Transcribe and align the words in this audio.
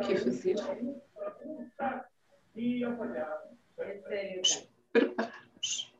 a 0.00 0.18
fazer. 0.18 0.56
Preparamos. 4.92 5.92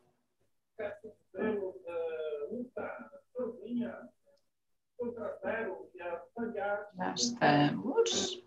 Já 6.96 7.14
estamos. 7.14 8.42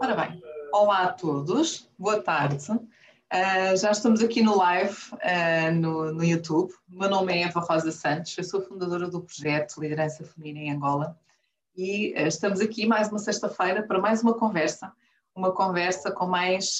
Ora 0.00 0.14
bem, 0.14 0.42
olá 0.72 1.04
a 1.04 1.12
todos, 1.12 1.90
boa 1.98 2.22
tarde. 2.22 2.70
Uh, 2.70 3.76
já 3.76 3.90
estamos 3.90 4.22
aqui 4.22 4.42
no 4.42 4.56
live 4.56 4.96
uh, 5.14 5.72
no, 5.74 6.12
no, 6.12 6.24
YouTube. 6.24 6.72
O 6.92 6.98
meu 6.98 7.08
nome 7.08 7.32
é 7.32 7.42
Eva 7.42 7.60
Rosa 7.60 7.90
Santos, 7.90 8.36
eu 8.38 8.44
sou 8.44 8.60
fundadora 8.60 9.08
do 9.08 9.22
projeto 9.22 9.80
Liderança 9.80 10.24
Feminina 10.24 10.60
em 10.60 10.72
Angola 10.72 11.18
e 11.76 12.14
uh, 12.14 12.26
estamos 12.26 12.60
aqui 12.60 12.86
mais 12.86 13.08
uma 13.08 13.18
sexta-feira 13.18 13.82
para 13.82 13.98
mais 13.98 14.22
uma 14.22 14.34
conversa, 14.34 14.92
uma 15.34 15.52
conversa 15.52 16.12
com 16.12 16.26
mais 16.26 16.78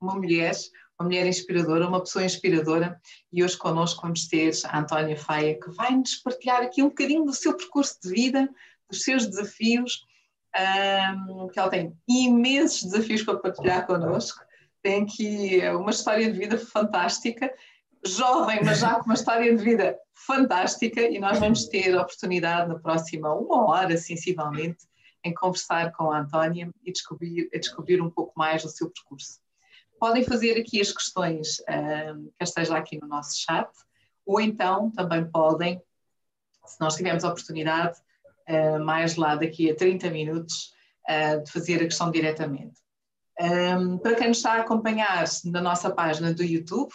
uma 0.00 0.14
mulher, 0.14 0.52
uma 0.98 1.06
mulher 1.06 1.26
inspiradora, 1.26 1.88
uma 1.88 2.00
pessoa 2.00 2.24
inspiradora. 2.24 3.00
E 3.32 3.42
hoje 3.42 3.56
connosco 3.56 4.02
vamos 4.02 4.28
ter 4.28 4.52
a 4.66 4.80
Antónia 4.80 5.16
Faia 5.16 5.58
que 5.58 5.70
vai 5.70 5.92
nos 5.92 6.16
partilhar 6.16 6.62
aqui 6.62 6.82
um 6.82 6.88
bocadinho 6.88 7.24
do 7.24 7.32
seu 7.32 7.56
percurso 7.56 7.98
de 8.02 8.10
vida, 8.10 8.48
dos 8.90 9.02
seus 9.02 9.26
desafios, 9.26 10.04
um, 11.26 11.48
que 11.48 11.58
ela 11.58 11.70
tem 11.70 11.96
imensos 12.06 12.84
desafios 12.84 13.22
para 13.22 13.38
partilhar 13.38 13.86
connosco. 13.86 14.44
Tem 14.82 15.02
aqui 15.02 15.60
uma 15.70 15.90
história 15.90 16.30
de 16.30 16.38
vida 16.38 16.58
fantástica, 16.58 17.50
jovem, 18.04 18.64
mas 18.64 18.78
já 18.78 18.96
com 18.96 19.06
uma 19.06 19.14
história 19.14 19.54
de 19.54 19.62
vida 19.62 19.98
fantástica, 20.14 21.00
e 21.00 21.18
nós 21.18 21.38
vamos 21.38 21.66
ter 21.66 21.94
a 21.94 22.02
oportunidade 22.02 22.68
na 22.68 22.78
próxima 22.78 23.34
uma 23.34 23.68
hora, 23.68 23.96
sensivelmente, 23.96 24.86
em 25.24 25.34
conversar 25.34 25.92
com 25.92 26.10
a 26.10 26.20
Antónia 26.20 26.70
e 26.84 26.92
descobrir, 26.92 27.48
descobrir 27.50 28.00
um 28.00 28.10
pouco 28.10 28.32
mais 28.36 28.62
do 28.62 28.68
seu 28.68 28.90
percurso. 28.90 29.40
Podem 29.98 30.22
fazer 30.22 30.58
aqui 30.58 30.80
as 30.80 30.92
questões, 30.92 31.58
um, 31.68 32.30
quer 32.38 32.44
esteja 32.44 32.76
aqui 32.76 32.98
no 33.00 33.08
nosso 33.08 33.36
chat, 33.40 33.68
ou 34.24 34.40
então 34.40 34.90
também 34.92 35.28
podem, 35.28 35.82
se 36.64 36.80
nós 36.80 36.94
tivermos 36.94 37.24
a 37.24 37.30
oportunidade, 37.30 37.98
uh, 38.48 38.78
mais 38.84 39.16
lá 39.16 39.34
daqui 39.34 39.70
a 39.70 39.74
30 39.74 40.10
minutos, 40.10 40.72
uh, 41.08 41.42
de 41.42 41.50
fazer 41.50 41.76
a 41.76 41.84
questão 41.84 42.10
diretamente. 42.10 42.80
Um, 43.40 43.98
para 43.98 44.16
quem 44.16 44.28
nos 44.28 44.38
está 44.38 44.54
a 44.54 44.60
acompanhar 44.60 45.24
na 45.44 45.60
nossa 45.60 45.90
página 45.90 46.32
do 46.32 46.42
YouTube, 46.42 46.92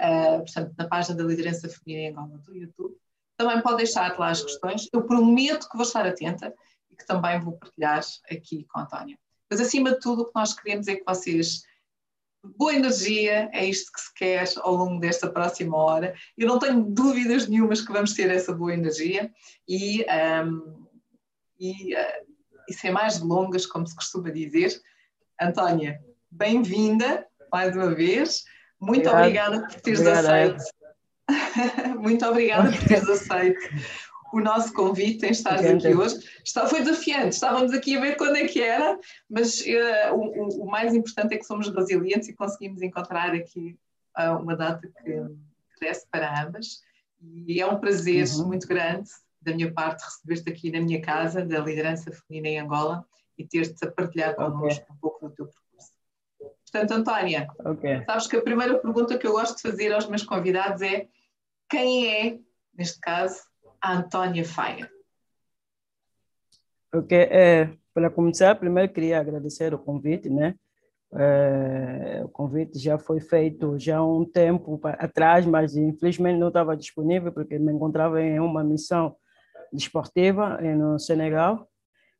uh, 0.00 0.38
portanto, 0.38 0.74
na 0.76 0.88
página 0.88 1.16
da 1.16 1.24
Liderança 1.24 1.68
Feminina 1.68 2.08
em 2.08 2.10
Angola 2.10 2.38
do 2.38 2.56
YouTube, 2.56 2.96
também 3.36 3.60
pode 3.60 3.78
deixar 3.78 4.18
lá 4.18 4.30
as 4.30 4.42
questões. 4.42 4.88
Eu 4.92 5.02
prometo 5.02 5.68
que 5.68 5.76
vou 5.76 5.86
estar 5.86 6.06
atenta 6.06 6.54
e 6.90 6.96
que 6.96 7.06
também 7.06 7.40
vou 7.40 7.58
partilhar 7.58 8.00
aqui 8.30 8.64
com 8.64 8.78
a 8.78 8.82
Antónia. 8.82 9.18
Mas, 9.50 9.60
acima 9.60 9.92
de 9.92 10.00
tudo, 10.00 10.22
o 10.22 10.26
que 10.26 10.34
nós 10.34 10.54
queremos 10.54 10.88
é 10.88 10.96
que 10.96 11.04
vocês. 11.04 11.62
Boa 12.58 12.74
energia, 12.74 13.48
é 13.54 13.64
isto 13.64 13.90
que 13.90 14.00
se 14.00 14.12
quer 14.12 14.46
ao 14.58 14.74
longo 14.74 15.00
desta 15.00 15.30
próxima 15.30 15.78
hora. 15.78 16.14
Eu 16.36 16.46
não 16.46 16.58
tenho 16.58 16.84
dúvidas 16.84 17.48
nenhumas 17.48 17.80
que 17.80 17.90
vamos 17.90 18.12
ter 18.12 18.30
essa 18.30 18.52
boa 18.52 18.74
energia 18.74 19.32
e, 19.66 20.04
um, 20.44 20.86
e, 21.58 21.94
uh, 21.94 22.26
e 22.68 22.74
sem 22.74 22.90
mais 22.90 23.18
delongas, 23.18 23.64
como 23.64 23.86
se 23.86 23.96
costuma 23.96 24.28
dizer, 24.28 24.78
Antónia, 25.40 26.04
bem-vinda 26.30 27.26
mais 27.50 27.74
uma 27.74 27.94
vez. 27.94 28.44
Muito 28.86 29.08
obrigada 29.08 29.60
por 29.62 29.80
teres 29.80 30.00
Obrigada. 30.00 30.28
aceito. 30.28 30.64
Muito 31.98 32.26
obrigada 32.26 32.70
por 32.70 32.84
teres 32.86 33.08
aceito 33.08 33.58
o 34.34 34.40
nosso 34.40 34.72
convite 34.72 35.24
em 35.24 35.30
estar 35.30 35.54
aqui 35.54 35.94
hoje. 35.94 36.16
Está, 36.44 36.66
foi 36.66 36.80
desafiante, 36.80 37.34
estávamos 37.34 37.72
aqui 37.72 37.96
a 37.96 38.00
ver 38.00 38.16
quando 38.16 38.36
é 38.36 38.46
que 38.46 38.60
era, 38.60 38.98
mas 39.30 39.60
uh, 39.60 40.14
o, 40.14 40.64
o, 40.64 40.66
mais 40.66 40.92
importante 40.92 41.34
é 41.34 41.38
que 41.38 41.44
somos 41.44 41.68
resilientes 41.68 42.28
e 42.28 42.34
conseguimos 42.34 42.82
encontrar 42.82 43.32
aqui 43.32 43.78
uh, 44.18 44.36
uma 44.36 44.56
data 44.56 44.88
que 44.88 45.22
cresce 45.78 46.04
para 46.10 46.44
ambas. 46.44 46.82
E 47.46 47.60
é 47.60 47.66
um 47.66 47.78
prazer 47.78 48.26
uhum. 48.34 48.48
muito 48.48 48.66
grande 48.66 49.08
da 49.40 49.54
minha 49.54 49.72
parte 49.72 50.04
receber-te 50.04 50.50
aqui 50.50 50.70
na 50.72 50.80
minha 50.80 51.00
casa, 51.00 51.44
da 51.44 51.60
liderança 51.60 52.10
feminina 52.10 52.48
em 52.48 52.58
Angola, 52.58 53.04
e 53.38 53.46
ter-te 53.46 53.84
a 53.84 53.90
partilhar 53.90 54.34
connosco 54.34 54.82
okay. 54.82 54.96
um 54.96 54.98
pouco 54.98 55.28
do 55.28 55.34
teu 55.34 55.46
percurso. 55.46 55.63
Portanto, 56.74 56.90
Antónia, 56.90 57.46
okay. 57.64 58.02
sabes 58.04 58.26
que 58.26 58.34
a 58.34 58.42
primeira 58.42 58.76
pergunta 58.76 59.16
que 59.16 59.24
eu 59.24 59.30
gosto 59.30 59.54
de 59.54 59.62
fazer 59.62 59.92
aos 59.92 60.08
meus 60.08 60.24
convidados 60.24 60.82
é 60.82 61.06
quem 61.70 62.12
é, 62.12 62.38
neste 62.76 62.98
caso, 62.98 63.40
a 63.80 63.92
Antónia 63.92 64.44
Faia? 64.44 64.90
Ok, 66.92 67.16
é, 67.16 67.70
para 67.94 68.10
começar, 68.10 68.56
primeiro 68.56 68.92
queria 68.92 69.20
agradecer 69.20 69.72
o 69.72 69.78
convite, 69.78 70.28
né? 70.28 70.56
É, 71.14 72.22
o 72.24 72.28
convite 72.28 72.76
já 72.76 72.98
foi 72.98 73.20
feito 73.20 73.78
já 73.78 73.98
há 73.98 74.04
um 74.04 74.24
tempo 74.24 74.80
atrás, 74.82 75.46
mas 75.46 75.76
infelizmente 75.76 76.40
não 76.40 76.48
estava 76.48 76.76
disponível 76.76 77.30
porque 77.30 77.56
me 77.56 77.72
encontrava 77.72 78.20
em 78.20 78.40
uma 78.40 78.64
missão 78.64 79.14
desportiva 79.72 80.60
no 80.60 80.98
Senegal 80.98 81.68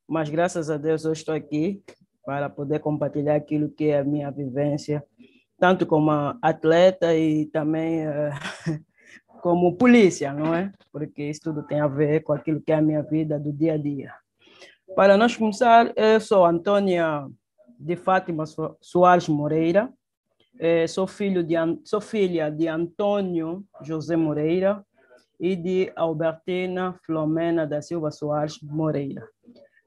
mas 0.06 0.28
graças 0.28 0.70
a 0.70 0.76
Deus 0.76 1.04
eu 1.04 1.12
estou 1.12 1.34
aqui 1.34 1.82
para 2.24 2.48
poder 2.48 2.80
compartilhar 2.80 3.34
aquilo 3.34 3.70
que 3.70 3.86
é 3.86 3.98
a 3.98 4.04
minha 4.04 4.30
vivência, 4.30 5.04
tanto 5.58 5.86
como 5.86 6.10
atleta 6.42 7.14
e 7.14 7.46
também 7.46 8.06
uh, 8.06 8.30
como 9.42 9.76
polícia, 9.76 10.32
não 10.32 10.54
é? 10.54 10.72
Porque 10.90 11.22
isso 11.22 11.42
tudo 11.42 11.62
tem 11.62 11.80
a 11.80 11.86
ver 11.86 12.22
com 12.22 12.32
aquilo 12.32 12.60
que 12.60 12.72
é 12.72 12.76
a 12.76 12.82
minha 12.82 13.02
vida 13.02 13.38
do 13.38 13.52
dia 13.52 13.74
a 13.74 13.76
dia. 13.76 14.12
Para 14.96 15.16
nós 15.16 15.36
começar, 15.36 15.92
eu 15.96 16.20
sou 16.20 16.44
Antônia 16.44 17.26
de 17.78 17.96
Fátima 17.96 18.44
Soares 18.80 19.28
Moreira, 19.28 19.92
eh, 20.58 20.86
sou, 20.86 21.06
filho 21.06 21.42
de, 21.42 21.54
sou 21.84 22.00
filha 22.00 22.50
de 22.50 22.68
Antônio 22.68 23.64
José 23.82 24.14
Moreira 24.14 24.84
e 25.40 25.56
de 25.56 25.92
Albertina 25.96 26.94
Flomena 27.04 27.66
da 27.66 27.82
Silva 27.82 28.10
Soares 28.10 28.60
Moreira. 28.62 29.28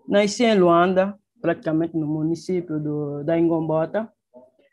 Nasci 0.08 0.44
em 0.44 0.60
Luanda, 0.60 1.18
praticamente 1.42 1.98
no 1.98 2.08
município 2.08 2.80
do, 2.80 3.24
da 3.24 3.38
Ingombota, 3.38 4.10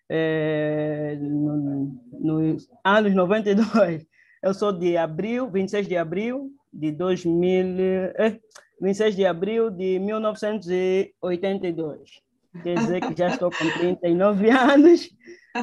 é, 0.08 1.16
no, 1.20 2.00
nos 2.20 2.68
anos 2.84 3.12
92. 3.14 4.06
Eu 4.42 4.52
sou 4.52 4.72
de 4.72 4.96
abril, 4.96 5.48
26 5.50 5.86
de 5.88 5.96
abril 5.96 6.50
de 6.72 6.92
2000, 6.92 8.12
eh, 8.16 8.38
26 8.80 9.16
de 9.16 9.24
abril 9.24 9.70
de 9.70 9.98
1982. 9.98 12.22
Quer 12.62 12.78
dizer 12.78 13.00
que 13.00 13.16
já 13.16 13.28
estou 13.28 13.50
com 13.50 13.70
39 13.78 14.50
anos, 14.50 15.08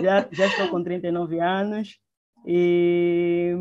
já, 0.02 0.28
já 0.32 0.48
estou 0.48 0.70
com 0.70 0.84
39 0.84 1.40
anos 1.40 2.00
e 2.46 3.54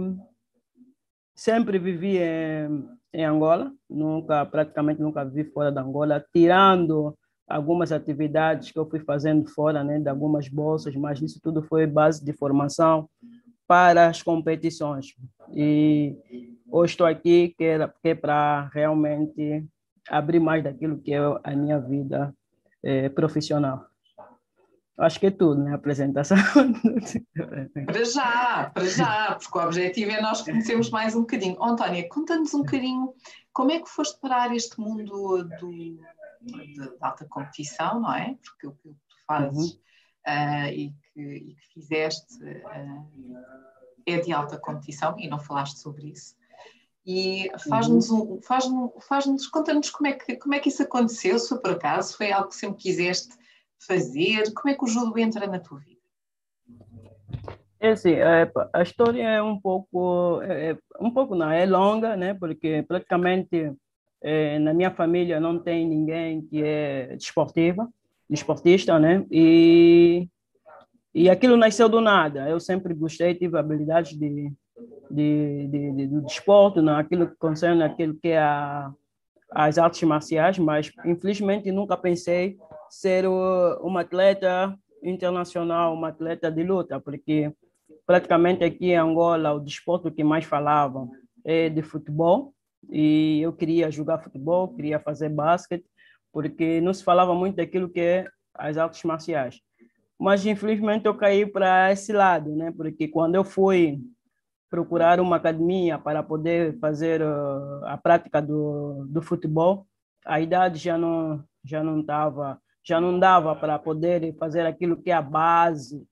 sempre 1.34 1.78
vivi 1.78 2.18
em, 2.18 2.88
em 3.12 3.24
Angola, 3.24 3.72
nunca, 3.88 4.44
praticamente 4.46 5.00
nunca 5.00 5.24
vivi 5.24 5.48
fora 5.50 5.70
da 5.70 5.82
Angola, 5.82 6.24
tirando 6.32 7.16
algumas 7.50 7.90
atividades 7.90 8.70
que 8.70 8.78
eu 8.78 8.88
fui 8.88 9.00
fazendo 9.00 9.48
fora, 9.50 9.82
né, 9.82 9.98
de 9.98 10.08
algumas 10.08 10.48
bolsas, 10.48 10.94
mas 10.94 11.20
isso 11.20 11.40
tudo 11.42 11.62
foi 11.62 11.84
base 11.86 12.24
de 12.24 12.32
formação 12.32 13.10
para 13.66 14.06
as 14.06 14.22
competições. 14.22 15.14
E 15.52 16.16
hoje 16.70 16.92
estou 16.92 17.06
aqui 17.06 17.54
que 17.58 17.64
é, 18.04 18.14
para 18.14 18.70
realmente 18.72 19.66
abrir 20.08 20.38
mais 20.38 20.62
daquilo 20.62 20.98
que 20.98 21.12
é 21.12 21.18
a 21.42 21.50
minha 21.56 21.78
vida 21.78 22.32
é, 22.82 23.08
profissional. 23.08 23.84
Acho 24.96 25.18
que 25.18 25.26
é 25.26 25.30
tudo, 25.30 25.62
né? 25.62 25.72
A 25.72 25.76
apresentação. 25.76 26.36
para 27.86 28.04
já, 28.04 28.70
para 28.74 28.84
já, 28.84 29.34
porque 29.34 29.58
o 29.58 29.62
objetivo 29.62 30.10
é 30.10 30.20
nós 30.20 30.42
conhecermos 30.42 30.90
mais 30.90 31.16
um 31.16 31.20
bocadinho. 31.20 31.62
Antónia, 31.62 32.06
conta-nos 32.08 32.52
um 32.52 32.58
bocadinho 32.58 33.14
como 33.52 33.72
é 33.72 33.80
que 33.80 33.88
foste 33.88 34.20
parar 34.20 34.54
este 34.54 34.78
mundo 34.78 35.44
do, 35.58 35.98
de, 36.40 36.96
alta 37.00 37.24
competição, 37.26 38.00
não 38.00 38.14
é? 38.14 38.36
Porque 38.42 38.66
o 38.66 38.72
que 38.72 38.88
tu 38.88 39.16
fazes 39.26 39.72
uhum. 39.72 39.78
uh, 40.26 40.68
e, 40.72 40.94
que, 41.12 41.20
e, 41.20 41.54
que, 41.54 41.72
fizeste 41.74 42.42
uh, 42.42 43.36
é 44.06 44.18
de 44.20 44.32
alta 44.32 44.58
competição 44.58 45.18
e 45.18 45.28
não 45.28 45.38
falaste 45.38 45.78
sobre 45.78 46.08
isso. 46.08 46.34
E 47.06 47.50
faz-nos 47.68 48.10
um, 48.10 48.40
faz 48.42 48.64
faz 49.00 49.46
conta-nos 49.48 49.90
como 49.90 50.08
é, 50.08 50.12
que, 50.12 50.36
como 50.36 50.54
é 50.54 50.60
que 50.60 50.68
isso 50.68 50.82
aconteceu, 50.82 51.38
se 51.38 51.60
por 51.60 51.72
acaso 51.72 52.16
foi 52.16 52.30
algo 52.30 52.48
que 52.48 52.56
sempre 52.56 52.76
quiseste 52.82 53.34
fazer? 53.86 54.52
Como 54.52 54.72
é 54.72 54.76
que 54.76 54.84
o 54.84 54.88
judo 54.88 55.18
entra 55.18 55.46
na 55.46 55.58
tua 55.58 55.78
vida? 55.78 56.00
É 57.80 57.92
assim, 57.92 58.12
é, 58.12 58.52
a 58.74 58.82
história 58.82 59.26
é 59.26 59.42
um 59.42 59.58
pouco, 59.58 60.42
é, 60.42 60.72
é, 60.72 60.78
um 61.00 61.10
pouco 61.10 61.34
não, 61.34 61.50
é 61.50 61.64
longa, 61.64 62.14
né? 62.14 62.34
Porque 62.34 62.84
praticamente 62.86 63.74
é, 64.22 64.58
na 64.58 64.74
minha 64.74 64.90
família 64.90 65.40
não 65.40 65.58
tem 65.58 65.86
ninguém 65.86 66.42
que 66.42 66.62
é 66.62 67.16
desportiva, 67.16 67.88
desportista, 68.28 68.98
né? 68.98 69.24
E 69.30 70.28
e 71.14 71.28
aquilo 71.28 71.56
nasceu 71.56 71.88
do 71.88 72.00
nada. 72.00 72.48
Eu 72.48 72.60
sempre 72.60 72.94
gostei, 72.94 73.34
tive 73.34 73.58
habilidades 73.58 74.16
de, 74.16 74.52
de, 75.10 75.66
de, 75.68 75.92
de, 75.92 76.06
de 76.06 76.20
desporto, 76.22 76.80
não? 76.80 76.96
aquilo 76.96 77.28
que 77.28 77.36
concerne 77.36 77.82
aquilo 77.82 78.14
que 78.14 78.28
é 78.28 78.38
a, 78.38 78.92
as 79.50 79.76
artes 79.76 80.02
marciais, 80.04 80.58
mas 80.58 80.92
infelizmente 81.04 81.72
nunca 81.72 81.96
pensei 81.96 82.56
ser 82.88 83.26
uma 83.26 84.02
atleta 84.02 84.76
internacional, 85.02 85.94
uma 85.94 86.08
atleta 86.08 86.50
de 86.50 86.62
luta, 86.62 87.00
porque 87.00 87.52
praticamente 88.06 88.62
aqui 88.62 88.90
em 88.90 88.96
Angola 88.96 89.52
o 89.52 89.60
desporto 89.60 90.10
que 90.10 90.22
mais 90.22 90.44
falavam 90.44 91.10
é 91.44 91.68
de 91.68 91.82
futebol 91.82 92.52
e 92.90 93.40
eu 93.42 93.52
queria 93.52 93.90
jogar 93.90 94.18
futebol, 94.18 94.74
queria 94.74 94.98
fazer 94.98 95.28
basquete, 95.28 95.84
porque 96.32 96.80
não 96.80 96.92
se 96.92 97.04
falava 97.04 97.34
muito 97.34 97.56
daquilo 97.56 97.88
que 97.88 98.00
é 98.00 98.26
as 98.54 98.76
artes 98.76 99.02
marciais. 99.04 99.60
Mas 100.18 100.44
infelizmente 100.44 101.06
eu 101.06 101.14
caí 101.14 101.46
para 101.46 101.90
esse 101.92 102.12
lado, 102.12 102.54
né? 102.54 102.72
Porque 102.76 103.08
quando 103.08 103.36
eu 103.36 103.44
fui 103.44 104.00
procurar 104.68 105.18
uma 105.18 105.36
academia 105.36 105.98
para 105.98 106.22
poder 106.22 106.78
fazer 106.78 107.22
uh, 107.22 107.84
a 107.86 107.96
prática 107.96 108.40
do, 108.40 109.06
do 109.08 109.22
futebol, 109.22 109.86
a 110.24 110.40
idade 110.40 110.78
já 110.78 110.98
não 110.98 111.42
já 111.64 111.82
não 111.82 112.00
estava 112.00 112.60
já 112.82 113.00
não 113.00 113.18
dava 113.18 113.54
para 113.54 113.78
poder 113.78 114.34
fazer 114.38 114.64
aquilo 114.66 114.96
que 114.96 115.10
é 115.10 115.14
a 115.14 115.22
base 115.22 116.06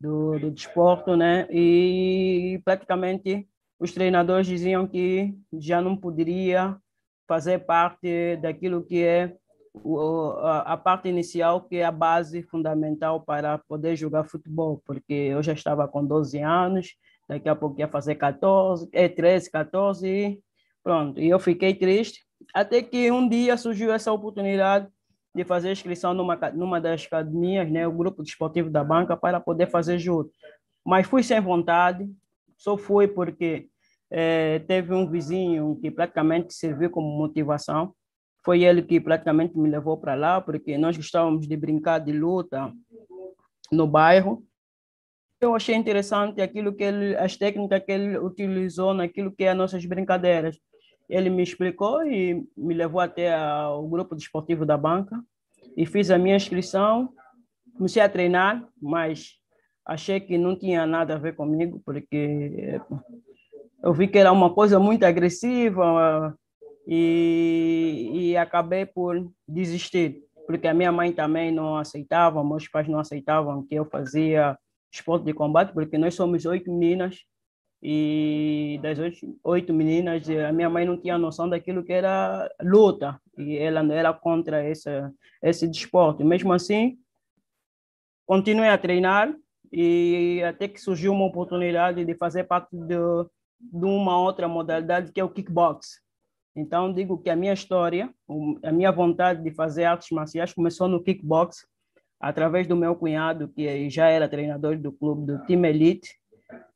do, 0.00 0.38
do 0.38 0.50
desporto, 0.50 1.16
né? 1.16 1.46
E 1.50 2.60
praticamente 2.64 3.48
os 3.82 3.90
treinadores 3.90 4.46
diziam 4.46 4.86
que 4.86 5.34
já 5.52 5.82
não 5.82 5.96
poderia 5.96 6.76
fazer 7.26 7.58
parte 7.58 8.36
daquilo 8.36 8.84
que 8.84 9.02
é 9.02 9.34
a 10.64 10.76
parte 10.76 11.08
inicial, 11.08 11.62
que 11.62 11.76
é 11.78 11.84
a 11.84 11.90
base 11.90 12.44
fundamental 12.44 13.22
para 13.22 13.58
poder 13.58 13.96
jogar 13.96 14.22
futebol, 14.22 14.80
porque 14.86 15.12
eu 15.12 15.42
já 15.42 15.52
estava 15.52 15.88
com 15.88 16.06
12 16.06 16.38
anos, 16.38 16.94
daqui 17.28 17.48
a 17.48 17.56
pouco 17.56 17.80
ia 17.80 17.88
fazer 17.88 18.14
14, 18.14 18.88
é 18.92 19.08
13, 19.08 19.50
14 19.50 20.06
e 20.06 20.40
pronto. 20.84 21.18
E 21.18 21.28
eu 21.28 21.40
fiquei 21.40 21.74
triste, 21.74 22.24
até 22.54 22.82
que 22.82 23.10
um 23.10 23.28
dia 23.28 23.56
surgiu 23.56 23.92
essa 23.92 24.12
oportunidade 24.12 24.86
de 25.34 25.42
fazer 25.42 25.72
inscrição 25.72 26.14
numa, 26.14 26.36
numa 26.52 26.80
das 26.80 27.04
academias, 27.04 27.68
né, 27.68 27.88
o 27.88 27.92
grupo 27.92 28.22
desportivo 28.22 28.70
da 28.70 28.84
banca, 28.84 29.16
para 29.16 29.40
poder 29.40 29.66
fazer 29.66 29.98
judo. 29.98 30.30
Mas 30.84 31.08
fui 31.08 31.24
sem 31.24 31.40
vontade, 31.40 32.08
só 32.56 32.76
fui 32.76 33.08
porque 33.08 33.71
é, 34.14 34.58
teve 34.58 34.92
um 34.92 35.08
vizinho 35.08 35.78
que 35.80 35.90
praticamente 35.90 36.52
serviu 36.52 36.90
como 36.90 37.16
motivação. 37.16 37.94
Foi 38.44 38.62
ele 38.62 38.82
que 38.82 39.00
praticamente 39.00 39.56
me 39.56 39.70
levou 39.70 39.96
para 39.96 40.14
lá, 40.14 40.38
porque 40.38 40.76
nós 40.76 40.98
gostávamos 40.98 41.48
de 41.48 41.56
brincar 41.56 41.98
de 41.98 42.12
luta 42.12 42.70
no 43.70 43.86
bairro. 43.86 44.44
Eu 45.40 45.54
achei 45.54 45.74
interessante 45.74 46.42
aquilo 46.42 46.74
que 46.74 46.84
ele, 46.84 47.16
as 47.16 47.38
técnicas 47.38 47.82
que 47.84 47.90
ele 47.90 48.18
utilizou 48.18 48.92
naquilo 48.92 49.32
que 49.32 49.44
é 49.44 49.52
as 49.52 49.56
nossas 49.56 49.82
brincadeiras. 49.86 50.58
Ele 51.08 51.30
me 51.30 51.42
explicou 51.42 52.04
e 52.04 52.46
me 52.54 52.74
levou 52.74 53.00
até 53.00 53.34
o 53.68 53.88
grupo 53.88 54.14
desportivo 54.14 54.66
da 54.66 54.76
banca 54.76 55.18
e 55.74 55.86
fiz 55.86 56.10
a 56.10 56.18
minha 56.18 56.36
inscrição. 56.36 57.08
Comecei 57.76 58.02
a 58.02 58.08
treinar, 58.10 58.68
mas 58.80 59.38
achei 59.86 60.20
que 60.20 60.36
não 60.36 60.54
tinha 60.54 60.86
nada 60.86 61.14
a 61.14 61.18
ver 61.18 61.34
comigo, 61.34 61.80
porque 61.84 62.78
eu 63.82 63.92
vi 63.92 64.06
que 64.08 64.18
era 64.18 64.30
uma 64.30 64.54
coisa 64.54 64.78
muito 64.78 65.04
agressiva 65.04 66.36
e, 66.86 68.10
e 68.12 68.36
acabei 68.36 68.86
por 68.86 69.30
desistir, 69.46 70.22
porque 70.46 70.68
a 70.68 70.74
minha 70.74 70.92
mãe 70.92 71.12
também 71.12 71.52
não 71.52 71.76
aceitava, 71.76 72.44
meus 72.44 72.68
pais 72.68 72.88
não 72.88 72.98
aceitavam 72.98 73.66
que 73.66 73.74
eu 73.74 73.84
fazia 73.84 74.56
esporte 74.92 75.24
de 75.24 75.32
combate, 75.32 75.72
porque 75.72 75.98
nós 75.98 76.14
somos 76.14 76.44
oito 76.44 76.70
meninas 76.70 77.24
e 77.82 78.78
das 78.82 78.98
oito, 78.98 79.38
oito 79.42 79.72
meninas, 79.72 80.28
a 80.30 80.52
minha 80.52 80.70
mãe 80.70 80.84
não 80.84 80.96
tinha 80.96 81.18
noção 81.18 81.48
daquilo 81.48 81.82
que 81.82 81.92
era 81.92 82.48
luta, 82.62 83.20
e 83.36 83.56
ela 83.56 83.82
não 83.82 83.94
era 83.94 84.12
contra 84.12 84.68
esse, 84.68 84.90
esse 85.42 85.66
desporto. 85.66 86.24
Mesmo 86.24 86.52
assim, 86.52 86.98
continuei 88.26 88.68
a 88.68 88.78
treinar 88.78 89.34
e 89.72 90.42
até 90.46 90.68
que 90.68 90.80
surgiu 90.80 91.12
uma 91.12 91.24
oportunidade 91.24 92.04
de 92.04 92.14
fazer 92.14 92.44
parte 92.44 92.68
de, 92.70 92.94
de 93.62 93.84
uma 93.84 94.18
outra 94.18 94.48
modalidade 94.48 95.12
que 95.12 95.20
é 95.20 95.24
o 95.24 95.30
kickbox. 95.30 96.00
Então, 96.54 96.92
digo 96.92 97.16
que 97.18 97.30
a 97.30 97.36
minha 97.36 97.52
história, 97.52 98.12
a 98.62 98.72
minha 98.72 98.92
vontade 98.92 99.42
de 99.42 99.50
fazer 99.50 99.84
artes 99.84 100.10
marciais 100.10 100.52
começou 100.52 100.88
no 100.88 101.02
kickbox, 101.02 101.66
através 102.20 102.66
do 102.66 102.76
meu 102.76 102.94
cunhado, 102.94 103.48
que 103.48 103.88
já 103.88 104.08
era 104.08 104.28
treinador 104.28 104.78
do 104.78 104.92
clube 104.92 105.26
do 105.26 105.38
Team 105.46 105.64
Elite, 105.64 106.10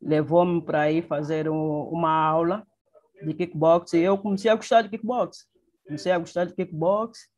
levou-me 0.00 0.62
para 0.62 0.90
ir 0.90 1.02
fazer 1.02 1.48
um, 1.48 1.82
uma 1.88 2.10
aula 2.10 2.66
de 3.22 3.34
kickbox 3.34 3.92
e 3.92 4.00
eu 4.00 4.16
comecei 4.16 4.50
a 4.50 4.54
gostar 4.54 4.82
de 4.82 4.88
kickbox. 4.88 5.46
Comecei 5.84 6.10
a 6.10 6.18
gostar 6.18 6.46
de 6.46 6.54
kickbox, 6.54 7.28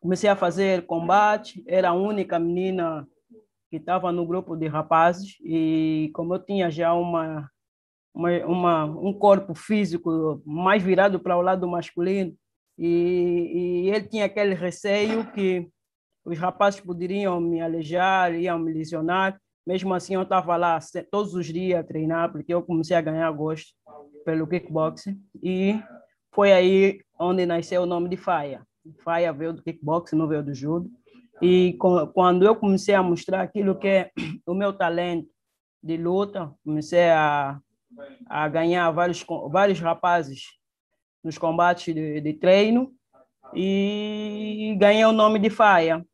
comecei 0.00 0.28
a 0.28 0.36
fazer 0.36 0.86
combate, 0.86 1.62
era 1.66 1.90
a 1.90 1.94
única 1.94 2.38
menina 2.38 3.06
que 3.70 3.76
estava 3.76 4.10
no 4.10 4.26
grupo 4.26 4.56
de 4.56 4.66
rapazes 4.66 5.36
e 5.44 6.10
como 6.14 6.34
eu 6.34 6.38
tinha 6.38 6.70
já 6.70 6.92
uma, 6.94 7.48
uma, 8.14 8.30
uma 8.46 8.84
um 8.84 9.12
corpo 9.12 9.54
físico 9.54 10.42
mais 10.44 10.82
virado 10.82 11.18
para 11.20 11.36
o 11.36 11.42
lado 11.42 11.66
masculino 11.68 12.34
e, 12.78 13.84
e 13.84 13.90
ele 13.90 14.08
tinha 14.08 14.24
aquele 14.24 14.54
receio 14.54 15.30
que 15.32 15.68
os 16.24 16.38
rapazes 16.38 16.80
poderiam 16.80 17.40
me 17.40 17.60
alejar, 17.60 18.34
iam 18.34 18.58
me 18.58 18.72
lesionar 18.72 19.40
mesmo 19.66 19.94
assim, 19.94 20.14
eu 20.14 20.22
estava 20.22 20.56
lá 20.56 20.78
todos 21.10 21.34
os 21.34 21.46
dias 21.46 21.78
a 21.78 21.84
treinar, 21.84 22.32
porque 22.32 22.52
eu 22.52 22.62
comecei 22.62 22.96
a 22.96 23.00
ganhar 23.00 23.30
gosto 23.30 23.72
pelo 24.24 24.46
kickboxing. 24.46 25.20
E 25.42 25.80
foi 26.34 26.52
aí 26.52 27.00
onde 27.18 27.46
nasceu 27.46 27.82
o 27.82 27.86
nome 27.86 28.08
de 28.08 28.16
Faia. 28.16 28.66
Faia 29.04 29.32
veio 29.32 29.52
do 29.52 29.62
kickboxing, 29.62 30.16
não 30.16 30.26
veio 30.26 30.42
do 30.42 30.52
judo. 30.52 30.90
E 31.40 31.76
quando 32.12 32.44
eu 32.44 32.56
comecei 32.56 32.94
a 32.94 33.02
mostrar 33.02 33.42
aquilo 33.42 33.78
que 33.78 33.88
é 33.88 34.10
o 34.46 34.54
meu 34.54 34.72
talento 34.72 35.28
de 35.82 35.96
luta, 35.96 36.52
comecei 36.64 37.10
a, 37.10 37.60
a 38.26 38.48
ganhar 38.48 38.90
vários, 38.90 39.24
vários 39.50 39.80
rapazes 39.80 40.42
nos 41.22 41.38
combates 41.38 41.94
de, 41.94 42.20
de 42.20 42.32
treino 42.34 42.92
e 43.54 44.74
ganhei 44.78 45.04
o 45.04 45.12
nome 45.12 45.38
de 45.38 45.50
Faia. 45.50 46.04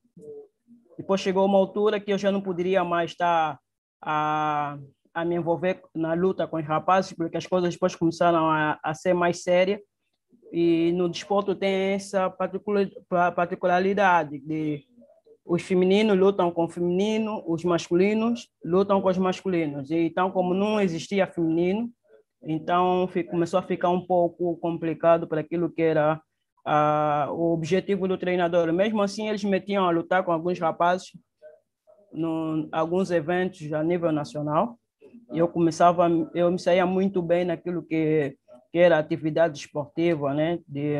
Depois 0.96 1.20
chegou 1.20 1.46
uma 1.46 1.58
altura 1.58 2.00
que 2.00 2.12
eu 2.12 2.18
já 2.18 2.32
não 2.32 2.40
poderia 2.40 2.82
mais 2.82 3.12
estar 3.12 3.58
a, 4.02 4.76
a 5.14 5.24
me 5.24 5.36
envolver 5.36 5.80
na 5.94 6.14
luta 6.14 6.46
com 6.46 6.56
os 6.56 6.66
rapazes, 6.66 7.12
porque 7.12 7.36
as 7.36 7.46
coisas 7.46 7.72
depois 7.72 7.94
começaram 7.94 8.50
a, 8.50 8.78
a 8.82 8.94
ser 8.94 9.14
mais 9.14 9.42
sérias. 9.42 9.80
E 10.52 10.92
no 10.92 11.08
desporto 11.08 11.54
tem 11.54 11.92
essa 11.92 12.30
particularidade 13.34 14.38
de 14.40 14.84
os 15.48 15.62
femininos 15.62 16.16
lutam 16.16 16.50
com 16.50 16.66
o 16.66 16.68
feminino, 16.68 17.42
os 17.46 17.64
masculinos 17.64 18.50
lutam 18.62 19.00
com 19.00 19.08
os 19.08 19.16
masculinos. 19.16 19.90
Então, 19.90 20.30
como 20.30 20.52
não 20.52 20.78
existia 20.78 21.26
feminino, 21.26 21.90
então 22.42 23.08
começou 23.30 23.58
a 23.58 23.62
ficar 23.62 23.88
um 23.88 24.06
pouco 24.06 24.58
complicado 24.58 25.26
para 25.26 25.40
aquilo 25.40 25.70
que 25.70 25.80
era 25.80 26.20
ah, 26.66 27.28
o 27.30 27.54
objetivo 27.54 28.06
do 28.06 28.18
treinador. 28.18 28.70
Mesmo 28.74 29.00
assim, 29.00 29.26
eles 29.26 29.42
metiam 29.42 29.86
a 29.86 29.90
lutar 29.90 30.22
com 30.22 30.32
alguns 30.32 30.58
rapazes 30.58 31.12
em 32.12 32.68
alguns 32.70 33.10
eventos 33.10 33.72
a 33.72 33.82
nível 33.82 34.12
nacional. 34.12 34.78
E 35.32 35.38
eu 35.38 35.48
começava, 35.48 36.08
eu 36.34 36.50
me 36.50 36.58
saía 36.58 36.84
muito 36.84 37.22
bem 37.22 37.46
naquilo 37.46 37.82
que, 37.82 38.36
que 38.70 38.78
era 38.78 38.98
atividade 38.98 39.58
esportiva, 39.58 40.34
né? 40.34 40.58
De, 40.68 40.98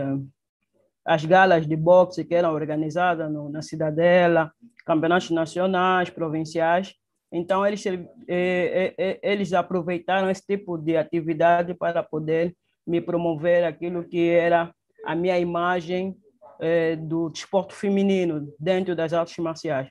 as 1.09 1.25
galas 1.25 1.67
de 1.67 1.75
boxe 1.75 2.23
que 2.23 2.35
eram 2.35 2.53
organizadas 2.53 3.33
no, 3.33 3.49
na 3.49 3.63
Cidadela, 3.63 4.53
campeonatos 4.85 5.31
nacionais, 5.31 6.11
provinciais. 6.11 6.95
Então, 7.33 7.67
eles, 7.67 7.85
eh, 7.87 8.05
eh, 8.29 8.95
eh, 8.99 9.19
eles 9.23 9.55
aproveitaram 9.55 10.29
esse 10.29 10.45
tipo 10.47 10.77
de 10.77 10.99
atividade 10.99 11.73
para 11.73 12.03
poder 12.03 12.55
me 12.87 13.01
promover 13.01 13.65
aquilo 13.65 14.05
que 14.05 14.29
era 14.29 14.71
a 15.03 15.15
minha 15.15 15.39
imagem 15.39 16.15
é, 16.61 16.95
do 16.97 17.31
desporto 17.31 17.75
feminino 17.75 18.53
dentro 18.61 18.95
das 18.95 19.15
artes 19.15 19.39
marciais. 19.39 19.89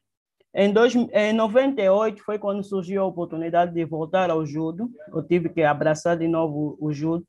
Em, 0.54 0.72
dois, 0.72 0.94
em 0.96 1.34
98 1.34 2.24
foi 2.24 2.38
quando 2.38 2.64
surgiu 2.64 3.02
a 3.02 3.06
oportunidade 3.08 3.74
de 3.74 3.84
voltar 3.86 4.30
ao 4.30 4.46
judo. 4.46 4.88
Eu 5.12 5.24
tive 5.24 5.50
que 5.50 5.64
abraçar 5.64 6.16
de 6.16 6.28
novo 6.28 6.78
o 6.80 6.94
judo, 6.94 7.26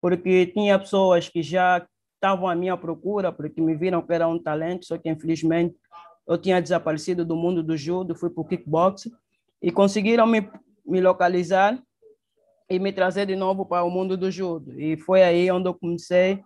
porque 0.00 0.46
tinha 0.46 0.78
pessoas 0.78 1.28
que 1.28 1.42
já 1.42 1.86
estavam 2.26 2.48
à 2.48 2.54
minha 2.56 2.76
procura, 2.76 3.30
porque 3.30 3.60
me 3.60 3.74
viram 3.76 4.02
que 4.02 4.12
era 4.12 4.26
um 4.26 4.38
talento, 4.38 4.86
só 4.86 4.98
que 4.98 5.08
infelizmente 5.08 5.76
eu 6.26 6.36
tinha 6.36 6.60
desaparecido 6.60 7.24
do 7.24 7.36
mundo 7.36 7.62
do 7.62 7.76
judo, 7.76 8.16
fui 8.16 8.28
para 8.28 8.40
o 8.40 8.44
kickboxing 8.44 9.12
e 9.62 9.70
conseguiram 9.70 10.26
me, 10.26 10.50
me 10.84 11.00
localizar 11.00 11.80
e 12.68 12.80
me 12.80 12.92
trazer 12.92 13.26
de 13.26 13.36
novo 13.36 13.64
para 13.64 13.84
o 13.84 13.90
mundo 13.90 14.16
do 14.16 14.28
judo. 14.28 14.78
E 14.78 14.96
foi 14.96 15.22
aí 15.22 15.48
onde 15.52 15.68
eu 15.68 15.74
comecei 15.74 16.42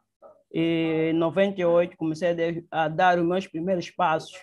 em 0.52 1.12
98 1.12 1.96
comecei 1.96 2.66
a 2.72 2.88
dar 2.88 3.18
os 3.18 3.24
meus 3.24 3.46
primeiros 3.46 3.88
passos 3.88 4.36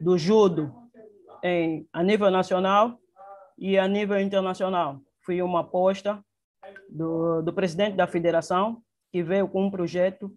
do 0.00 0.16
judo 0.16 0.74
em, 1.42 1.86
a 1.92 2.02
nível 2.02 2.30
nacional 2.30 2.98
e 3.56 3.78
a 3.78 3.86
nível 3.86 4.18
internacional. 4.18 4.98
Fui 5.20 5.40
uma 5.42 5.60
aposta 5.60 6.24
do, 6.88 7.42
do 7.42 7.52
presidente 7.52 7.94
da 7.94 8.06
federação, 8.06 8.82
que 9.12 9.22
veio 9.22 9.46
com 9.46 9.66
um 9.66 9.70
projeto 9.70 10.34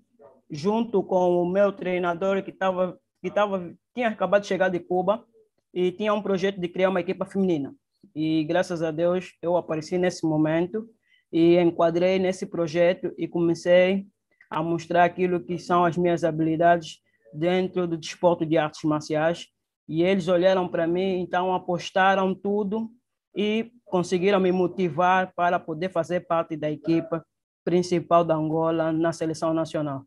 junto 0.50 1.04
com 1.04 1.42
o 1.42 1.50
meu 1.50 1.72
treinador 1.72 2.44
que 2.44 2.52
estava 2.52 3.00
que 3.22 3.32
tava, 3.32 3.74
tinha 3.94 4.10
acabado 4.10 4.44
de 4.44 4.48
chegar 4.48 4.70
de 4.70 4.80
Cuba 4.80 5.26
e 5.74 5.92
tinha 5.92 6.14
um 6.14 6.22
projeto 6.22 6.60
de 6.60 6.68
criar 6.68 6.90
uma 6.90 7.00
equipa 7.00 7.26
feminina. 7.26 7.74
E 8.16 8.44
graças 8.44 8.82
a 8.82 8.92
Deus 8.92 9.34
eu 9.42 9.58
apareci 9.58 9.98
nesse 9.98 10.26
momento 10.26 10.88
e 11.32 11.58
enquadrei 11.58 12.20
nesse 12.20 12.46
projeto 12.46 13.14
e 13.18 13.28
comecei 13.28 14.06
a 14.50 14.64
mostrar 14.64 15.04
aquilo 15.04 15.44
que 15.44 15.58
são 15.58 15.84
as 15.84 15.98
minhas 15.98 16.24
habilidades 16.24 17.00
dentro 17.34 17.88
do 17.88 17.98
desporto 17.98 18.46
de 18.46 18.58
artes 18.58 18.84
marciais. 18.84 19.48
E 19.90 20.04
eles 20.04 20.28
olharam 20.28 20.68
para 20.68 20.88
mim, 20.88 21.20
então 21.20 21.54
apostaram 21.54 22.34
tudo 22.34 22.90
e 23.36 23.72
conseguiram 23.86 24.40
me 24.40 24.52
motivar 24.52 25.34
para 25.36 25.60
poder 25.60 25.90
fazer 25.90 26.22
parte 26.22 26.56
da 26.56 26.70
equipa 26.72 27.26
principal 27.64 28.24
da 28.24 28.36
Angola 28.36 28.92
na 28.92 29.12
seleção 29.12 29.54
nacional. 29.54 30.06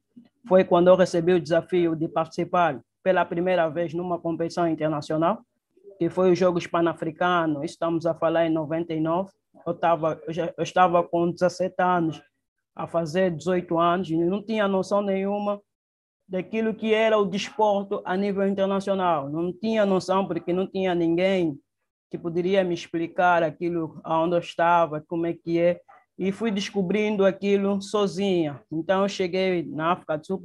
Foi 0.49 0.65
quando 0.65 0.89
eu 0.89 0.97
recebi 0.97 1.33
o 1.33 1.41
desafio 1.41 1.95
de 1.95 2.09
participar 2.09 2.81
pela 3.03 3.25
primeira 3.25 3.69
vez 3.69 3.95
numa 3.95 4.19
competição 4.19 4.69
internacional, 4.69 5.45
que 5.99 6.09
foi 6.09 6.33
os 6.33 6.39
Jogos 6.39 6.67
Pan-Africanos, 6.67 7.62
estamos 7.65 8.07
a 8.07 8.15
falar 8.15 8.47
em 8.47 8.50
99. 8.50 9.31
Eu, 9.67 9.75
tava, 9.75 10.21
eu, 10.27 10.33
já, 10.33 10.53
eu 10.57 10.62
estava 10.62 11.03
com 11.03 11.31
17 11.31 11.75
anos, 11.79 12.23
a 12.75 12.87
fazer 12.87 13.31
18 13.31 13.79
anos, 13.79 14.11
e 14.11 14.17
não 14.17 14.43
tinha 14.43 14.67
noção 14.67 15.03
nenhuma 15.03 15.61
daquilo 16.27 16.73
que 16.75 16.95
era 16.95 17.19
o 17.19 17.27
desporto 17.27 18.00
a 18.05 18.17
nível 18.17 18.47
internacional. 18.47 19.29
Não 19.29 19.53
tinha 19.53 19.85
noção, 19.85 20.27
porque 20.27 20.53
não 20.53 20.67
tinha 20.67 20.95
ninguém 20.95 21.59
que 22.11 22.17
poderia 22.17 22.65
me 22.65 22.75
explicar 22.75 23.43
aquilo 23.43 24.00
aonde 24.03 24.37
eu 24.37 24.41
estava, 24.41 25.00
como 25.00 25.27
é 25.27 25.33
que 25.33 25.59
é, 25.59 25.81
e 26.21 26.31
fui 26.31 26.50
descobrindo 26.50 27.25
aquilo 27.25 27.81
sozinha. 27.81 28.62
Então, 28.71 29.03
eu 29.03 29.09
cheguei 29.09 29.62
na 29.62 29.93
África 29.93 30.19
do 30.19 30.27
Sul, 30.27 30.39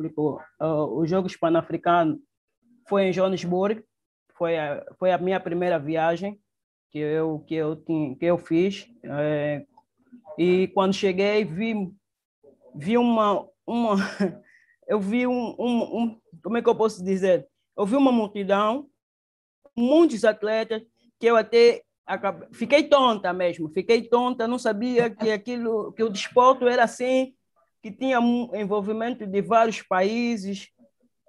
uh, 0.58 0.98
os 0.98 1.10
Jogos 1.10 1.36
Pan-Africanos 1.36 2.18
foi 2.88 3.04
em 3.04 3.12
Johannesburg, 3.12 3.84
foi 4.38 4.58
a, 4.58 4.86
foi 4.98 5.12
a 5.12 5.18
minha 5.18 5.38
primeira 5.38 5.78
viagem 5.78 6.40
que 6.92 7.00
eu 7.00 7.40
que 7.46 7.56
eu 7.56 7.76
tinha, 7.76 8.16
que 8.16 8.26
eu 8.26 8.38
fiz 8.38 8.88
é, 9.04 9.66
e 10.38 10.68
quando 10.70 10.94
cheguei 10.94 11.44
vi 11.44 11.74
vi 12.74 12.98
uma 12.98 13.46
uma 13.66 13.96
eu 14.88 15.00
vi 15.00 15.26
um, 15.26 15.56
um, 15.58 15.98
um 15.98 16.22
como 16.44 16.58
é 16.58 16.62
que 16.62 16.70
eu 16.70 16.76
posso 16.76 17.04
dizer 17.04 17.48
eu 17.78 17.86
vi 17.86 17.96
uma 17.96 18.12
multidão 18.12 18.90
muitos 19.76 20.24
atletas 20.24 20.82
que 21.20 21.26
eu 21.26 21.36
até 21.36 21.82
fiquei 22.52 22.84
tonta 22.84 23.34
mesmo 23.34 23.70
fiquei 23.70 24.04
tonta 24.04 24.48
não 24.48 24.60
sabia 24.60 25.10
que 25.10 25.32
aquilo 25.32 25.92
que 25.94 26.04
o 26.04 26.10
desporto 26.10 26.68
era 26.68 26.84
assim 26.84 27.34
que 27.82 27.92
tinha 27.92 28.20
um 28.20 28.50
envolvimento 28.56 29.26
de 29.26 29.42
vários 29.42 29.82
países 29.82 30.70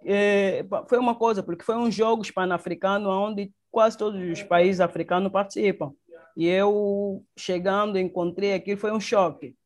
é, 0.09 0.65
foi 0.89 0.99
uma 0.99 1.17
coisa, 1.17 1.43
porque 1.43 1.65
foi 1.65 1.77
um 1.77 1.91
jogos 1.91 2.31
pan-africano 2.31 3.11
onde 3.11 3.51
quase 3.73 3.99
todos 3.99 4.21
os 4.23 4.43
países 4.43 4.81
africanos 4.81 5.33
participam. 5.33 5.93
E 6.37 6.47
eu, 6.47 7.25
chegando, 7.37 7.99
encontrei 7.99 8.55
aquilo, 8.55 8.79
foi 8.79 8.93
um 8.93 9.01
choque. 9.01 9.57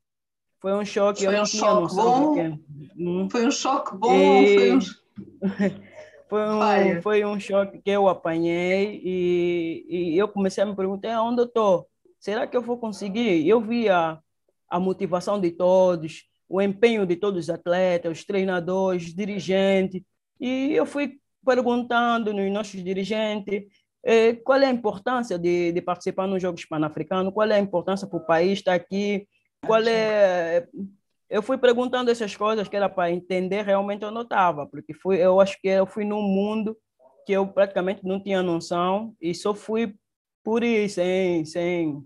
Foi 0.58 0.72
um 0.72 0.84
choque. 0.84 1.24
Foi 1.24 1.40
um 1.40 1.46
choque 1.46 1.94
bom? 1.94 2.58
Hum. 2.96 3.28
Foi 3.30 3.46
um 3.46 3.50
choque 3.50 3.96
bom? 3.96 4.42
E... 4.42 4.56
Foi 4.56 4.72
um... 4.72 4.80
foi 6.30 6.48
um, 6.48 7.02
foi 7.02 7.24
um 7.24 7.40
choque 7.40 7.82
que 7.82 7.90
eu 7.90 8.08
apanhei 8.08 9.00
e, 9.04 10.14
e 10.14 10.18
eu 10.18 10.28
comecei 10.28 10.62
a 10.62 10.66
me 10.66 10.76
perguntar 10.76 11.20
onde 11.22 11.42
eu 11.42 11.46
estou. 11.46 11.88
Será 12.20 12.46
que 12.46 12.56
eu 12.56 12.62
vou 12.62 12.78
conseguir? 12.78 13.46
Eu 13.48 13.60
vi 13.60 13.88
a, 13.88 14.20
motivação 14.74 15.40
de 15.40 15.50
todos, 15.50 16.24
o 16.48 16.62
empenho 16.62 17.04
de 17.04 17.16
todos 17.16 17.44
os 17.44 17.50
atletas, 17.50 18.18
os 18.18 18.24
treinadores, 18.24 19.06
os 19.06 19.14
dirigentes, 19.14 20.02
e 20.40 20.72
eu 20.72 20.86
fui 20.86 21.18
perguntando 21.44 22.32
nos 22.32 22.52
nossos 22.52 22.82
dirigentes 22.84 23.64
eh, 24.04 24.34
qual 24.34 24.60
é 24.60 24.66
a 24.66 24.70
importância 24.70 25.38
de, 25.38 25.72
de 25.72 25.82
participar 25.82 26.28
nos 26.28 26.40
Jogos 26.40 26.64
Pan-Africanos, 26.64 27.34
qual 27.34 27.50
é 27.50 27.56
a 27.56 27.58
importância 27.58 28.06
para 28.06 28.18
o 28.18 28.26
país 28.26 28.58
estar 28.60 28.74
aqui, 28.74 29.26
qual 29.66 29.82
é... 29.82 30.68
Eu 31.30 31.42
fui 31.42 31.56
perguntando 31.56 32.10
essas 32.10 32.36
coisas 32.36 32.66
que 32.66 32.76
era 32.76 32.88
para 32.88 33.10
entender 33.10 33.62
realmente 33.62 34.02
eu 34.02 34.10
notava, 34.10 34.66
porque 34.66 34.92
fui, 34.92 35.16
eu 35.16 35.40
acho 35.40 35.60
que 35.60 35.68
eu 35.68 35.86
fui 35.86 36.04
num 36.04 36.20
mundo 36.20 36.76
que 37.24 37.32
eu 37.32 37.46
praticamente 37.46 38.04
não 38.04 38.20
tinha 38.20 38.42
noção 38.42 39.14
e 39.20 39.32
só 39.32 39.54
fui 39.54 39.94
por 40.42 40.64
isso, 40.64 40.96
sem, 40.96 41.44
sem, 41.44 42.04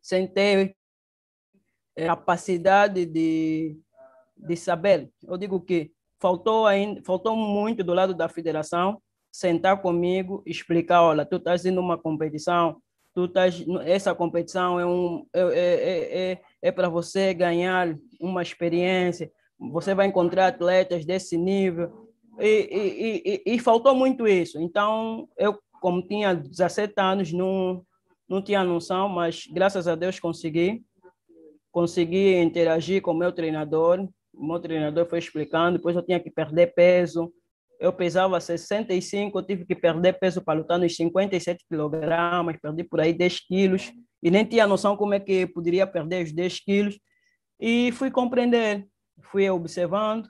sem 0.00 0.28
ter 0.28 0.76
capacidade 1.96 3.04
de, 3.04 3.76
de 4.36 4.56
saber. 4.56 5.10
Eu 5.22 5.36
digo 5.36 5.60
que 5.60 5.90
faltou 6.20 6.66
ainda, 6.66 7.02
faltou 7.02 7.36
muito 7.36 7.82
do 7.82 7.92
lado 7.92 8.14
da 8.14 8.28
federação 8.28 9.02
sentar 9.32 9.80
comigo, 9.80 10.42
explicar, 10.46 11.02
olha, 11.02 11.24
tu 11.24 11.36
estás 11.36 11.64
indo 11.64 11.80
uma 11.80 11.98
competição, 11.98 12.80
tu 13.14 13.24
estás, 13.24 13.64
essa 13.84 14.14
competição 14.14 14.78
é 14.78 14.86
um 14.86 15.26
é, 15.32 15.40
é, 15.40 16.32
é, 16.32 16.42
é 16.62 16.72
para 16.72 16.88
você 16.88 17.32
ganhar 17.32 17.96
uma 18.22 18.42
experiência, 18.42 19.30
você 19.58 19.94
vai 19.94 20.06
encontrar 20.06 20.48
atletas 20.48 21.04
desse 21.04 21.36
nível 21.36 22.08
e, 22.38 22.44
e, 22.46 23.22
e, 23.46 23.54
e 23.54 23.58
faltou 23.58 23.94
muito 23.94 24.26
isso. 24.26 24.60
Então 24.60 25.28
eu 25.36 25.58
como 25.80 26.06
tinha 26.06 26.34
17 26.34 26.94
anos 26.98 27.32
não 27.32 27.84
não 28.28 28.40
tinha 28.40 28.64
noção, 28.64 29.08
mas 29.08 29.46
graças 29.46 29.86
a 29.86 29.94
Deus 29.94 30.18
consegui 30.18 30.82
consegui 31.70 32.36
interagir 32.36 33.02
com 33.02 33.10
o 33.10 33.18
meu 33.18 33.32
treinador 33.32 34.08
o 34.34 34.46
meu 34.46 34.58
treinador 34.58 35.06
foi 35.06 35.18
explicando, 35.18 35.78
depois 35.78 35.94
eu 35.94 36.02
tinha 36.02 36.18
que 36.18 36.30
perder 36.30 36.74
peso. 36.74 37.32
Eu 37.78 37.92
pesava 37.92 38.40
65, 38.40 39.38
eu 39.38 39.42
tive 39.42 39.66
que 39.66 39.74
perder 39.74 40.18
peso 40.18 40.40
para 40.40 40.58
lutar 40.58 40.78
nos 40.78 40.94
57 40.94 41.64
quilogramas, 41.68 42.56
perdi 42.60 42.84
por 42.84 43.00
aí 43.00 43.12
10 43.12 43.40
quilos, 43.46 43.92
e 44.22 44.30
nem 44.30 44.44
tinha 44.44 44.66
noção 44.66 44.96
como 44.96 45.14
é 45.14 45.20
que 45.20 45.46
poderia 45.46 45.86
perder 45.86 46.24
os 46.24 46.32
10 46.32 46.60
quilos. 46.60 46.98
E 47.64 47.92
fui 47.92 48.10
compreender, 48.10 48.88
fui 49.30 49.48
observando, 49.48 50.28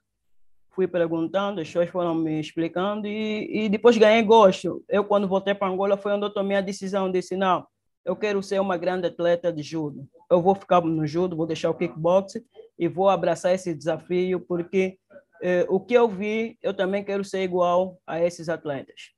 fui 0.71 0.87
perguntando, 0.87 1.62
as 1.62 1.67
pessoas 1.67 1.89
foram 1.89 2.15
me 2.15 2.39
explicando, 2.39 3.07
e, 3.07 3.65
e 3.65 3.69
depois 3.71 3.97
ganhei 3.97 4.23
gosto. 4.23 4.85
Eu, 4.87 5.03
quando 5.03 5.27
voltei 5.27 5.55
para 5.55 5.73
Angola, 5.73 5.97
foi 5.97 6.12
onde 6.12 6.27
eu 6.27 6.35
tomei 6.35 6.59
a 6.59 6.61
decisão, 6.61 7.11
disse, 7.11 7.35
não, 7.35 7.67
eu 8.05 8.15
quero 8.15 8.43
ser 8.43 8.61
uma 8.61 8.77
grande 8.77 9.07
atleta 9.07 9.51
de 9.51 9.62
judo. 9.62 10.07
Eu 10.31 10.43
vou 10.43 10.55
ficar 10.55 10.83
no 10.83 11.07
judo, 11.07 11.35
vou 11.35 11.47
deixar 11.47 11.71
o 11.71 11.75
kickboxing 11.75 12.45
e 12.79 12.87
vou 12.87 13.09
abraçar 13.09 13.55
esse 13.55 13.75
desafio, 13.75 14.39
porque 14.41 14.99
eh, 15.41 15.65
o 15.71 15.81
que 15.81 15.95
eu 15.95 16.07
vi, 16.07 16.59
eu 16.62 16.75
também 16.75 17.03
quero 17.03 17.25
ser 17.25 17.45
igual 17.45 17.97
a 18.07 18.21
esses 18.21 18.51
atletas. 18.51 19.12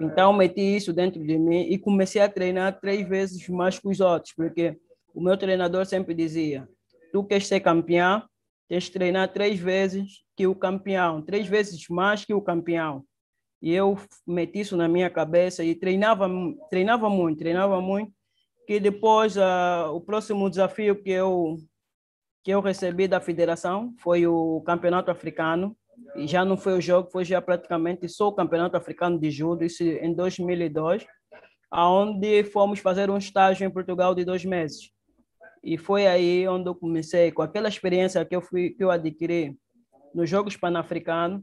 Então, 0.00 0.32
meti 0.32 0.76
isso 0.76 0.92
dentro 0.92 1.20
de 1.20 1.36
mim 1.36 1.62
e 1.62 1.76
comecei 1.76 2.22
a 2.22 2.28
treinar 2.28 2.78
três 2.78 3.04
vezes 3.08 3.48
mais 3.48 3.80
que 3.80 3.88
os 3.88 3.98
outros, 3.98 4.32
porque 4.32 4.78
o 5.12 5.20
meu 5.20 5.36
treinador 5.36 5.84
sempre 5.86 6.14
dizia: 6.14 6.68
tu 7.12 7.22
queres 7.24 7.46
ser 7.46 7.60
campeão, 7.60 8.22
tens 8.68 8.86
que 8.86 8.92
treinar 8.92 9.32
três 9.32 9.58
vezes 9.60 10.24
que 10.36 10.46
o 10.46 10.54
campeão, 10.54 11.22
três 11.22 11.46
vezes 11.46 11.88
mais 11.88 12.24
que 12.24 12.34
o 12.34 12.40
campeão. 12.40 13.04
E 13.60 13.72
eu 13.72 13.96
meti 14.26 14.60
isso 14.60 14.76
na 14.76 14.88
minha 14.88 15.08
cabeça 15.08 15.62
e 15.62 15.74
treinava, 15.74 16.28
treinava 16.68 17.08
muito, 17.08 17.38
treinava 17.38 17.80
muito, 17.80 18.12
que 18.66 18.80
depois 18.80 19.36
uh, 19.36 19.92
o 19.92 20.00
próximo 20.00 20.48
desafio 20.48 21.00
que 21.00 21.10
eu 21.10 21.58
que 22.42 22.50
eu 22.50 22.60
recebi 22.60 23.06
da 23.06 23.20
federação 23.20 23.94
foi 23.98 24.26
o 24.26 24.60
campeonato 24.62 25.12
africano 25.12 25.76
e 26.16 26.26
já 26.26 26.44
não 26.44 26.56
foi 26.56 26.76
o 26.76 26.80
jogo, 26.80 27.08
foi 27.08 27.24
já 27.24 27.40
praticamente 27.40 28.08
só 28.08 28.28
o 28.28 28.32
campeonato 28.32 28.76
africano 28.76 29.16
de 29.16 29.30
judo, 29.30 29.64
isso 29.64 29.84
em 29.84 30.12
2002, 30.12 31.06
aonde 31.70 32.42
fomos 32.42 32.80
fazer 32.80 33.10
um 33.10 33.16
estágio 33.16 33.64
em 33.64 33.70
Portugal 33.70 34.12
de 34.12 34.24
dois 34.24 34.44
meses. 34.44 34.90
E 35.62 35.78
foi 35.78 36.06
aí 36.06 36.46
onde 36.48 36.68
eu 36.68 36.74
comecei, 36.74 37.30
com 37.30 37.42
aquela 37.42 37.68
experiência 37.68 38.24
que 38.24 38.34
eu, 38.34 38.42
fui, 38.42 38.70
que 38.70 38.82
eu 38.82 38.90
adquiri 38.90 39.56
nos 40.14 40.28
Jogos 40.28 40.56
Pan-Africanos, 40.56 41.42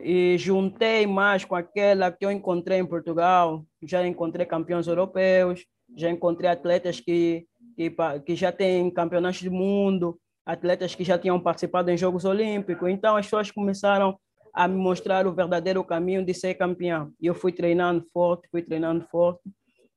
e 0.00 0.36
juntei 0.38 1.06
mais 1.06 1.44
com 1.44 1.54
aquela 1.54 2.10
que 2.10 2.24
eu 2.24 2.30
encontrei 2.30 2.78
em 2.78 2.86
Portugal. 2.86 3.64
Já 3.82 4.04
encontrei 4.06 4.44
campeões 4.44 4.88
europeus, 4.88 5.64
já 5.96 6.10
encontrei 6.10 6.50
atletas 6.50 6.98
que 6.98 7.46
que, 7.76 7.94
que 8.24 8.36
já 8.36 8.52
têm 8.52 8.90
campeonatos 8.90 9.42
do 9.42 9.50
mundo, 9.50 10.18
atletas 10.44 10.94
que 10.94 11.04
já 11.04 11.18
tinham 11.18 11.40
participado 11.40 11.90
em 11.90 11.96
Jogos 11.96 12.24
Olímpicos. 12.24 12.88
Então, 12.88 13.16
as 13.16 13.26
pessoas 13.26 13.50
começaram 13.50 14.18
a 14.54 14.68
me 14.68 14.76
mostrar 14.76 15.26
o 15.26 15.32
verdadeiro 15.32 15.82
caminho 15.84 16.24
de 16.24 16.34
ser 16.34 16.54
campeão. 16.54 17.12
E 17.20 17.26
eu 17.26 17.34
fui 17.34 17.52
treinando 17.52 18.04
forte, 18.12 18.48
fui 18.50 18.62
treinando 18.62 19.06
forte. 19.10 19.42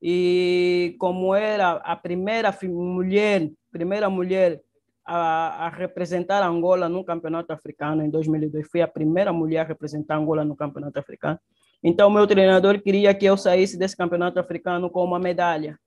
E 0.01 0.95
como 0.99 1.33
era 1.33 1.71
a 1.71 1.95
primeira 1.95 2.55
mulher, 2.63 3.49
primeira 3.71 4.09
mulher 4.09 4.61
a, 5.05 5.65
a, 5.65 5.69
representar 5.69 6.43
Angola 6.43 6.89
no 6.89 7.03
Campeonato 7.03 7.53
Africano 7.53 8.03
em 8.03 8.09
2002, 8.09 8.67
fui 8.69 8.81
a 8.81 8.87
primeira 8.87 9.31
mulher 9.31 9.61
a 9.61 9.67
representar 9.67 10.17
Angola 10.17 10.43
no 10.43 10.55
Campeonato 10.55 10.99
Africano. 10.99 11.39
Então, 11.83 12.09
meu 12.09 12.25
treinador 12.25 12.81
queria 12.81 13.13
que 13.13 13.25
eu 13.25 13.37
saísse 13.37 13.77
desse 13.77 13.95
Campeonato 13.95 14.39
Africano 14.39 14.89
com 14.89 15.03
uma 15.03 15.19
medalha 15.19 15.77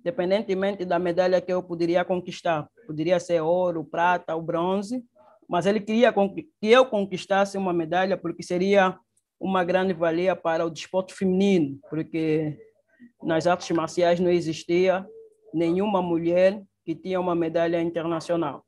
independentemente 0.00 0.84
da 0.84 0.98
medalha 0.98 1.40
que 1.40 1.52
eu 1.52 1.62
poderia 1.62 2.04
conquistar. 2.04 2.68
Poderia 2.86 3.20
ser 3.20 3.40
ouro, 3.42 3.84
prata 3.84 4.34
ou 4.34 4.42
bronze, 4.42 5.04
mas 5.48 5.66
ele 5.66 5.80
queria 5.80 6.12
que 6.12 6.48
eu 6.62 6.86
conquistasse 6.86 7.58
uma 7.58 7.72
medalha 7.72 8.16
porque 8.16 8.42
seria 8.42 8.98
uma 9.38 9.62
grande 9.62 9.92
valia 9.92 10.34
para 10.34 10.64
o 10.64 10.70
desporto 10.70 11.14
feminino, 11.14 11.78
porque 11.88 12.58
nas 13.22 13.46
artes 13.46 13.70
marciais 13.70 14.20
não 14.20 14.30
existia 14.30 15.06
nenhuma 15.52 16.00
mulher 16.00 16.62
que 16.84 16.94
tinha 16.94 17.20
uma 17.20 17.34
medalha 17.34 17.80
internacional, 17.80 18.64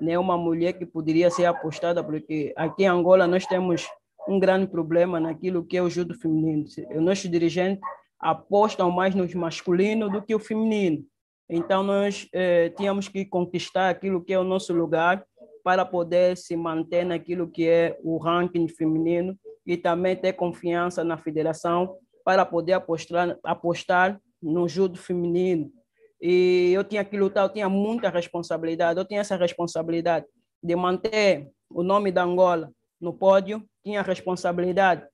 nenhuma 0.00 0.36
mulher 0.36 0.72
que 0.72 0.84
poderia 0.84 1.30
ser 1.30 1.44
apostada, 1.44 2.02
porque 2.02 2.52
aqui 2.56 2.84
em 2.84 2.88
Angola 2.88 3.26
nós 3.26 3.46
temos 3.46 3.86
um 4.28 4.38
grande 4.38 4.66
problema 4.66 5.18
naquilo 5.18 5.64
que 5.64 5.76
é 5.76 5.82
o 5.82 5.90
judo 5.90 6.14
feminino. 6.14 6.64
Os 6.64 7.02
nossos 7.02 7.30
dirigentes 7.30 7.82
apostam 8.18 8.90
mais 8.90 9.14
no 9.14 9.26
masculino 9.38 10.08
do 10.08 10.22
que 10.22 10.34
o 10.34 10.38
feminino. 10.38 11.04
Então, 11.50 11.82
nós 11.82 12.28
eh, 12.32 12.70
tínhamos 12.70 13.08
que 13.08 13.24
conquistar 13.24 13.90
aquilo 13.90 14.22
que 14.22 14.32
é 14.32 14.38
o 14.38 14.44
nosso 14.44 14.72
lugar 14.72 15.24
para 15.62 15.84
poder 15.84 16.36
se 16.36 16.56
manter 16.56 17.04
naquilo 17.04 17.48
que 17.48 17.68
é 17.68 17.98
o 18.02 18.16
ranking 18.16 18.68
feminino 18.68 19.36
e 19.66 19.76
também 19.76 20.16
ter 20.16 20.32
confiança 20.32 21.04
na 21.04 21.16
federação 21.16 21.96
para 22.24 22.44
poder 22.44 22.74
apostar, 22.74 23.38
apostar 23.42 24.20
no 24.42 24.68
judo 24.68 24.98
feminino. 24.98 25.72
E 26.20 26.70
eu 26.72 26.84
tinha 26.84 27.04
que 27.04 27.16
lutar, 27.16 27.44
eu 27.44 27.52
tinha 27.52 27.68
muita 27.68 28.08
responsabilidade, 28.08 28.98
eu 28.98 29.04
tinha 29.04 29.20
essa 29.20 29.36
responsabilidade 29.36 30.26
de 30.62 30.76
manter 30.76 31.50
o 31.68 31.82
nome 31.82 32.12
da 32.12 32.22
Angola 32.22 32.70
no 33.00 33.12
pódio, 33.12 33.64
tinha 33.82 34.00
a 34.00 34.04
responsabilidade 34.04 35.06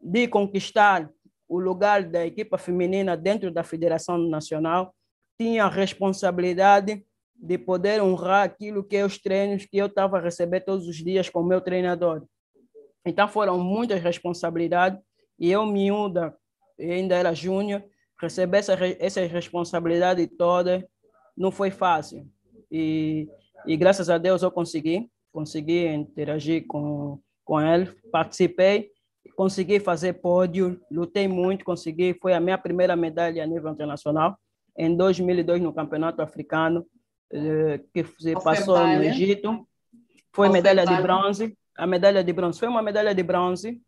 de 0.00 0.26
conquistar 0.26 1.10
o 1.48 1.58
lugar 1.58 2.02
da 2.02 2.24
equipa 2.24 2.56
feminina 2.56 3.14
dentro 3.16 3.50
da 3.50 3.62
Federação 3.62 4.16
Nacional, 4.16 4.94
tinha 5.38 5.64
a 5.64 5.68
responsabilidade 5.68 7.04
de 7.34 7.58
poder 7.58 8.00
honrar 8.00 8.44
aquilo 8.44 8.82
que 8.82 8.96
é 8.96 9.04
os 9.04 9.18
treinos 9.18 9.66
que 9.66 9.76
eu 9.76 9.86
estava 9.86 10.16
a 10.16 10.20
receber 10.20 10.60
todos 10.60 10.86
os 10.86 10.96
dias 10.96 11.28
com 11.28 11.40
o 11.40 11.46
meu 11.46 11.60
treinador. 11.60 12.24
Então 13.04 13.28
foram 13.28 13.58
muitas 13.58 14.00
responsabilidades 14.00 15.00
e 15.42 15.50
eu, 15.50 15.66
miúda, 15.66 16.32
ainda 16.78 17.16
era 17.16 17.34
júnior, 17.34 17.82
receber 18.20 18.58
essa, 18.58 18.74
essa 19.00 19.26
responsabilidade 19.26 20.24
toda 20.28 20.88
não 21.36 21.50
foi 21.50 21.68
fácil. 21.68 22.24
E, 22.70 23.28
e 23.66 23.76
graças 23.76 24.08
a 24.08 24.18
Deus 24.18 24.44
eu 24.44 24.52
consegui, 24.52 25.10
consegui 25.32 25.88
interagir 25.88 26.64
com, 26.68 27.18
com 27.44 27.60
ele, 27.60 27.86
participei, 28.12 28.92
consegui 29.34 29.80
fazer 29.80 30.12
pódio, 30.12 30.80
lutei 30.88 31.26
muito, 31.26 31.64
consegui, 31.64 32.16
foi 32.22 32.34
a 32.34 32.40
minha 32.40 32.56
primeira 32.56 32.94
medalha 32.94 33.42
a 33.42 33.46
nível 33.46 33.72
internacional 33.72 34.38
em 34.78 34.96
2002 34.96 35.60
no 35.60 35.72
Campeonato 35.72 36.22
Africano, 36.22 36.86
eh, 37.32 37.80
que 37.92 38.04
passou 38.44 38.78
no 38.78 39.02
Egito. 39.02 39.66
Foi 40.32 40.48
medalha 40.48 40.86
de 40.86 41.02
bronze. 41.02 41.58
A 41.76 41.84
medalha 41.84 42.22
de 42.22 42.32
bronze 42.32 42.60
foi 42.60 42.68
uma 42.68 42.80
medalha 42.80 43.12
de 43.12 43.22
bronze 43.24 43.82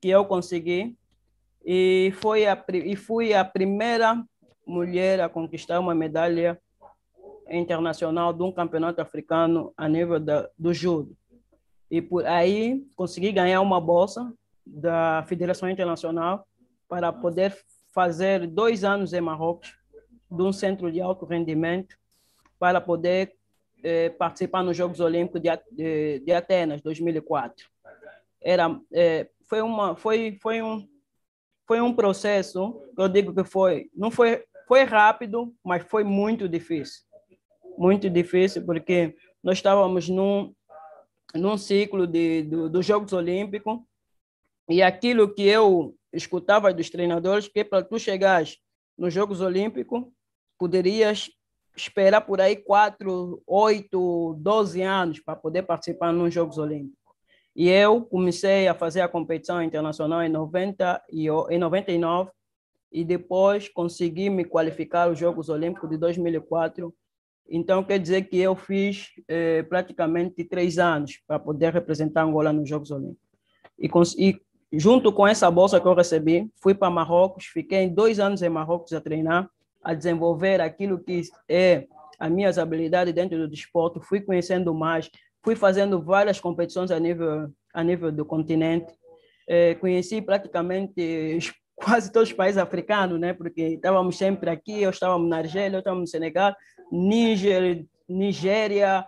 que 0.00 0.08
eu 0.08 0.24
consegui 0.24 0.96
e 1.64 2.12
foi 2.20 2.46
a 2.46 2.62
e 2.72 2.94
fui 2.94 3.34
a 3.34 3.44
primeira 3.44 4.24
mulher 4.66 5.20
a 5.20 5.28
conquistar 5.28 5.80
uma 5.80 5.94
medalha 5.94 6.60
internacional 7.48 8.32
de 8.32 8.42
um 8.42 8.52
campeonato 8.52 9.00
africano 9.00 9.72
a 9.76 9.88
nível 9.88 10.18
da, 10.18 10.48
do 10.58 10.74
judo. 10.74 11.16
E 11.90 12.02
por 12.02 12.26
aí 12.26 12.84
consegui 12.96 13.30
ganhar 13.30 13.60
uma 13.60 13.80
bolsa 13.80 14.32
da 14.66 15.24
Federação 15.28 15.70
Internacional 15.70 16.46
para 16.88 17.12
poder 17.12 17.56
fazer 17.92 18.46
dois 18.46 18.84
anos 18.84 19.12
em 19.12 19.20
Marrocos 19.20 19.76
de 20.30 20.42
um 20.42 20.52
centro 20.52 20.90
de 20.90 21.00
alto 21.00 21.24
rendimento 21.24 21.96
para 22.58 22.80
poder 22.80 23.34
eh, 23.82 24.10
participar 24.10 24.64
nos 24.64 24.76
Jogos 24.76 24.98
Olímpicos 24.98 25.40
de, 25.40 25.48
de, 25.70 26.20
de 26.20 26.32
Atenas 26.32 26.80
2004. 26.82 27.68
Era 28.40 28.80
eh, 28.92 29.28
foi 29.48 29.62
uma 29.62 29.96
foi 29.96 30.38
foi 30.42 30.62
um 30.62 30.86
foi 31.66 31.80
um 31.80 31.92
processo 31.92 32.82
eu 32.96 33.08
digo 33.08 33.34
que 33.34 33.44
foi 33.44 33.90
não 33.94 34.10
foi 34.10 34.44
foi 34.66 34.82
rápido 34.84 35.54
mas 35.64 35.84
foi 35.84 36.04
muito 36.04 36.48
difícil. 36.48 37.02
Muito 37.78 38.08
difícil 38.08 38.64
porque 38.64 39.16
nós 39.42 39.58
estávamos 39.58 40.08
num 40.08 40.54
num 41.34 41.58
ciclo 41.58 42.06
de, 42.06 42.42
do, 42.42 42.70
dos 42.70 42.84
Jogos 42.84 43.12
Olímpicos. 43.12 43.78
E 44.68 44.82
aquilo 44.82 45.32
que 45.32 45.42
eu 45.42 45.94
escutava 46.12 46.72
dos 46.72 46.90
treinadores 46.90 47.48
que 47.48 47.64
para 47.64 47.84
tu 47.84 47.98
chegares 47.98 48.58
nos 48.96 49.12
Jogos 49.12 49.40
Olímpicos 49.40 50.04
poderias 50.58 51.30
esperar 51.76 52.22
por 52.22 52.40
aí 52.40 52.56
4, 52.56 53.42
8, 53.46 54.36
12 54.40 54.82
anos 54.82 55.20
para 55.20 55.36
poder 55.36 55.62
participar 55.62 56.12
nos 56.12 56.32
Jogos 56.32 56.58
Olímpicos. 56.58 57.05
E 57.56 57.70
eu 57.70 58.02
comecei 58.02 58.68
a 58.68 58.74
fazer 58.74 59.00
a 59.00 59.08
competição 59.08 59.62
internacional 59.62 60.22
em, 60.22 60.28
90 60.28 61.02
e, 61.10 61.26
em 61.26 61.58
99 61.58 62.30
e 62.92 63.02
depois 63.02 63.66
consegui 63.66 64.28
me 64.28 64.44
qualificar 64.44 65.04
aos 65.04 65.18
Jogos 65.18 65.48
Olímpicos 65.48 65.88
de 65.88 65.96
2004. 65.96 66.94
Então, 67.48 67.82
quer 67.82 67.98
dizer 67.98 68.28
que 68.28 68.36
eu 68.36 68.54
fiz 68.54 69.08
eh, 69.26 69.62
praticamente 69.62 70.44
três 70.44 70.78
anos 70.78 71.18
para 71.26 71.38
poder 71.38 71.72
representar 71.72 72.24
Angola 72.24 72.52
nos 72.52 72.68
Jogos 72.68 72.90
Olímpicos. 72.90 74.14
E, 74.18 74.38
e 74.70 74.78
junto 74.78 75.10
com 75.10 75.26
essa 75.26 75.50
bolsa 75.50 75.80
que 75.80 75.86
eu 75.86 75.94
recebi, 75.94 76.50
fui 76.60 76.74
para 76.74 76.90
Marrocos, 76.90 77.46
fiquei 77.46 77.88
dois 77.88 78.20
anos 78.20 78.42
em 78.42 78.50
Marrocos 78.50 78.92
a 78.92 79.00
treinar 79.00 79.48
a 79.82 79.94
desenvolver 79.94 80.60
aquilo 80.60 80.98
que 80.98 81.22
é 81.48 81.86
as 82.18 82.30
minhas 82.30 82.58
habilidades 82.58 83.14
dentro 83.14 83.38
do 83.38 83.48
desporto, 83.48 84.00
fui 84.00 84.20
conhecendo 84.20 84.74
mais, 84.74 85.08
fui 85.46 85.54
fazendo 85.54 86.02
várias 86.02 86.40
competições 86.40 86.90
a 86.90 86.98
nível 86.98 87.48
a 87.72 87.84
nível 87.84 88.10
do 88.10 88.24
continente, 88.24 88.92
é, 89.46 89.76
conheci 89.76 90.20
praticamente 90.20 91.38
quase 91.76 92.10
todos 92.10 92.30
os 92.30 92.34
países 92.34 92.58
africanos, 92.58 93.20
né? 93.20 93.32
Porque 93.32 93.62
estávamos 93.74 94.18
sempre 94.18 94.50
aqui, 94.50 94.82
eu 94.82 94.90
estávamos 94.90 95.28
na 95.28 95.36
Argélia, 95.36 95.76
eu 95.76 95.80
estava 95.80 96.00
no 96.00 96.06
Senegal, 96.06 96.52
Níger, 96.90 97.86
Nigéria, 98.08 99.06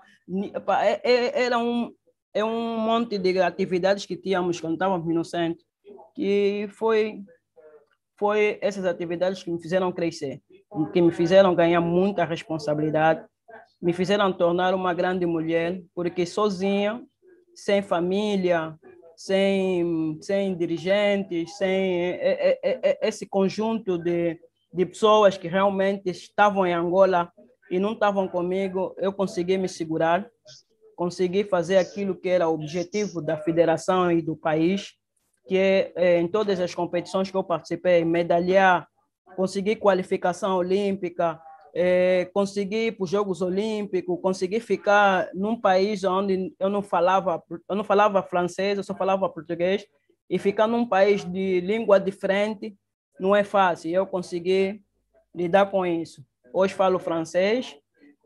é, 0.81 1.11
é, 1.13 1.43
era 1.45 1.59
um 1.59 1.93
é 2.33 2.45
um 2.45 2.79
monte 2.79 3.19
de 3.19 3.41
atividades 3.41 4.07
que 4.07 4.17
tínhamos 4.17 4.61
quando 4.61 4.75
estávamos 4.75 5.13
no 5.13 5.25
centro, 5.25 5.65
que 6.15 6.69
foi 6.71 7.25
foi 8.17 8.59
essas 8.61 8.85
atividades 8.85 9.43
que 9.43 9.51
me 9.51 9.61
fizeram 9.61 9.91
crescer 9.91 10.41
que 10.93 11.01
me 11.01 11.11
fizeram 11.11 11.55
ganhar 11.55 11.81
muita 11.81 12.25
responsabilidade, 12.25 13.25
me 13.81 13.93
fizeram 13.93 14.33
tornar 14.33 14.75
uma 14.75 14.93
grande 14.93 15.25
mulher, 15.25 15.83
porque 15.95 16.27
sozinha, 16.27 17.03
sem 17.55 17.83
família, 17.83 18.79
sem, 19.17 20.19
sem 20.21 20.57
dirigentes, 20.57 21.57
sem 21.57 22.19
esse 23.01 23.27
conjunto 23.27 23.99
de, 23.99 24.39
de 24.73 24.87
pessoas 24.87 25.37
que 25.37 25.49
realmente 25.49 26.09
estavam 26.11 26.67
em 26.67 26.73
Angola 26.73 27.33
e 27.71 27.79
não 27.79 27.93
estavam 27.93 28.27
comigo, 28.27 28.95
eu 28.99 29.13
consegui 29.13 29.59
me 29.59 29.69
segurar, 29.69 30.29
consegui 30.97 31.45
fazer 31.45 31.79
aquilo 31.79 32.17
que 32.17 32.29
era 32.29 32.49
o 32.49 32.55
objetivo 32.55 33.21
da 33.21 33.37
federação 33.37 34.11
e 34.11 34.23
do 34.23 34.37
país, 34.37 34.95
que 35.47 35.57
é, 35.57 35.93
é 35.97 36.21
em 36.21 36.29
todas 36.29 36.61
as 36.61 36.75
competições 36.75 37.31
que 37.31 37.37
eu 37.37 37.45
participei, 37.45 38.05
medalhar 38.05 38.89
consegui 39.39 39.77
qualificação 39.77 40.57
olímpica, 40.57 41.41
é, 41.75 42.31
consegui 42.33 42.87
ir 42.87 42.93
para 42.93 43.05
os 43.05 43.11
Jogos 43.11 43.43
Olímpicos, 43.43 44.21
consegui 44.21 44.61
ficar 44.61 45.29
num 45.35 45.61
país 45.61 46.05
onde 46.05 46.55
eu 46.59 46.69
não 46.69 46.83
falava, 46.83 47.43
eu 47.69 47.77
não 47.77 47.85
falava 47.85 48.23
francês, 48.23 48.79
eu 48.79 48.85
só 48.85 48.95
falava 48.95 49.29
português, 49.29 49.87
e 50.29 50.39
ficar 50.39 50.67
num 50.67 50.87
país 50.87 51.25
de 51.25 51.61
língua 51.61 51.99
diferente 51.99 52.77
não 53.19 53.35
é 53.35 53.43
fácil. 53.43 53.91
Eu 53.91 54.07
consegui 54.07 54.83
lidar 55.35 55.71
com 55.71 55.85
isso. 55.87 56.25
Hoje 56.53 56.75
falo 56.75 56.99
francês, 56.99 57.77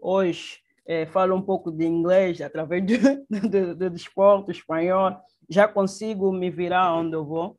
hoje 0.01 0.59
é, 0.87 1.07
falo 1.07 1.37
um 1.37 1.43
pouco 1.43 1.71
de 1.71 1.87
inglês 1.87 2.41
através 2.41 2.85
do, 2.85 2.95
do, 3.49 3.91
do, 3.91 3.97
esporte 3.97 4.51
espanhol, 4.51 5.17
já 5.49 5.69
consigo 5.69 6.33
me 6.33 6.51
virar 6.51 6.95
onde 6.95 7.15
eu 7.15 7.25
vou 7.25 7.57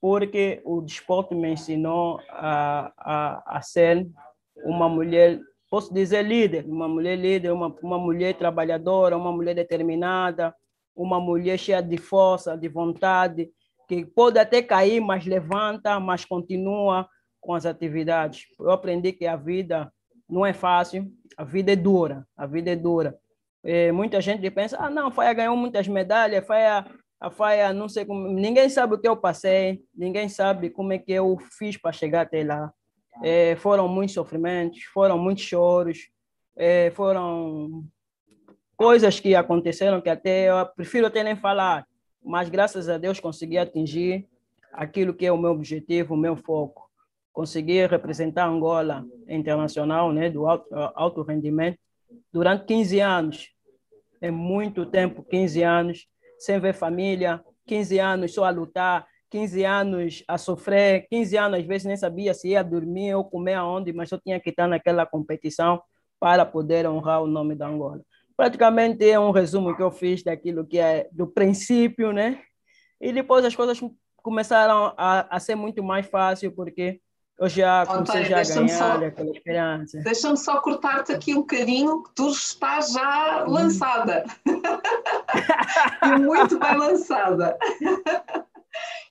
porque 0.00 0.60
o 0.64 0.80
desporto 0.80 1.34
me 1.34 1.50
ensinou 1.50 2.20
a, 2.28 2.92
a, 2.96 3.58
a 3.58 3.62
ser 3.62 4.06
uma 4.64 4.88
mulher, 4.88 5.40
posso 5.70 5.92
dizer 5.92 6.22
líder, 6.22 6.64
uma 6.66 6.88
mulher 6.88 7.16
líder, 7.16 7.52
uma, 7.52 7.74
uma 7.82 7.98
mulher 7.98 8.34
trabalhadora, 8.34 9.16
uma 9.16 9.32
mulher 9.32 9.54
determinada, 9.54 10.54
uma 10.94 11.20
mulher 11.20 11.58
cheia 11.58 11.82
de 11.82 11.96
força, 11.96 12.56
de 12.56 12.68
vontade, 12.68 13.50
que 13.88 14.04
pode 14.04 14.38
até 14.38 14.62
cair, 14.62 15.00
mas 15.00 15.26
levanta, 15.26 16.00
mas 16.00 16.24
continua 16.24 17.08
com 17.40 17.54
as 17.54 17.66
atividades. 17.66 18.46
Eu 18.58 18.70
aprendi 18.70 19.12
que 19.12 19.26
a 19.26 19.36
vida 19.36 19.92
não 20.28 20.44
é 20.44 20.52
fácil, 20.52 21.10
a 21.36 21.44
vida 21.44 21.72
é 21.72 21.76
dura, 21.76 22.26
a 22.36 22.46
vida 22.46 22.70
é 22.70 22.76
dura. 22.76 23.16
Muita 23.92 24.20
gente 24.20 24.48
pensa, 24.50 24.76
ah, 24.80 24.90
não, 24.90 25.10
Faia 25.10 25.32
ganhou 25.32 25.56
muitas 25.56 25.86
medalhas, 25.86 26.46
Faia 26.46 26.84
a 27.20 27.30
faia, 27.30 27.72
não 27.72 27.88
sei 27.88 28.04
como, 28.04 28.28
ninguém 28.28 28.68
sabe 28.68 28.94
o 28.94 28.98
que 28.98 29.08
eu 29.08 29.16
passei, 29.16 29.82
ninguém 29.94 30.28
sabe 30.28 30.70
como 30.70 30.92
é 30.92 30.98
que 30.98 31.12
eu 31.12 31.38
fiz 31.58 31.76
para 31.76 31.92
chegar 31.92 32.22
até 32.22 32.44
lá. 32.44 32.72
É, 33.22 33.56
foram 33.56 33.88
muitos 33.88 34.14
sofrimentos, 34.14 34.82
foram 34.84 35.18
muitos 35.18 35.44
choros, 35.44 36.08
é, 36.54 36.90
foram 36.90 37.84
coisas 38.76 39.18
que 39.18 39.34
aconteceram 39.34 40.00
que 40.00 40.08
até 40.08 40.50
eu 40.50 40.66
prefiro 40.66 41.06
até 41.06 41.22
nem 41.22 41.36
falar, 41.36 41.86
mas 42.22 42.48
graças 42.48 42.88
a 42.88 42.98
Deus 42.98 43.20
consegui 43.20 43.56
atingir 43.56 44.28
aquilo 44.72 45.14
que 45.14 45.24
é 45.24 45.32
o 45.32 45.38
meu 45.38 45.50
objetivo, 45.50 46.14
o 46.14 46.18
meu 46.18 46.36
foco. 46.36 46.90
Consegui 47.32 47.86
representar 47.86 48.46
Angola 48.46 49.04
internacional, 49.28 50.12
né, 50.12 50.30
do 50.30 50.46
alto, 50.46 50.74
alto 50.94 51.22
rendimento, 51.22 51.78
durante 52.32 52.64
15 52.64 53.00
anos. 53.00 53.50
É 54.20 54.30
muito 54.30 54.86
tempo, 54.86 55.22
15 55.22 55.62
anos, 55.62 56.06
sem 56.38 56.58
ver 56.58 56.74
família, 56.74 57.42
15 57.66 57.98
anos 57.98 58.34
só 58.34 58.44
a 58.44 58.50
lutar, 58.50 59.06
15 59.30 59.64
anos 59.64 60.24
a 60.28 60.38
sofrer, 60.38 61.06
15 61.08 61.36
anos 61.36 61.60
às 61.60 61.66
vezes 61.66 61.86
nem 61.86 61.96
sabia 61.96 62.32
se 62.32 62.48
ia 62.48 62.62
dormir 62.62 63.14
ou 63.14 63.24
comer 63.24 63.54
aonde, 63.54 63.92
mas 63.92 64.10
eu 64.10 64.20
tinha 64.20 64.40
que 64.40 64.50
estar 64.50 64.66
naquela 64.66 65.04
competição 65.04 65.82
para 66.20 66.46
poder 66.46 66.86
honrar 66.86 67.22
o 67.22 67.26
nome 67.26 67.54
da 67.54 67.66
Angola. 67.66 68.00
Praticamente 68.36 69.08
é 69.08 69.18
um 69.18 69.30
resumo 69.30 69.74
que 69.74 69.82
eu 69.82 69.90
fiz 69.90 70.22
daquilo 70.22 70.66
que 70.66 70.78
é 70.78 71.08
do 71.12 71.26
princípio, 71.26 72.12
né? 72.12 72.40
E 73.00 73.12
depois 73.12 73.44
as 73.44 73.56
coisas 73.56 73.80
começaram 74.16 74.92
a, 74.96 75.36
a 75.36 75.40
ser 75.40 75.54
muito 75.54 75.82
mais 75.82 76.06
fácil, 76.06 76.52
porque 76.52 77.00
eu 77.38 77.48
já 77.50 77.84
comecei 77.84 78.24
já 78.24 78.40
a 78.40 78.42
ganhar 78.42 78.68
só, 78.68 79.04
aquela 79.04 79.30
experiência. 79.30 80.02
Deixa-me 80.02 80.38
só 80.38 80.58
cortar-te 80.60 81.12
aqui 81.12 81.34
um 81.34 81.40
bocadinho, 81.40 82.02
que 82.02 82.14
tu 82.14 82.30
estás 82.30 82.92
já 82.92 83.44
hum. 83.46 83.50
lançada. 83.52 84.24
e 86.02 86.18
muito 86.18 86.58
bem 86.58 86.76
lançada. 86.76 87.58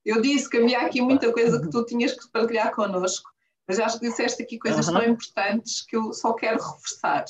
Eu 0.05 0.21
disse 0.21 0.47
que 0.49 0.57
havia 0.57 0.81
aqui 0.81 1.01
muita 1.01 1.33
coisa 1.33 1.59
que 1.59 1.69
tu 1.69 1.83
tinhas 1.83 2.13
que 2.13 2.29
partilhar 2.31 2.73
connosco, 2.73 3.29
mas 3.67 3.79
acho 3.79 3.99
que 3.99 4.07
disseste 4.07 4.43
aqui 4.43 4.59
coisas 4.59 4.85
tão 4.85 5.03
importantes 5.03 5.81
que 5.81 5.97
eu 5.97 6.13
só 6.13 6.33
quero 6.33 6.61
reforçar. 6.61 7.25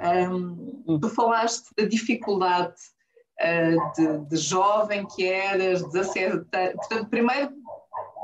Um, 0.00 0.98
tu 1.00 1.08
falaste 1.08 1.68
da 1.76 1.84
dificuldade 1.84 2.74
uh, 3.40 3.92
de, 3.94 4.28
de, 4.28 4.36
jovem 4.36 5.06
que 5.06 5.26
eras, 5.26 5.82
17 5.82 6.46
Portanto, 6.76 7.10
primeiro 7.10 7.52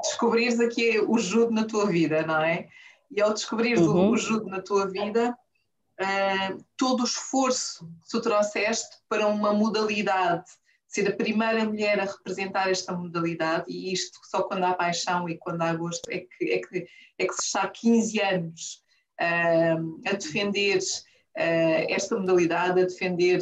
descobrires 0.02 0.60
aqui 0.60 1.00
o 1.00 1.18
judo 1.18 1.52
na 1.52 1.64
tua 1.64 1.86
vida, 1.86 2.22
não 2.22 2.40
é? 2.40 2.68
E 3.10 3.20
ao 3.20 3.34
descobrires 3.34 3.80
uhum. 3.80 4.10
o, 4.10 4.12
o 4.12 4.16
judo 4.16 4.46
na 4.46 4.60
tua 4.60 4.86
vida, 4.86 5.36
uh, 6.00 6.64
todo 6.76 7.00
o 7.00 7.04
esforço 7.04 7.86
que 8.02 8.10
tu 8.10 8.20
trouxeste 8.20 8.96
para 9.08 9.26
uma 9.26 9.52
modalidade 9.52 10.44
ser 10.92 11.08
a 11.08 11.16
primeira 11.16 11.64
mulher 11.64 11.98
a 11.98 12.04
representar 12.04 12.70
esta 12.70 12.92
modalidade, 12.92 13.64
e 13.66 13.92
isto 13.92 14.18
só 14.24 14.42
quando 14.42 14.64
há 14.64 14.74
paixão 14.74 15.26
e 15.26 15.38
quando 15.38 15.62
há 15.62 15.72
gosto, 15.72 16.02
é 16.10 16.18
que, 16.18 16.52
é 16.52 16.58
que, 16.58 16.86
é 17.18 17.26
que 17.26 17.32
se 17.32 17.46
está 17.46 17.66
15 17.66 18.20
anos 18.20 18.82
uh, 19.18 20.00
a 20.06 20.12
defender 20.12 20.78
uh, 20.78 21.86
esta 21.88 22.14
modalidade, 22.18 22.78
a 22.78 22.84
defender 22.84 23.40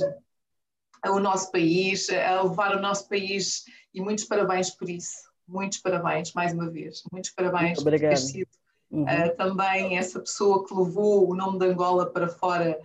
o 1.09 1.19
nosso 1.19 1.51
país, 1.51 2.09
a 2.11 2.43
levar 2.43 2.77
o 2.77 2.81
nosso 2.81 3.09
país, 3.09 3.65
e 3.93 4.01
muitos 4.01 4.27
parabéns 4.27 4.71
por 4.71 4.89
isso, 4.89 5.29
muitos 5.49 5.79
parabéns, 5.79 6.33
mais 6.35 6.53
uma 6.53 6.71
vez, 6.71 7.03
muitos 7.11 7.31
parabéns 7.31 7.83
por 7.83 7.91
ter 7.99 8.17
sido 8.17 8.51
uhum. 8.93 9.03
uh, 9.03 9.37
também 9.37 9.99
essa 9.99 10.21
pessoa 10.21 10.65
que 10.65 10.73
levou 10.73 11.29
o 11.29 11.35
nome 11.35 11.59
de 11.59 11.67
Angola 11.67 12.13
para 12.13 12.29
fora, 12.29 12.79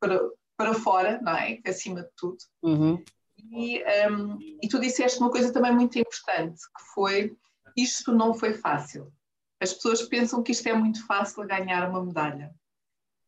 para, 0.00 0.18
para 0.60 0.74
fora, 0.74 1.18
não 1.22 1.32
é? 1.32 1.58
Acima 1.66 2.02
de 2.02 2.10
tudo. 2.14 2.36
Uhum. 2.62 3.02
E, 3.50 3.82
um, 4.10 4.36
e 4.62 4.68
tu 4.68 4.78
disseste 4.78 5.18
uma 5.18 5.30
coisa 5.30 5.50
também 5.50 5.72
muito 5.72 5.98
importante, 5.98 6.60
que 6.76 6.84
foi, 6.94 7.34
isto 7.74 8.12
não 8.12 8.34
foi 8.34 8.52
fácil. 8.52 9.10
As 9.58 9.72
pessoas 9.72 10.02
pensam 10.02 10.42
que 10.42 10.52
isto 10.52 10.66
é 10.66 10.74
muito 10.74 11.06
fácil 11.06 11.46
ganhar 11.46 11.88
uma 11.88 12.04
medalha, 12.04 12.54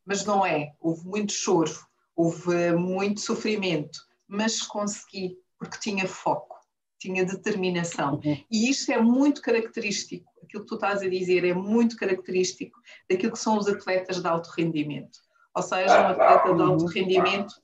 mas 0.05 0.23
não 0.23 0.45
é. 0.45 0.75
Houve 0.79 1.07
muito 1.07 1.33
choro, 1.33 1.73
houve 2.15 2.71
muito 2.73 3.19
sofrimento, 3.21 3.99
mas 4.27 4.61
consegui, 4.61 5.35
porque 5.57 5.79
tinha 5.79 6.07
foco, 6.07 6.55
tinha 6.99 7.25
determinação. 7.25 8.21
Uhum. 8.23 8.43
E 8.51 8.69
isto 8.69 8.91
é 8.91 9.01
muito 9.01 9.41
característico, 9.41 10.31
aquilo 10.43 10.61
que 10.61 10.69
tu 10.69 10.75
estás 10.75 11.01
a 11.01 11.09
dizer 11.09 11.43
é 11.45 11.53
muito 11.55 11.95
característico 11.97 12.79
daquilo 13.09 13.31
que 13.31 13.39
são 13.39 13.57
os 13.57 13.67
atletas 13.67 14.21
de 14.21 14.27
alto 14.27 14.51
rendimento 14.55 15.17
ou 15.55 15.61
seja, 15.61 16.01
um 16.01 16.07
atleta 16.07 16.53
de 16.53 16.61
alto 16.61 16.85
rendimento 16.85 17.61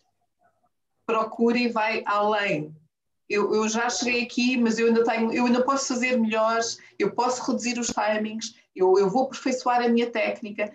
procura 1.06 1.58
e 1.58 1.70
vai 1.70 2.04
além. 2.06 2.76
Eu, 3.28 3.54
eu, 3.54 3.68
já 3.68 3.90
cheguei 3.90 4.24
aqui, 4.24 4.58
mas 4.58 4.78
eu 4.78 4.88
ainda 4.88 5.04
tenho, 5.04 5.32
eu 5.32 5.46
ainda 5.46 5.64
posso 5.64 5.88
fazer 5.88 6.18
melhores, 6.18 6.80
eu 6.98 7.12
posso 7.12 7.44
reduzir 7.44 7.80
os 7.80 7.88
timings, 7.88 8.56
eu, 8.76 8.98
eu 8.98 9.10
vou 9.10 9.24
aperfeiçoar 9.26 9.82
a 9.82 9.90
minha 9.90 10.10
técnica. 10.10 10.72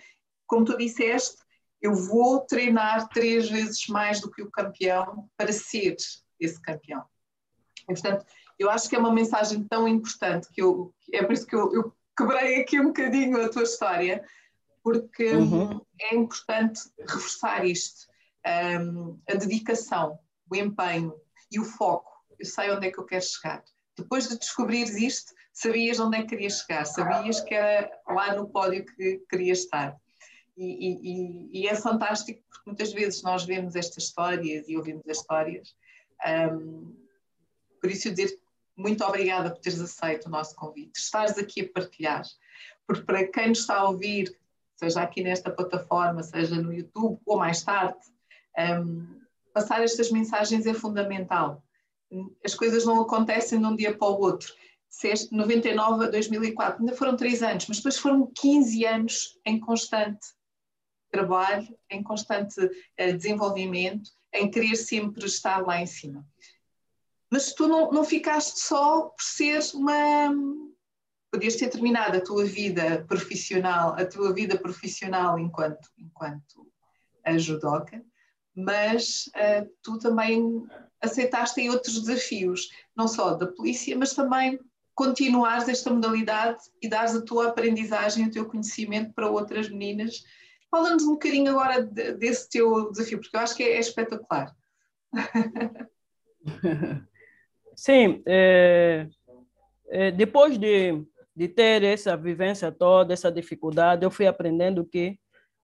Como 0.46 0.64
tu 0.64 0.76
disseste, 0.76 1.38
eu 1.80 1.94
vou 1.94 2.40
treinar 2.40 3.08
três 3.08 3.48
vezes 3.48 3.86
mais 3.88 4.20
do 4.20 4.30
que 4.30 4.42
o 4.42 4.50
campeão 4.50 5.28
para 5.36 5.52
ser 5.52 5.96
esse 6.40 6.60
campeão. 6.60 7.04
E, 7.82 7.92
portanto, 7.92 8.24
eu 8.58 8.70
acho 8.70 8.88
que 8.88 8.96
é 8.96 8.98
uma 8.98 9.12
mensagem 9.12 9.62
tão 9.64 9.86
importante 9.86 10.48
que 10.52 10.62
eu, 10.62 10.92
é 11.12 11.22
por 11.22 11.32
isso 11.32 11.46
que 11.46 11.54
eu, 11.54 11.72
eu 11.74 11.92
quebrei 12.16 12.60
aqui 12.60 12.80
um 12.80 12.86
bocadinho 12.86 13.44
a 13.44 13.48
tua 13.48 13.64
história, 13.64 14.24
porque 14.84 15.30
uhum. 15.30 15.80
é 15.98 16.14
importante 16.14 16.82
reforçar 17.00 17.64
isto, 17.64 18.06
um, 18.46 19.18
a 19.26 19.34
dedicação, 19.34 20.18
o 20.50 20.54
empenho 20.54 21.14
e 21.50 21.58
o 21.58 21.64
foco. 21.64 22.12
Eu 22.38 22.44
sei 22.44 22.70
onde 22.70 22.88
é 22.88 22.92
que 22.92 23.00
eu 23.00 23.06
quero 23.06 23.24
chegar. 23.24 23.64
Depois 23.96 24.28
de 24.28 24.38
descobrires 24.38 24.94
isto, 24.96 25.32
sabias 25.54 25.98
onde 25.98 26.18
é 26.18 26.20
que 26.20 26.28
querias 26.28 26.58
chegar, 26.58 26.84
sabias 26.84 27.40
que 27.40 27.54
era 27.54 27.90
lá 28.06 28.34
no 28.34 28.46
pódio 28.46 28.84
que 28.84 29.22
querias 29.30 29.60
estar. 29.60 29.96
E, 30.56 30.66
e, 30.66 31.62
e, 31.62 31.66
é 31.66 31.74
fantástico 31.74 32.42
porque 32.48 32.62
muitas 32.66 32.92
vezes 32.92 33.22
nós 33.22 33.44
vemos 33.44 33.74
estas 33.74 34.04
histórias 34.04 34.68
e 34.68 34.76
ouvimos 34.76 35.08
as 35.08 35.16
histórias. 35.16 35.74
Um, 36.52 36.94
por 37.80 37.90
isso, 37.90 38.08
eu 38.08 38.14
dizer 38.14 38.38
muito 38.76 39.02
obrigada 39.04 39.50
por 39.50 39.60
teres 39.60 39.80
aceito 39.80 40.26
o 40.26 40.30
nosso 40.30 40.54
convite, 40.54 40.98
estares 40.98 41.38
aqui 41.38 41.62
a 41.62 41.72
partilhar, 41.72 42.22
porque 42.86 43.02
para 43.02 43.26
quem 43.26 43.48
nos 43.48 43.60
está 43.60 43.76
a 43.76 43.88
ouvir, 43.88 44.36
seja 44.76 45.02
aqui 45.02 45.22
nesta 45.22 45.50
plataforma, 45.50 46.22
seja 46.22 46.56
no 46.56 46.72
YouTube 46.72 47.18
ou 47.26 47.38
mais 47.38 47.62
tarde, 47.62 47.98
um, 48.58 49.20
passar 49.52 49.82
estas 49.82 50.10
mensagens 50.10 50.66
é 50.66 50.74
fundamental. 50.74 51.62
As 52.44 52.54
coisas 52.54 52.84
não 52.84 53.00
acontecem 53.00 53.58
de 53.58 53.66
um 53.66 53.76
dia 53.76 53.96
para 53.96 54.08
o 54.08 54.20
outro. 54.20 54.52
Se 54.88 55.08
este 55.08 55.34
99 55.34 56.04
a 56.04 56.10
2004, 56.10 56.80
ainda 56.80 56.96
foram 56.96 57.16
três 57.16 57.42
anos, 57.42 57.66
mas 57.66 57.78
depois 57.78 57.98
foram 57.98 58.30
15 58.34 58.86
anos 58.86 59.40
em 59.44 59.58
constante 59.58 60.26
trabalho, 61.10 61.68
em 61.90 62.02
constante 62.02 62.60
uh, 62.60 63.16
desenvolvimento, 63.16 64.10
em 64.32 64.50
querer 64.50 64.76
sempre 64.76 65.24
estar 65.26 65.64
lá 65.64 65.80
em 65.80 65.86
cima. 65.86 66.26
Mas 67.30 67.52
tu 67.52 67.66
não, 67.66 67.90
não 67.90 68.04
ficaste 68.04 68.60
só 68.60 69.02
por 69.02 69.22
ser 69.22 69.60
uma, 69.74 70.30
podias 71.34 71.56
ter 71.56 71.68
terminado 71.68 72.16
a 72.16 72.20
tua 72.20 72.44
vida 72.44 73.04
profissional, 73.08 73.94
a 73.98 74.04
tua 74.06 74.32
vida 74.32 74.56
profissional 74.56 75.36
enquanto, 75.36 75.90
enquanto 75.98 76.64
a 77.24 77.36
judoca, 77.36 78.00
mas 78.54 79.28
uh, 79.34 79.68
tu 79.82 79.98
também 79.98 80.64
aceitaste 81.02 81.60
aí 81.60 81.68
outros 81.68 82.00
desafios, 82.00 82.70
não 82.96 83.08
só 83.08 83.34
da 83.34 83.48
polícia, 83.48 83.98
mas 83.98 84.14
também 84.14 84.60
continuares 84.94 85.68
esta 85.68 85.90
modalidade 85.90 86.62
e 86.80 86.88
dares 86.88 87.16
a 87.16 87.22
tua 87.24 87.48
aprendizagem, 87.48 88.28
o 88.28 88.30
teu 88.30 88.46
conhecimento 88.46 89.12
para 89.12 89.28
outras 89.28 89.68
meninas. 89.68 90.22
Fala-nos 90.70 91.02
um 91.02 91.14
bocadinho 91.14 91.50
agora 91.50 91.82
de, 91.82 92.12
desse 92.12 92.48
teu 92.48 92.92
desafio, 92.92 93.20
porque 93.20 93.36
eu 93.36 93.40
acho 93.40 93.56
que 93.56 93.64
é, 93.64 93.72
é 93.72 93.80
espetacular. 93.80 94.54
Sim, 97.74 98.22
é, 98.24 99.08
é, 99.88 100.12
depois 100.12 100.56
de 100.56 101.04
de 101.36 101.48
ter 101.48 101.82
essa 101.82 102.16
vivência 102.16 102.70
toda, 102.70 103.12
essa 103.12 103.30
dificuldade, 103.30 104.04
eu 104.04 104.10
fui 104.10 104.26
aprendendo 104.26 104.84
que 104.84 105.18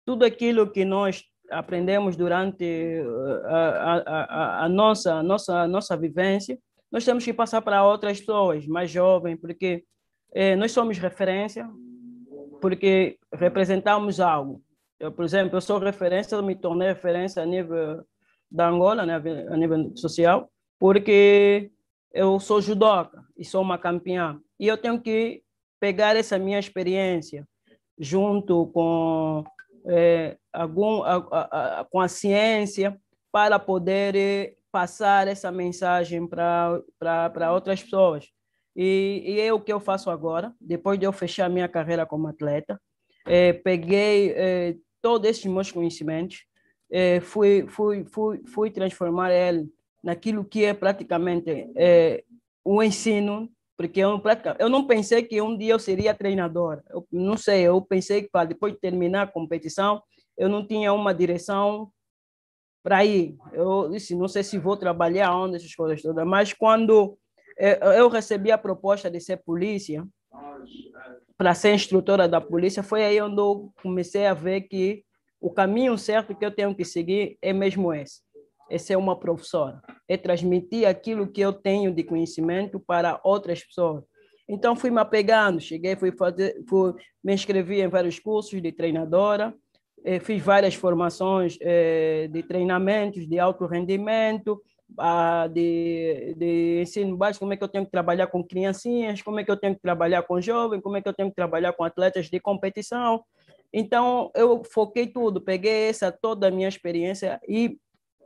tudo 0.04 0.24
aquilo 0.24 0.70
que 0.70 0.84
nós 0.84 1.24
aprendemos 1.50 2.16
durante 2.16 2.64
eh, 2.64 3.04
a, 3.44 3.94
a, 3.94 4.24
a, 4.24 4.64
a 4.64 4.68
nossa, 4.68 5.14
a 5.14 5.22
nossa, 5.22 5.62
a 5.62 5.68
nossa 5.68 5.96
vivência, 5.96 6.58
nós 6.90 7.04
temos 7.04 7.24
que 7.24 7.32
passar 7.32 7.62
para 7.62 7.84
outras 7.84 8.18
pessoas 8.18 8.66
mais 8.66 8.90
jovens, 8.90 9.38
porque 9.40 9.84
eh, 10.32 10.56
nós 10.56 10.72
somos 10.72 10.98
referência, 10.98 11.68
porque 12.60 13.18
representamos 13.32 14.20
algo. 14.20 14.62
Eu, 14.98 15.12
por 15.12 15.24
exemplo, 15.24 15.56
eu 15.56 15.60
sou 15.60 15.78
referência, 15.78 16.34
eu 16.34 16.42
me 16.42 16.54
tornei 16.54 16.88
referência 16.88 17.42
a 17.42 17.46
nível 17.46 18.04
da 18.50 18.68
Angola, 18.68 19.06
né, 19.06 19.22
a 19.48 19.56
nível 19.56 19.96
social, 19.96 20.50
porque 20.78 21.70
eu 22.12 22.40
sou 22.40 22.60
judoca 22.60 23.24
e 23.36 23.44
sou 23.44 23.62
uma 23.62 23.78
campeã. 23.78 24.40
E 24.58 24.66
eu 24.66 24.76
tenho 24.76 25.00
que 25.00 25.42
pegar 25.80 26.14
essa 26.14 26.38
minha 26.38 26.58
experiência 26.58 27.46
junto 27.98 28.66
com 28.66 29.42
é, 29.86 30.36
algum 30.52 31.02
a, 31.02 31.16
a, 31.16 31.80
a, 31.80 31.84
com 31.84 32.00
a 32.00 32.08
ciência 32.08 32.98
para 33.32 33.58
poder 33.58 34.14
é, 34.14 34.54
passar 34.70 35.26
essa 35.26 35.50
mensagem 35.50 36.26
para 36.26 37.52
outras 37.52 37.82
pessoas. 37.82 38.28
E, 38.76 39.22
e, 39.26 39.40
é 39.40 39.52
o 39.52 39.60
que 39.60 39.72
eu 39.72 39.80
faço 39.80 40.10
agora, 40.10 40.54
depois 40.60 40.98
de 40.98 41.06
eu 41.06 41.12
fechar 41.12 41.50
minha 41.50 41.68
carreira 41.68 42.06
como 42.06 42.28
atleta. 42.28 42.80
É, 43.26 43.52
peguei 43.52 44.32
é, 44.36 44.76
todos 45.02 45.28
esses 45.28 45.44
meus 45.46 45.72
conhecimentos 45.72 46.44
é, 46.90 47.20
fui, 47.20 47.66
fui, 47.68 48.04
fui, 48.04 48.42
fui 48.46 48.70
transformar 48.70 49.32
ele 49.32 49.68
naquilo 50.02 50.44
que 50.44 50.64
é 50.64 50.74
praticamente 50.74 51.70
é, 51.76 52.24
o 52.64 52.82
ensino, 52.82 53.48
porque 53.80 53.98
eu, 53.98 54.20
eu 54.58 54.68
não 54.68 54.86
pensei 54.86 55.22
que 55.22 55.40
um 55.40 55.56
dia 55.56 55.72
eu 55.72 55.78
seria 55.78 56.12
treinador. 56.12 56.82
Eu 56.90 57.06
não 57.10 57.34
sei, 57.34 57.62
eu 57.62 57.80
pensei 57.80 58.20
que 58.20 58.28
para 58.28 58.44
depois 58.44 58.74
de 58.74 58.78
terminar 58.78 59.22
a 59.22 59.26
competição, 59.26 60.02
eu 60.36 60.50
não 60.50 60.66
tinha 60.66 60.92
uma 60.92 61.14
direção 61.14 61.90
para 62.82 63.02
ir. 63.06 63.38
Eu 63.54 63.88
disse, 63.88 64.14
não 64.14 64.28
sei 64.28 64.44
se 64.44 64.58
vou 64.58 64.76
trabalhar 64.76 65.34
onde, 65.34 65.56
essas 65.56 65.74
coisas 65.74 66.02
todas. 66.02 66.26
Mas 66.26 66.52
quando 66.52 67.16
eu 67.56 68.10
recebi 68.10 68.52
a 68.52 68.58
proposta 68.58 69.10
de 69.10 69.18
ser 69.18 69.38
polícia, 69.38 70.06
para 71.34 71.54
ser 71.54 71.72
instrutora 71.72 72.28
da 72.28 72.38
polícia, 72.38 72.82
foi 72.82 73.02
aí 73.02 73.18
onde 73.18 73.40
eu 73.40 73.72
comecei 73.82 74.26
a 74.26 74.34
ver 74.34 74.60
que 74.60 75.06
o 75.40 75.50
caminho 75.50 75.96
certo 75.96 76.34
que 76.34 76.44
eu 76.44 76.54
tenho 76.54 76.74
que 76.74 76.84
seguir 76.84 77.38
é 77.40 77.50
mesmo 77.54 77.94
esse. 77.94 78.20
É 78.70 78.78
ser 78.78 78.96
uma 78.96 79.18
professora, 79.18 79.82
é 80.08 80.16
transmitir 80.16 80.86
aquilo 80.86 81.26
que 81.26 81.40
eu 81.40 81.52
tenho 81.52 81.92
de 81.92 82.04
conhecimento 82.04 82.78
para 82.78 83.20
outras 83.24 83.64
pessoas. 83.64 84.04
Então 84.48 84.74
fui 84.74 84.90
me 84.90 85.00
apegando, 85.00 85.60
cheguei, 85.60 85.96
fui 85.96 86.12
fazer, 86.12 86.62
fui, 86.68 86.94
me 87.22 87.34
inscrevi 87.34 87.80
em 87.80 87.88
vários 87.88 88.18
cursos 88.18 88.60
de 88.60 88.72
treinadora, 88.72 89.54
eh, 90.04 90.18
fiz 90.18 90.42
várias 90.42 90.74
formações 90.74 91.58
eh, 91.60 92.28
de 92.30 92.42
treinamentos 92.42 93.28
de 93.28 93.38
alto 93.38 93.66
rendimento, 93.66 94.60
de, 95.52 96.34
de 96.36 96.80
ensino 96.82 97.16
básico, 97.16 97.40
como 97.40 97.52
é 97.52 97.56
que 97.56 97.64
eu 97.64 97.68
tenho 97.68 97.84
que 97.84 97.90
trabalhar 97.90 98.26
com 98.26 98.42
criancinhas, 98.42 99.22
como 99.22 99.38
é 99.40 99.44
que 99.44 99.50
eu 99.50 99.56
tenho 99.56 99.74
que 99.74 99.80
trabalhar 99.80 100.22
com 100.22 100.40
jovens, 100.40 100.82
como 100.82 100.96
é 100.96 101.02
que 101.02 101.08
eu 101.08 101.14
tenho 101.14 101.28
que 101.28 101.34
trabalhar 101.34 101.72
com 101.72 101.84
atletas 101.84 102.28
de 102.28 102.40
competição. 102.40 103.22
Então, 103.72 104.30
eu 104.34 104.62
foquei 104.64 105.06
tudo, 105.06 105.40
peguei 105.40 105.88
essa 105.88 106.10
toda 106.10 106.48
a 106.48 106.50
minha 106.50 106.68
experiência 106.68 107.40
e 107.48 107.78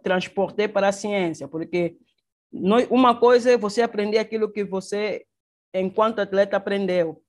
transportei 0.05 0.69
para 0.69 0.89
a 0.89 0.93
ciência, 0.93 1.49
porque 1.49 1.97
uma 2.91 3.19
coisa 3.19 3.51
é 3.53 3.57
você 3.57 3.83
aprender 3.83 4.19
aquilo 4.19 4.53
que 4.53 4.63
você, 4.63 5.25
enquanto 5.75 6.21
atleta, 6.21 6.57
aprendeu. 6.57 7.21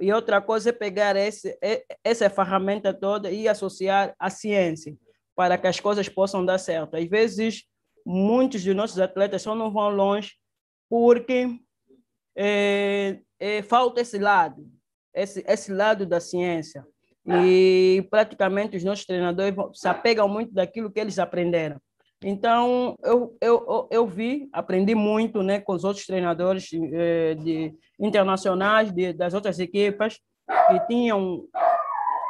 E 0.00 0.10
outra 0.10 0.40
coisa 0.40 0.70
é 0.70 0.72
pegar 0.72 1.16
esse, 1.16 1.58
essa 2.02 2.30
ferramenta 2.30 2.94
toda 2.94 3.30
e 3.30 3.46
associar 3.46 4.14
à 4.18 4.30
ciência, 4.30 4.96
para 5.36 5.58
que 5.58 5.66
as 5.66 5.78
coisas 5.78 6.08
possam 6.08 6.44
dar 6.44 6.56
certo. 6.56 6.96
Às 6.96 7.06
vezes, 7.06 7.64
muitos 8.06 8.62
de 8.62 8.72
nossos 8.72 8.98
atletas 8.98 9.42
só 9.42 9.54
não 9.54 9.70
vão 9.70 9.90
longe 9.90 10.36
porque 10.88 11.58
é, 12.34 13.20
é, 13.38 13.62
falta 13.62 14.00
esse 14.00 14.18
lado, 14.18 14.66
esse, 15.12 15.44
esse 15.46 15.72
lado 15.72 16.06
da 16.06 16.20
ciência. 16.20 16.86
E 17.26 18.08
praticamente 18.10 18.76
os 18.76 18.82
nossos 18.82 19.04
treinadores 19.04 19.54
se 19.74 19.86
apegam 19.86 20.28
muito 20.28 20.52
daquilo 20.52 20.90
que 20.90 20.98
eles 20.98 21.18
aprenderam. 21.18 21.80
Então, 22.22 22.96
eu, 23.02 23.36
eu, 23.40 23.88
eu 23.90 24.06
vi, 24.06 24.48
aprendi 24.52 24.94
muito 24.94 25.42
né, 25.42 25.58
com 25.58 25.72
os 25.72 25.84
outros 25.84 26.04
treinadores 26.04 26.68
eh, 26.74 27.34
de, 27.34 27.74
internacionais 27.98 28.92
de, 28.92 29.14
das 29.14 29.32
outras 29.32 29.58
equipas 29.58 30.20
que 30.68 30.86
tinham, 30.86 31.44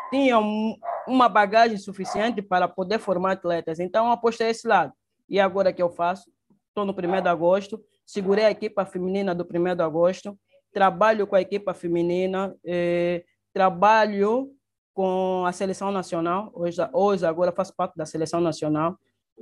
tinham 0.09 0.77
uma 1.09 1.29
bagagem 1.29 1.77
suficiente 1.77 2.41
para 2.41 2.69
poder 2.69 3.01
formar 3.01 3.33
atletas. 3.33 3.81
Então, 3.81 4.13
apostei 4.13 4.51
esse 4.51 4.69
lado. 4.69 4.93
E 5.29 5.41
agora 5.41 5.73
que 5.73 5.83
eu 5.83 5.91
faço? 5.91 6.31
Estou 6.69 6.85
no 6.85 6.93
1 6.93 7.23
de 7.23 7.29
agosto, 7.29 7.83
segurei 8.07 8.45
a 8.45 8.51
equipa 8.51 8.87
feminina 8.87 9.35
do 9.35 9.45
1 9.45 9.75
de 9.75 9.83
agosto, 9.83 10.39
trabalho 10.73 11.27
com 11.27 11.35
a 11.35 11.41
equipa 11.41 11.75
feminina, 11.75 12.55
eh, 12.65 13.25
trabalho 13.53 14.53
com 14.95 15.45
a 15.45 15.51
seleção 15.51 15.91
nacional. 15.91 16.53
Hoje, 16.55 16.79
hoje 16.93 17.27
agora 17.27 17.51
faço 17.51 17.75
parte 17.75 17.97
da 17.97 18.07
seleção 18.07 18.41
nacional 18.41 18.97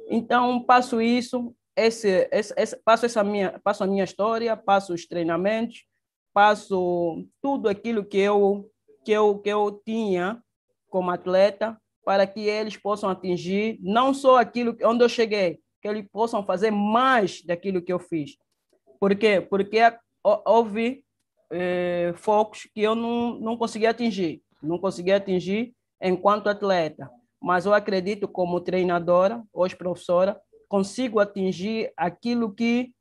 então, 0.08 0.62
passo 0.62 1.00
isso, 1.00 1.54
esse, 1.76 2.28
esse, 2.32 2.76
passo, 2.84 3.06
essa 3.06 3.22
minha, 3.22 3.58
passo 3.62 3.84
a 3.84 3.86
minha 3.86 4.04
história, 4.04 4.56
passo 4.56 4.92
os 4.92 5.06
treinamentos, 5.06 5.84
passo 6.32 7.24
tudo 7.40 7.68
aquilo 7.68 8.04
que 8.04 8.18
eu, 8.18 8.70
que 9.04 9.12
eu, 9.12 9.38
que 9.38 9.48
eu 9.48 9.80
tinha 9.84 10.42
como 10.88 11.10
atleta 11.10 11.80
para 12.04 12.26
que 12.26 12.40
eles 12.40 12.76
possam 12.76 13.10
atingir 13.10 13.78
não 13.82 14.14
só 14.14 14.38
aquilo 14.38 14.76
onde 14.82 15.04
eu 15.04 15.08
cheguei, 15.08 15.60
que 15.80 15.88
eles 15.88 16.06
possam 16.10 16.44
fazer 16.44 16.70
mais 16.70 17.42
daquilo 17.42 17.82
que 17.82 17.92
eu 17.92 17.98
fiz. 17.98 18.36
Por 18.98 19.14
quê? 19.14 19.40
Porque 19.40 19.78
houve 20.22 21.04
eh, 21.52 22.12
focos 22.16 22.68
que 22.74 22.82
eu 22.82 22.94
não, 22.94 23.38
não 23.38 23.56
consegui 23.56 23.86
atingir, 23.86 24.42
não 24.62 24.78
consegui 24.78 25.12
atingir 25.12 25.74
enquanto 26.00 26.48
atleta 26.48 27.10
mas 27.40 27.66
eu 27.66 27.74
acredito 27.74 28.26
como 28.26 28.60
treinadora, 28.60 29.42
hoje 29.52 29.76
professora, 29.76 30.40
consigo 30.68 31.20
atingir 31.20 31.92
aquilo 31.96 32.52
que 32.52 32.92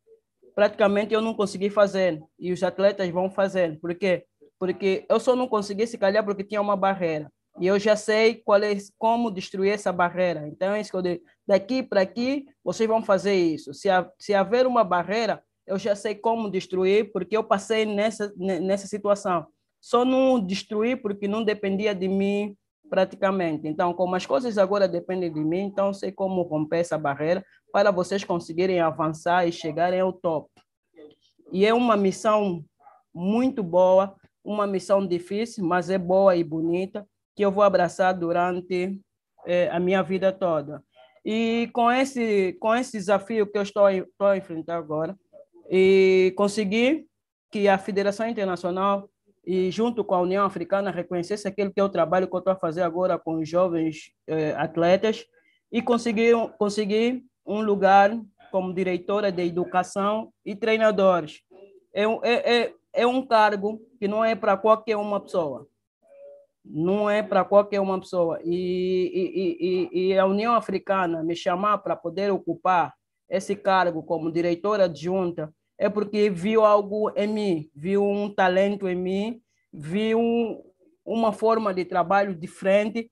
praticamente 0.56 1.13
eu 1.13 1.21
não 1.21 1.34
consegui 1.34 1.69
fazer 1.69 2.23
e 2.39 2.52
os 2.52 2.63
atletas 2.63 3.10
vão 3.10 3.30
fazer. 3.30 3.80
Por 3.80 3.93
quê? 3.93 4.26
Porque 4.60 5.06
eu 5.10 5.19
só 5.19 5.36
não 5.36 5.47
consegui 5.47 5.86
se 5.86 5.97
calhar 5.97 6.23
porque 6.26 6.43
tinha 6.43 6.62
uma 6.62 6.76
barreira. 6.76 7.32
E 7.60 7.65
eu 7.65 7.80
já 7.80 7.95
sei 7.95 8.36
qual 8.36 8.62
é, 8.62 8.76
como 8.97 9.32
destruir 9.32 9.73
essa 9.73 9.91
barreira. 9.91 10.47
Então, 10.47 10.73
é 10.73 10.82
isso 10.82 10.91
que 10.91 10.97
eu 10.97 11.02
digo. 11.02 11.23
Daqui 11.45 11.82
para 11.82 12.02
aqui, 12.02 12.45
vocês 12.63 12.88
vão 12.88 13.04
fazer 13.04 13.34
isso. 13.34 13.73
Se, 13.73 13.88
se 14.19 14.34
haver 14.34 14.67
uma 14.67 14.84
barreira, 14.84 15.43
eu 15.65 15.78
já 15.78 15.95
sei 15.95 16.13
como 16.13 16.52
destruir, 16.52 17.12
porque 17.12 17.36
eu 17.36 17.43
passei 17.43 17.86
nessa, 17.86 18.32
nessa 18.38 18.88
situação. 18.88 19.47
Só 19.82 20.06
não 20.06 20.39
destruí 20.39 20.95
porque 20.95 21.28
não 21.28 21.43
dependia 21.43 21.93
de 21.95 22.08
mim 22.08 22.56
praticamente. 22.89 23.67
Então, 23.67 23.93
como 23.93 24.15
as 24.15 24.26
coisas 24.26 24.58
agora 24.58 24.88
dependem 24.88 25.32
de 25.32 25.39
mim, 25.39 25.62
então 25.62 25.93
sei 25.93 26.12
como 26.12 26.41
romper 26.41 26.80
essa 26.80 26.97
barreira 26.97 27.43
para 27.71 27.91
vocês 27.91 28.23
conseguirem 28.23 28.80
avançar 28.80 29.47
e 29.47 29.52
chegarem 29.52 30.00
ao 30.00 30.13
top. 30.13 30.50
E 31.52 31.65
é 31.65 31.73
uma 31.73 31.95
missão 31.95 32.63
muito 33.13 33.63
boa, 33.63 34.15
uma 34.43 34.67
missão 34.67 35.06
difícil, 35.06 35.65
mas 35.65 35.89
é 35.89 35.97
boa 35.97 36.36
e 36.36 36.43
bonita, 36.43 37.08
que 37.36 37.43
eu 37.43 37.52
vou 37.52 37.63
abraçar 37.63 38.13
durante 38.13 39.00
eh, 39.45 39.69
a 39.71 39.80
minha 39.80 40.02
vida 40.02 40.32
toda. 40.32 40.84
E 41.26 41.69
com 41.73 41.91
esse, 41.91 42.54
com 42.60 42.73
esse 42.73 42.97
desafio 42.97 43.45
que 43.45 43.58
eu 43.58 43.62
estou, 43.62 43.89
estou 43.89 44.28
a 44.28 44.38
enfrentar 44.38 44.78
agora, 44.78 45.17
e 45.69 46.34
conseguir 46.38 47.06
que 47.52 47.67
a 47.67 47.78
Federação 47.78 48.28
Internacional 48.28 49.10
e 49.48 49.72
junto 49.72 50.04
com 50.04 50.14
a 50.14 50.20
União 50.20 50.46
Africana 50.46 50.92
reconhecesse 50.92 51.48
aquele 51.48 51.72
que 51.72 51.80
é 51.80 51.84
o 51.84 51.88
trabalho 51.88 52.28
que 52.28 52.36
eu 52.36 52.40
estou 52.40 52.52
a 52.52 52.58
fazer 52.58 52.82
agora 52.82 53.18
com 53.18 53.36
os 53.36 53.48
jovens 53.48 54.12
eh, 54.28 54.54
atletas 54.58 55.26
e 55.72 55.82
conseguir, 55.82 56.36
conseguir 56.58 57.24
um 57.46 57.62
lugar 57.62 58.12
como 58.52 58.74
diretora 58.74 59.32
de 59.32 59.44
educação 59.44 60.34
e 60.46 60.54
treinadores. 60.54 61.44
É, 61.94 62.04
é, 62.04 62.58
é, 62.58 62.74
é 62.92 63.08
um 63.08 63.26
cargo 63.26 63.80
que 63.98 64.06
não 64.06 64.24
é 64.24 64.36
para 64.36 64.58
qualquer 64.58 64.98
uma 64.98 65.22
pessoa. 65.22 65.66
Não 66.66 67.10
é 67.10 67.24
para 67.24 67.46
qualquer 67.46 67.80
uma 67.80 67.98
pessoa. 68.02 68.42
E, 68.44 68.52
e, 69.14 69.98
e, 70.02 70.08
e 70.10 70.20
a 70.20 70.26
União 70.26 70.56
Africana 70.56 71.24
me 71.24 71.38
chamar 71.38 71.78
para 71.78 71.96
poder 71.96 72.30
ocupar 72.34 72.94
esse 73.30 73.56
cargo 73.56 74.04
como 74.04 74.30
diretora 74.30 74.86
adjunta 74.86 75.54
é 75.78 75.90
porque 75.90 76.30
viu 76.30 76.66
algo 76.66 77.12
em 77.16 77.28
mim, 77.28 77.72
viu 77.76 78.04
um 78.04 78.34
talento 78.34 78.88
em 78.88 78.96
mim, 78.96 79.42
viu 79.72 80.20
uma 81.06 81.32
forma 81.32 81.74
de 81.74 81.86
trabalho 81.86 82.36
diferente 82.36 83.12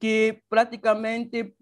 que 0.00 0.40
praticamente 0.48 1.54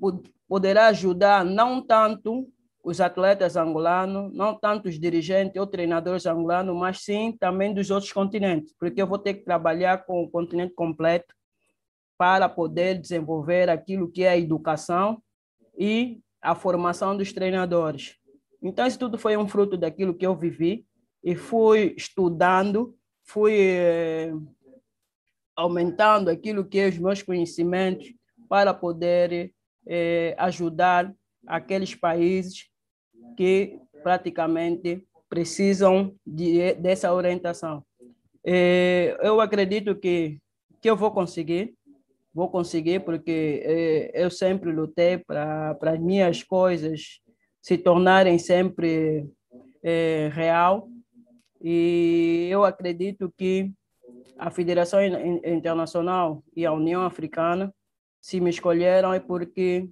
poderá 0.49 0.89
ajudar 0.89 1.45
não 1.45 1.81
tanto 1.81 2.49
os 2.85 3.01
atletas 3.01 3.57
angolanos, 3.57 4.35
não 4.35 4.59
tanto 4.59 4.89
os 4.89 4.99
dirigentes 4.99 5.57
ou 5.57 5.67
treinadores 5.67 6.27
angolanos, 6.27 6.77
mas 6.77 7.05
sim 7.05 7.37
também 7.39 7.73
dos 7.73 7.91
outros 7.91 8.13
continentes, 8.13 8.75
porque 8.79 9.01
eu 9.01 9.07
vou 9.07 9.19
ter 9.19 9.35
que 9.35 9.45
trabalhar 9.45 10.05
com 10.05 10.23
o 10.23 10.31
continente 10.31 10.75
completo 10.75 11.33
para 12.19 12.49
poder 12.49 12.99
desenvolver 12.99 13.71
aquilo 13.71 14.11
que 14.11 14.25
é 14.25 14.31
a 14.31 14.37
educação 14.37 15.23
e 15.79 16.21
a 16.41 16.55
formação 16.55 17.17
dos 17.17 17.33
treinadores. 17.33 18.17
Então, 18.63 18.87
isso 18.87 18.99
tudo 18.99 19.19
foi 19.19 19.37
um 19.37 19.49
fruto 19.49 19.77
daquilo 19.77 20.15
que 20.15 20.25
eu 20.25 20.37
vivi 20.37 20.87
e 21.23 21.35
fui 21.35 21.95
estudando, 21.97 22.97
fui 23.25 23.55
eh, 23.59 24.33
aumentando 25.57 26.31
aquilo 26.31 26.65
que 26.65 26.79
é 26.79 26.89
os 26.89 26.99
meus 26.99 27.23
conhecimentos 27.23 28.13
para 28.49 28.73
poder 28.73 29.53
eh, 29.87 30.35
ajudar 30.39 31.13
aqueles 31.47 31.95
países 31.95 32.69
que 33.37 33.79
praticamente 34.03 35.07
precisam 35.29 36.15
de, 36.27 36.75
dessa 36.75 37.13
orientação. 37.13 37.85
Eh, 38.45 39.17
eu 39.23 39.41
acredito 39.41 39.95
que, 39.97 40.39
que 40.81 40.91
eu 40.91 40.97
vou 40.97 41.11
conseguir, 41.11 41.75
vou 42.35 42.51
conseguir, 42.51 43.01
porque 43.01 43.63
eh, 43.65 44.11
eu 44.15 44.31
sempre 44.31 44.73
lutei 44.73 45.19
para 45.19 45.77
as 45.81 45.99
minhas 45.99 46.43
coisas 46.43 47.22
se 47.63 47.79
tornarem 47.79 48.39
sempre 48.39 49.31
é, 49.83 50.29
real. 50.33 50.89
E 51.61 52.49
eu 52.51 52.65
acredito 52.65 53.33
que 53.39 53.73
a 54.37 54.51
Federação 54.51 55.01
Internacional 55.45 56.43
e 56.57 56.67
a 56.67 56.73
União 56.73 57.03
Africana, 57.05 57.73
se 58.21 58.41
me 58.41 58.51
escolheram, 58.51 59.15
é 59.15 59.21
porque 59.21 59.89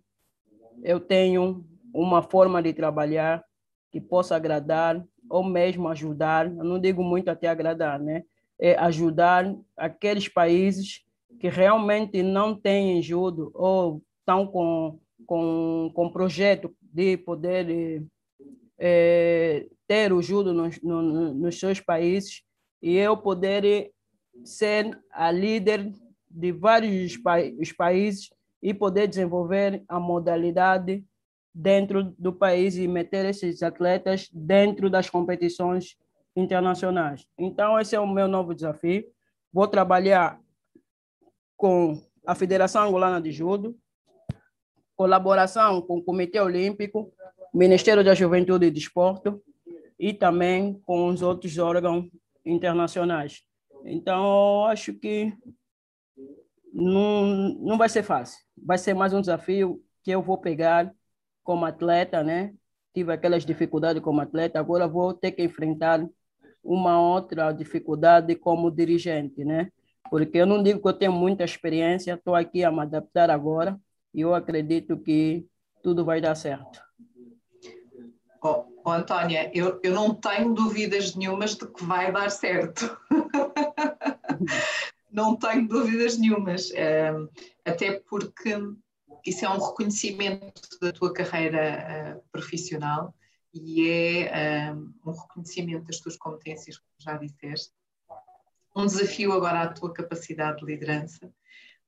eu 0.83 0.98
tenho 0.98 1.64
uma 1.94 2.22
forma 2.22 2.61
de 2.61 2.72
trabalhar 2.72 3.44
que 3.92 4.00
possa 4.00 4.35
agradar 4.35 5.02
ou 5.28 5.44
mesmo 5.44 5.88
ajudar, 5.88 6.46
eu 6.46 6.64
não 6.64 6.80
digo 6.80 7.04
muito 7.04 7.28
até 7.28 7.46
agradar, 7.46 8.00
né? 8.00 8.24
É 8.59 8.76
ajudar 8.76 9.54
aqueles 9.76 10.28
países 10.28 11.04
que 11.38 11.48
realmente 11.48 12.22
não 12.22 12.54
têm 12.54 13.00
judo 13.00 13.50
ou 13.54 14.02
estão 14.18 14.46
com, 14.46 14.98
com, 15.30 15.92
com 15.94 16.10
projeto 16.10 16.74
de 16.82 17.16
poder 17.16 18.04
é, 18.76 19.64
ter 19.86 20.12
o 20.12 20.20
judo 20.20 20.52
nos, 20.52 20.82
no, 20.82 21.32
nos 21.32 21.60
seus 21.60 21.78
países 21.78 22.42
e 22.82 22.96
eu 22.96 23.16
poder 23.16 23.92
ser 24.44 24.98
a 25.12 25.30
líder 25.30 25.92
de 26.28 26.50
vários 26.50 27.16
pa 27.16 27.36
os 27.60 27.70
países 27.70 28.28
e 28.60 28.74
poder 28.74 29.06
desenvolver 29.06 29.84
a 29.86 30.00
modalidade 30.00 31.04
dentro 31.54 32.12
do 32.18 32.32
país 32.32 32.76
e 32.76 32.88
meter 32.88 33.24
esses 33.24 33.62
atletas 33.62 34.28
dentro 34.32 34.90
das 34.90 35.08
competições 35.08 35.96
internacionais. 36.34 37.24
Então, 37.38 37.78
esse 37.78 37.94
é 37.94 38.00
o 38.00 38.06
meu 38.06 38.26
novo 38.26 38.52
desafio. 38.52 39.04
Vou 39.52 39.68
trabalhar 39.68 40.40
com 41.56 42.02
a 42.26 42.34
Federação 42.34 42.88
Angolana 42.88 43.20
de 43.20 43.30
Judo, 43.30 43.78
colaboração 45.00 45.80
com 45.80 45.96
o 45.96 46.02
Comitê 46.02 46.38
Olímpico, 46.38 47.10
Ministério 47.54 48.04
da 48.04 48.14
Juventude 48.14 48.66
e 48.66 48.70
Desporto 48.70 49.42
e 49.98 50.12
também 50.12 50.74
com 50.84 51.08
os 51.08 51.22
outros 51.22 51.56
órgãos 51.56 52.04
internacionais. 52.44 53.42
Então, 53.82 54.66
acho 54.66 54.92
que 54.92 55.32
não, 56.70 57.24
não 57.60 57.78
vai 57.78 57.88
ser 57.88 58.02
fácil. 58.02 58.44
Vai 58.62 58.76
ser 58.76 58.92
mais 58.92 59.14
um 59.14 59.22
desafio 59.22 59.82
que 60.04 60.10
eu 60.10 60.20
vou 60.20 60.36
pegar 60.36 60.92
como 61.42 61.64
atleta, 61.64 62.22
né? 62.22 62.52
Tive 62.92 63.10
aquelas 63.10 63.46
dificuldades 63.46 64.02
como 64.02 64.20
atleta, 64.20 64.60
agora 64.60 64.86
vou 64.86 65.14
ter 65.14 65.32
que 65.32 65.42
enfrentar 65.42 66.06
uma 66.62 67.00
outra 67.00 67.52
dificuldade 67.52 68.34
como 68.34 68.70
dirigente, 68.70 69.46
né? 69.46 69.72
Porque 70.10 70.36
eu 70.36 70.46
não 70.46 70.62
digo 70.62 70.78
que 70.78 70.88
eu 70.88 70.92
tenho 70.92 71.12
muita 71.12 71.42
experiência, 71.42 72.12
estou 72.12 72.34
aqui 72.34 72.62
a 72.62 72.70
me 72.70 72.80
adaptar 72.80 73.30
agora 73.30 73.80
e 74.12 74.20
eu 74.20 74.35
acredito 74.35 74.99
que 74.99 75.46
tudo 75.83 76.05
vai 76.05 76.20
dar 76.20 76.35
certo. 76.35 76.83
Oh, 78.42 78.64
oh, 78.85 78.90
Antônia, 78.90 79.51
eu, 79.55 79.79
eu 79.83 79.92
não 79.92 80.14
tenho 80.14 80.55
dúvidas 80.55 81.14
nenhumas 81.14 81.55
de 81.55 81.66
que 81.66 81.85
vai 81.85 82.11
dar 82.11 82.31
certo. 82.31 82.99
não 85.11 85.37
tenho 85.37 85.68
dúvidas 85.68 86.16
nenhumas, 86.16 86.70
eh, 86.73 87.12
até 87.64 88.01
porque 88.09 88.57
isso 89.27 89.44
é 89.44 89.49
um 89.49 89.59
reconhecimento 89.59 90.79
da 90.81 90.92
tua 90.92 91.12
carreira 91.12 92.16
uh, 92.16 92.23
profissional 92.33 93.14
e 93.53 93.88
é 93.88 94.73
um, 94.73 94.92
um 95.05 95.11
reconhecimento 95.11 95.85
das 95.85 95.99
tuas 95.99 96.16
competências, 96.16 96.79
como 96.79 96.94
já 96.99 97.16
disseste. 97.16 97.73
Um 98.75 98.87
desafio 98.87 99.33
agora 99.33 99.62
à 99.62 99.73
tua 99.73 99.92
capacidade 99.92 100.59
de 100.59 100.66
liderança, 100.66 101.33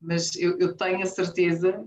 mas 0.00 0.34
eu, 0.36 0.58
eu 0.58 0.76
tenho 0.76 1.00
a 1.00 1.06
certeza 1.06 1.86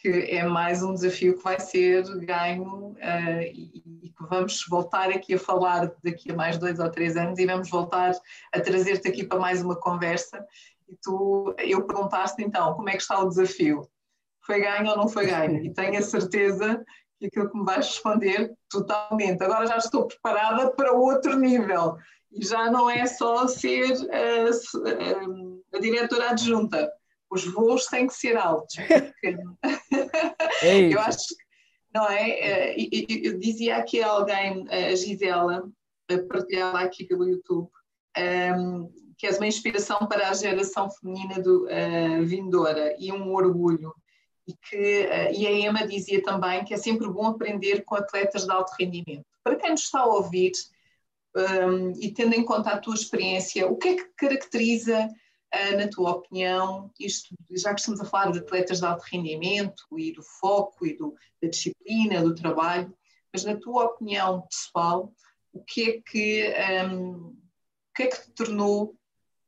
que 0.00 0.08
é 0.08 0.44
mais 0.44 0.82
um 0.82 0.94
desafio 0.94 1.36
que 1.36 1.44
vai 1.44 1.60
ser 1.60 2.02
ganho 2.24 2.92
uh, 2.92 3.42
e, 3.42 3.82
e, 4.02 4.08
que 4.10 4.26
vamos 4.28 4.64
voltar 4.68 5.10
aqui 5.10 5.34
a 5.34 5.38
falar 5.38 5.92
daqui 6.02 6.30
a 6.30 6.34
mais 6.34 6.56
dois 6.56 6.78
ou 6.78 6.90
três 6.90 7.16
anos 7.16 7.38
e 7.38 7.46
vamos 7.46 7.68
voltar 7.68 8.12
a 8.52 8.60
trazer-te 8.60 9.08
aqui 9.08 9.24
para 9.24 9.38
mais 9.38 9.62
uma 9.62 9.76
conversa. 9.76 10.44
E 10.88 10.96
tu, 11.02 11.54
eu 11.58 11.86
perguntaste 11.86 12.42
então 12.42 12.74
como 12.74 12.88
é 12.88 12.92
que 12.92 13.02
está 13.02 13.20
o 13.20 13.28
desafio 13.28 13.88
foi 14.50 14.60
ganho 14.60 14.90
ou 14.90 14.96
não 14.96 15.08
foi 15.08 15.26
ganho. 15.26 15.64
E 15.64 15.72
tenho 15.72 15.98
a 15.98 16.02
certeza 16.02 16.84
que 17.18 17.26
aquilo 17.26 17.50
que 17.50 17.58
me 17.58 17.64
vais 17.64 17.86
responder, 17.86 18.52
totalmente. 18.68 19.42
Agora 19.42 19.66
já 19.66 19.76
estou 19.76 20.06
preparada 20.08 20.70
para 20.72 20.92
outro 20.92 21.38
nível. 21.38 21.96
E 22.32 22.44
já 22.44 22.70
não 22.70 22.88
é 22.88 23.06
só 23.06 23.46
ser 23.46 23.92
a, 24.10 25.74
a, 25.74 25.76
a 25.76 25.80
diretora 25.80 26.30
adjunta. 26.30 26.90
Os 27.30 27.44
voos 27.44 27.86
têm 27.86 28.06
que 28.06 28.14
ser 28.14 28.36
altos. 28.36 28.76
É 30.62 30.78
eu 30.92 31.00
acho 31.00 31.28
que, 31.28 31.34
não 31.94 32.06
é? 32.06 32.74
Eu 32.76 33.38
dizia 33.38 33.76
aqui 33.76 34.02
a 34.02 34.08
alguém, 34.08 34.66
a 34.68 34.94
Gisela, 34.94 35.66
partilhada 36.28 36.80
aqui 36.80 37.04
pelo 37.04 37.26
YouTube, 37.26 37.68
que 39.20 39.26
és 39.26 39.36
uma 39.36 39.46
inspiração 39.46 40.06
para 40.06 40.28
a 40.28 40.34
geração 40.34 40.90
feminina 40.90 41.40
do, 41.40 41.66
uh, 41.66 42.24
vindoura 42.24 42.96
e 42.98 43.12
um 43.12 43.34
orgulho 43.34 43.94
e 44.48 44.54
que 44.54 45.06
uh, 45.06 45.38
e 45.38 45.46
a 45.46 45.52
Emma 45.52 45.86
dizia 45.86 46.22
também 46.22 46.64
que 46.64 46.72
é 46.72 46.78
sempre 46.78 47.06
bom 47.06 47.26
aprender 47.26 47.84
com 47.84 47.96
atletas 47.96 48.46
de 48.46 48.50
alto 48.50 48.72
rendimento. 48.80 49.26
Para 49.44 49.56
quem 49.56 49.72
nos 49.72 49.82
está 49.82 50.00
a 50.00 50.06
ouvir 50.06 50.52
um, 51.36 51.92
e 52.00 52.10
tendo 52.12 52.34
em 52.34 52.42
conta 52.42 52.70
a 52.70 52.78
tua 52.78 52.94
experiência, 52.94 53.68
o 53.68 53.76
que 53.76 53.88
é 53.88 53.96
que 53.96 54.04
caracteriza, 54.16 55.06
na 55.76 55.88
tua 55.88 56.12
opinião, 56.12 56.90
isto, 56.98 57.34
já 57.50 57.74
que 57.74 57.80
estamos 57.80 58.00
a 58.00 58.04
falar 58.04 58.30
de 58.30 58.38
atletas 58.38 58.78
de 58.78 58.86
alto 58.86 59.02
rendimento 59.10 59.84
e 59.98 60.12
do 60.12 60.22
foco 60.22 60.86
e 60.86 60.96
do, 60.96 61.14
da 61.42 61.48
disciplina, 61.48 62.22
do 62.22 62.34
trabalho, 62.34 62.96
mas 63.32 63.44
na 63.44 63.56
tua 63.56 63.84
opinião 63.86 64.42
pessoal, 64.42 65.12
o 65.52 65.62
que 65.64 65.90
é 65.90 66.00
que, 66.00 66.54
um, 66.88 67.14
o 67.16 67.94
que, 67.94 68.02
é 68.04 68.06
que 68.06 68.20
te 68.22 68.30
tornou 68.30 68.96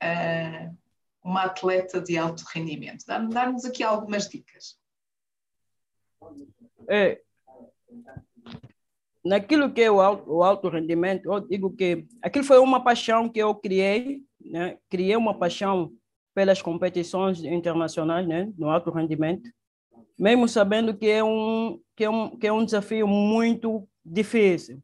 uh, 0.02 0.78
uma 1.22 1.44
atleta 1.44 2.00
de 2.00 2.18
alto 2.18 2.44
rendimento? 2.52 3.04
Dá-nos 3.06 3.64
aqui 3.64 3.82
algumas 3.82 4.28
dicas. 4.28 4.76
É, 6.88 7.20
naquilo 9.24 9.72
que 9.72 9.82
é 9.82 9.90
o 9.90 10.00
alto, 10.00 10.30
o 10.30 10.42
alto 10.42 10.68
rendimento, 10.68 11.32
eu 11.32 11.40
digo 11.40 11.74
que 11.74 12.06
aquilo 12.20 12.44
foi 12.44 12.58
uma 12.58 12.82
paixão 12.82 13.28
que 13.28 13.38
eu 13.38 13.54
criei, 13.54 14.22
né? 14.44 14.78
criei 14.88 15.16
uma 15.16 15.35
paixão 15.35 15.92
pelas 16.35 16.62
competições 16.62 17.42
internacionais 17.44 18.26
né? 18.26 18.52
no 18.57 18.68
alto 18.68 18.90
rendimento, 18.90 19.50
mesmo 20.18 20.48
sabendo 20.48 20.96
que 20.96 21.09
é 21.09 21.22
um, 21.22 21.81
que 21.96 22.05
é 22.05 22.11
um, 22.11 22.37
que 22.37 22.46
é 22.46 22.52
um 22.52 22.64
desafio 22.64 23.07
muito 23.07 23.87
difícil, 24.05 24.81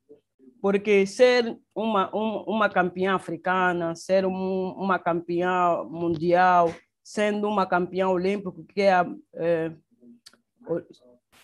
porque 0.61 1.07
ser 1.07 1.57
uma, 1.75 2.15
um, 2.15 2.45
uma 2.47 2.69
campeã 2.69 3.15
africana, 3.15 3.95
ser 3.95 4.27
um, 4.27 4.71
uma 4.73 4.99
campeã 4.99 5.85
mundial, 5.85 6.75
sendo 7.03 7.49
uma 7.49 7.65
campeã 7.65 8.09
olímpica, 8.09 8.63
que 8.75 8.83
é, 8.83 9.07
é 9.35 9.73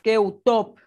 que 0.02 0.10
é 0.10 0.18
o 0.18 0.30
top, 0.30 0.80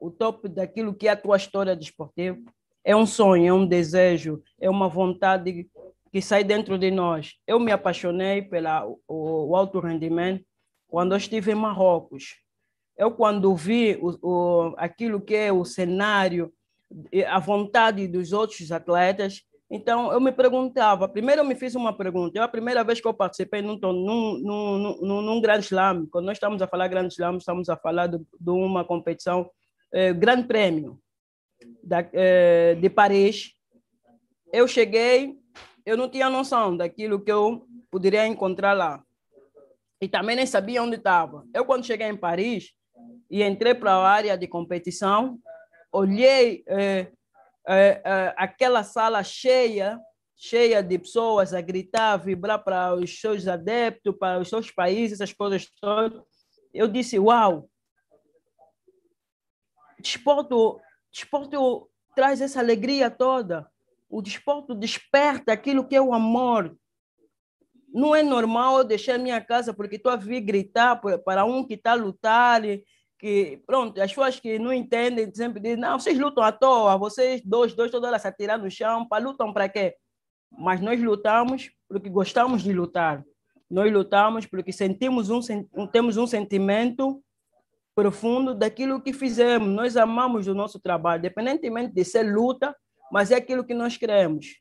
o 0.00 0.10
top 0.10 0.48
daquilo 0.48 0.94
que 0.94 1.08
é 1.08 1.10
a 1.10 1.16
tua 1.16 1.36
história 1.36 1.74
desportiva. 1.74 2.38
É 2.84 2.94
um 2.94 3.06
sonho, 3.06 3.46
é 3.46 3.52
um 3.52 3.66
desejo, 3.66 4.40
é 4.60 4.70
uma 4.70 4.88
vontade 4.88 5.68
que 6.12 6.20
sai 6.20 6.44
dentro 6.44 6.78
de 6.78 6.90
nós. 6.90 7.34
Eu 7.46 7.58
me 7.58 7.72
apaixonei 7.72 8.42
pelo 8.42 9.00
o, 9.08 9.56
alto 9.56 9.80
rendimento 9.80 10.44
quando 10.86 11.12
eu 11.12 11.16
estive 11.16 11.52
em 11.52 11.54
Marrocos. 11.54 12.36
Eu, 12.96 13.10
quando 13.10 13.56
vi 13.56 13.98
o, 14.00 14.18
o, 14.22 14.74
aquilo 14.76 15.20
que 15.20 15.34
é 15.34 15.50
o 15.50 15.64
cenário, 15.64 16.52
a 17.26 17.38
vontade 17.38 18.06
dos 18.06 18.32
outros 18.34 18.70
atletas, 18.70 19.42
então, 19.74 20.12
eu 20.12 20.20
me 20.20 20.30
perguntava, 20.30 21.08
primeiro 21.08 21.40
eu 21.40 21.46
me 21.46 21.54
fiz 21.54 21.74
uma 21.74 21.96
pergunta, 21.96 22.38
é 22.38 22.42
a 22.42 22.46
primeira 22.46 22.84
vez 22.84 23.00
que 23.00 23.08
eu 23.08 23.14
participei 23.14 23.62
num, 23.62 23.78
num, 23.78 24.38
num, 24.38 24.98
num, 25.00 25.22
num 25.22 25.40
grande 25.40 25.64
slam, 25.64 26.06
quando 26.10 26.26
nós 26.26 26.36
estamos 26.36 26.60
a 26.60 26.66
falar 26.66 26.88
grande 26.88 27.14
slam, 27.14 27.38
estamos 27.38 27.70
a 27.70 27.76
falar 27.78 28.06
de, 28.06 28.18
de 28.18 28.50
uma 28.50 28.84
competição, 28.84 29.50
eh, 29.90 30.12
grande 30.12 30.46
prêmio 30.46 31.00
da, 31.82 32.06
eh, 32.12 32.74
de 32.74 32.90
Paris. 32.90 33.54
Eu 34.52 34.68
cheguei, 34.68 35.38
eu 35.84 35.96
não 35.96 36.08
tinha 36.08 36.30
noção 36.30 36.76
daquilo 36.76 37.20
que 37.20 37.32
eu 37.32 37.66
poderia 37.90 38.26
encontrar 38.26 38.72
lá. 38.72 39.02
E 40.00 40.08
também 40.08 40.36
nem 40.36 40.46
sabia 40.46 40.82
onde 40.82 40.96
estava. 40.96 41.44
Eu, 41.54 41.64
quando 41.64 41.86
cheguei 41.86 42.08
em 42.08 42.16
Paris 42.16 42.72
e 43.30 43.42
entrei 43.42 43.74
para 43.74 43.92
a 43.92 44.08
área 44.08 44.36
de 44.36 44.46
competição, 44.46 45.38
olhei... 45.92 46.64
Eh, 46.66 47.12
é, 47.66 48.02
é, 48.04 48.34
aquela 48.36 48.82
sala 48.82 49.22
cheia, 49.22 50.00
cheia 50.36 50.82
de 50.82 50.98
pessoas 50.98 51.54
a 51.54 51.60
gritar, 51.60 52.12
a 52.12 52.16
vibrar 52.16 52.62
para 52.62 52.94
os 52.94 53.20
seus 53.20 53.46
adeptos, 53.46 54.16
para 54.18 54.40
os 54.40 54.48
seus 54.48 54.70
países, 54.70 55.20
essas 55.20 55.32
coisas 55.32 55.68
todas. 55.80 56.22
Eu 56.74 56.88
disse, 56.88 57.18
uau, 57.18 57.68
desporto, 60.00 60.80
desporto 61.12 61.88
traz 62.16 62.40
essa 62.40 62.58
alegria 62.58 63.10
toda. 63.10 63.70
O 64.12 64.20
desporto 64.20 64.74
desperta 64.74 65.54
aquilo 65.54 65.88
que 65.88 65.96
é 65.96 66.00
o 66.00 66.12
amor. 66.12 66.76
Não 67.88 68.14
é 68.14 68.22
normal 68.22 68.76
eu 68.76 68.84
deixar 68.84 69.18
minha 69.18 69.40
casa 69.40 69.72
porque 69.72 69.96
estou 69.96 70.12
a 70.12 70.16
vir 70.16 70.42
gritar 70.42 71.00
para 71.24 71.46
um 71.46 71.66
que 71.66 71.74
está 71.74 71.92
a 71.92 71.94
lutar 71.94 72.60
que, 73.18 73.62
pronto, 73.66 73.98
as 74.02 74.10
pessoas 74.10 74.38
que 74.38 74.58
não 74.58 74.70
entendem 74.70 75.32
sempre 75.32 75.62
dizem, 75.62 75.78
não, 75.78 75.98
vocês 75.98 76.18
lutam 76.18 76.44
à 76.44 76.52
toa, 76.52 76.98
vocês 76.98 77.40
dois, 77.42 77.72
dois, 77.72 77.90
toda 77.90 78.08
hora 78.08 78.18
se 78.18 78.28
atirar 78.28 78.58
no 78.58 78.70
chão, 78.70 79.08
para 79.08 79.24
lutam 79.24 79.50
para 79.50 79.66
quê? 79.66 79.96
Mas 80.50 80.78
nós 80.82 81.00
lutamos 81.00 81.70
porque 81.88 82.10
gostamos 82.10 82.62
de 82.62 82.72
lutar. 82.72 83.24
Nós 83.70 83.90
lutamos 83.90 84.44
porque 84.44 84.72
sentimos 84.72 85.30
um, 85.30 85.40
temos 85.86 86.18
um 86.18 86.26
sentimento 86.26 87.22
profundo 87.94 88.54
daquilo 88.54 89.00
que 89.00 89.14
fizemos. 89.14 89.68
Nós 89.68 89.96
amamos 89.96 90.48
o 90.48 90.54
nosso 90.54 90.78
trabalho, 90.78 91.20
independentemente 91.20 91.94
de 91.94 92.04
ser 92.04 92.24
luta, 92.24 92.76
mas 93.12 93.30
é 93.30 93.34
aquilo 93.34 93.62
que 93.62 93.74
nós 93.74 93.98
queremos. 93.98 94.58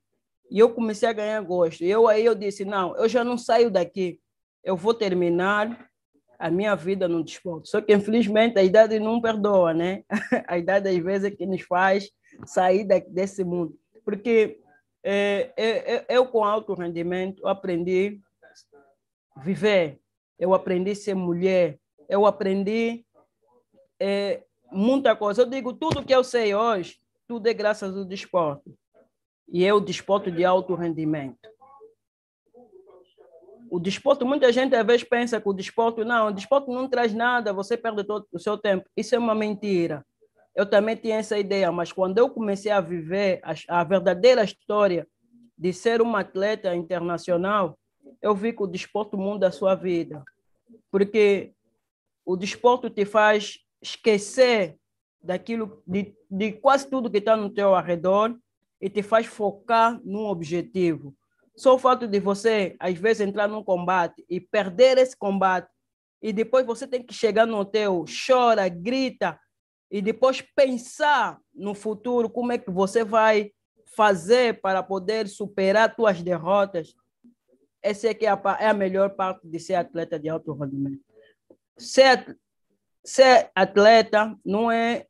E 0.52 0.60
eu 0.60 0.74
comecei 0.74 1.08
a 1.08 1.14
ganhar 1.14 1.42
gosto. 1.42 1.86
Eu 1.86 2.06
aí 2.10 2.26
eu 2.26 2.36
disse, 2.36 2.66
não, 2.66 2.94
eu 2.98 3.08
já 3.08 3.24
não 3.24 3.38
saio 3.38 3.72
daqui. 3.72 4.20
Eu 4.62 4.76
vou 4.76 4.94
terminar 4.94 5.90
a 6.38 6.52
minha 6.52 6.76
vida 6.76 7.08
no 7.08 7.24
desporto. 7.24 7.70
Só 7.70 7.80
que, 7.80 7.94
infelizmente, 7.94 8.60
a 8.60 8.64
idade 8.64 9.00
não 9.00 9.22
perdoa, 9.22 9.74
né? 9.74 10.04
A 10.48 10.58
idade, 10.58 10.90
às 10.90 10.98
vezes, 10.98 11.32
é 11.32 11.36
que 11.36 11.46
nos 11.46 11.62
faz 11.62 12.12
sair 12.46 12.84
desse 13.08 13.44
mundo. 13.44 13.80
Porque 14.04 14.60
é, 15.02 15.54
é, 15.56 15.96
é, 15.96 16.06
eu, 16.10 16.26
com 16.26 16.44
alto 16.44 16.74
rendimento, 16.74 17.48
aprendi 17.48 18.20
viver. 19.38 20.00
Eu 20.38 20.54
aprendi 20.54 20.94
ser 20.94 21.14
mulher. 21.14 21.80
Eu 22.10 22.26
aprendi 22.26 23.06
é, 23.98 24.44
muita 24.70 25.16
coisa. 25.16 25.44
Eu 25.44 25.50
digo, 25.50 25.72
tudo 25.72 26.04
que 26.04 26.14
eu 26.14 26.24
sei 26.24 26.54
hoje, 26.54 27.01
tudo 27.32 27.48
é 27.48 27.54
graças 27.54 27.96
ao 27.96 28.04
desporto. 28.04 28.78
E 29.48 29.64
é 29.64 29.74
o 29.74 29.80
desporto 29.80 30.30
de 30.30 30.44
alto 30.44 30.76
rendimento. 30.76 31.40
O 33.70 33.80
desporto, 33.80 34.26
muita 34.26 34.52
gente 34.52 34.76
às 34.76 34.86
vezes 34.86 35.06
pensa 35.06 35.40
que 35.40 35.48
o 35.48 35.54
desporto, 35.54 36.04
não, 36.04 36.28
o 36.28 36.32
desporto 36.34 36.70
não 36.70 36.90
traz 36.90 37.14
nada, 37.14 37.54
você 37.54 37.78
perde 37.78 38.04
todo 38.04 38.28
o 38.34 38.38
seu 38.38 38.58
tempo. 38.58 38.84
Isso 38.98 39.16
é 39.16 39.18
uma 39.18 39.34
mentira. 39.34 40.06
Eu 40.54 40.66
também 40.66 40.98
tinha 40.98 41.16
essa 41.16 41.40
ideia, 41.40 41.72
mas 41.72 41.94
quando 41.94 42.18
eu 42.18 42.30
comecei 42.30 42.70
a 42.70 42.82
viver 42.82 43.40
a, 43.44 43.80
a 43.80 43.84
verdadeira 43.86 44.44
história 44.44 45.08
de 45.58 45.72
ser 45.72 46.02
uma 46.02 46.20
atleta 46.20 46.76
internacional, 46.76 47.80
eu 48.22 48.36
vi 48.36 48.52
que 48.52 48.62
o 48.62 48.68
desporto 48.68 49.18
muda 49.18 49.48
a 49.48 49.54
sua 49.54 49.74
vida. 49.74 50.22
Porque 50.92 51.54
o 52.26 52.36
desporto 52.36 52.90
te 52.90 53.06
faz 53.06 53.58
esquecer 53.82 54.81
daquilo, 55.22 55.82
de, 55.86 56.16
de 56.30 56.54
quase 56.54 56.90
tudo 56.90 57.10
que 57.10 57.18
está 57.18 57.36
no 57.36 57.50
teu 57.50 57.76
arredor 57.76 58.38
e 58.80 58.90
te 58.90 59.04
faz 59.04 59.26
focar 59.26 60.00
num 60.04 60.26
objetivo. 60.26 61.16
Só 61.56 61.76
o 61.76 61.80
fato 61.80 62.08
de 62.08 62.20
você, 62.20 62.76
às 62.80 62.98
vezes, 62.98 63.28
entrar 63.28 63.48
num 63.48 63.64
combate 63.64 64.26
e 64.30 64.40
perder 64.40 64.98
esse 64.98 65.16
combate, 65.16 65.70
e 66.22 66.32
depois 66.32 66.66
você 66.66 66.88
tem 66.88 67.04
que 67.04 67.14
chegar 67.14 67.46
no 67.46 67.58
hotel, 67.58 68.06
chora, 68.28 68.68
grita, 68.68 69.40
e 69.90 70.02
depois 70.02 70.42
pensar 70.56 71.40
no 71.54 71.74
futuro 71.74 72.30
como 72.30 72.52
é 72.52 72.58
que 72.58 72.72
você 72.72 73.04
vai 73.04 73.52
fazer 73.96 74.62
para 74.62 74.82
poder 74.82 75.28
superar 75.28 75.94
suas 75.94 76.22
derrotas. 76.22 76.96
Essa 77.84 78.10
é, 78.10 78.14
que 78.14 78.26
é, 78.26 78.30
a, 78.30 78.58
é 78.60 78.68
a 78.68 78.74
melhor 78.74 79.16
parte 79.16 79.48
de 79.48 79.60
ser 79.60 79.76
atleta 79.76 80.18
de 80.18 80.30
alto 80.30 80.54
rendimento. 80.54 81.04
Ser, 81.78 82.38
ser 83.04 83.52
atleta 83.54 84.38
não 84.46 84.72
é 84.72 85.08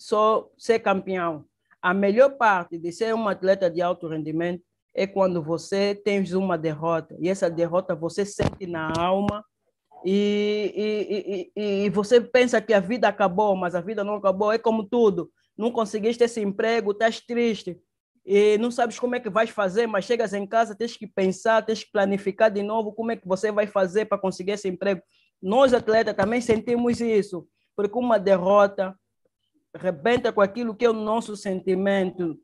só 0.00 0.50
ser 0.56 0.78
campeão. 0.78 1.44
A 1.82 1.92
melhor 1.92 2.30
parte 2.30 2.78
de 2.78 2.90
ser 2.90 3.14
um 3.14 3.28
atleta 3.28 3.70
de 3.70 3.82
alto 3.82 4.08
rendimento 4.08 4.62
é 4.94 5.06
quando 5.06 5.42
você 5.42 5.94
tem 5.94 6.24
uma 6.34 6.56
derrota 6.56 7.14
e 7.20 7.28
essa 7.28 7.50
derrota 7.50 7.94
você 7.94 8.24
sente 8.24 8.66
na 8.66 8.90
alma 8.98 9.44
e, 10.04 11.52
e, 11.54 11.60
e, 11.60 11.84
e, 11.84 11.90
você 11.90 12.18
pensa 12.18 12.60
que 12.62 12.72
a 12.72 12.80
vida 12.80 13.06
acabou, 13.06 13.54
mas 13.54 13.74
a 13.74 13.82
vida 13.82 14.02
não 14.02 14.14
acabou. 14.14 14.50
É 14.50 14.56
como 14.56 14.84
tudo. 14.84 15.30
Não 15.56 15.70
conseguiste 15.70 16.24
esse 16.24 16.40
emprego, 16.40 16.92
estás 16.92 17.20
triste 17.20 17.78
e 18.24 18.56
não 18.56 18.70
sabes 18.70 18.98
como 18.98 19.14
é 19.14 19.20
que 19.20 19.28
vais 19.28 19.50
fazer, 19.50 19.86
mas 19.86 20.06
chegas 20.06 20.32
em 20.32 20.46
casa, 20.46 20.74
tens 20.74 20.96
que 20.96 21.06
pensar, 21.06 21.64
tens 21.64 21.84
que 21.84 21.92
planificar 21.92 22.50
de 22.50 22.62
novo 22.62 22.92
como 22.92 23.12
é 23.12 23.16
que 23.16 23.28
você 23.28 23.52
vai 23.52 23.66
fazer 23.66 24.06
para 24.06 24.18
conseguir 24.18 24.52
esse 24.52 24.68
emprego. 24.68 25.02
Nós, 25.42 25.74
atletas, 25.74 26.14
também 26.14 26.40
sentimos 26.40 27.00
isso, 27.00 27.46
porque 27.76 27.98
uma 27.98 28.18
derrota 28.18 28.98
rebenta 29.76 30.32
com 30.32 30.40
aquilo 30.40 30.74
que 30.74 30.84
é 30.84 30.90
o 30.90 30.94
nosso 30.94 31.36
sentimento. 31.36 32.38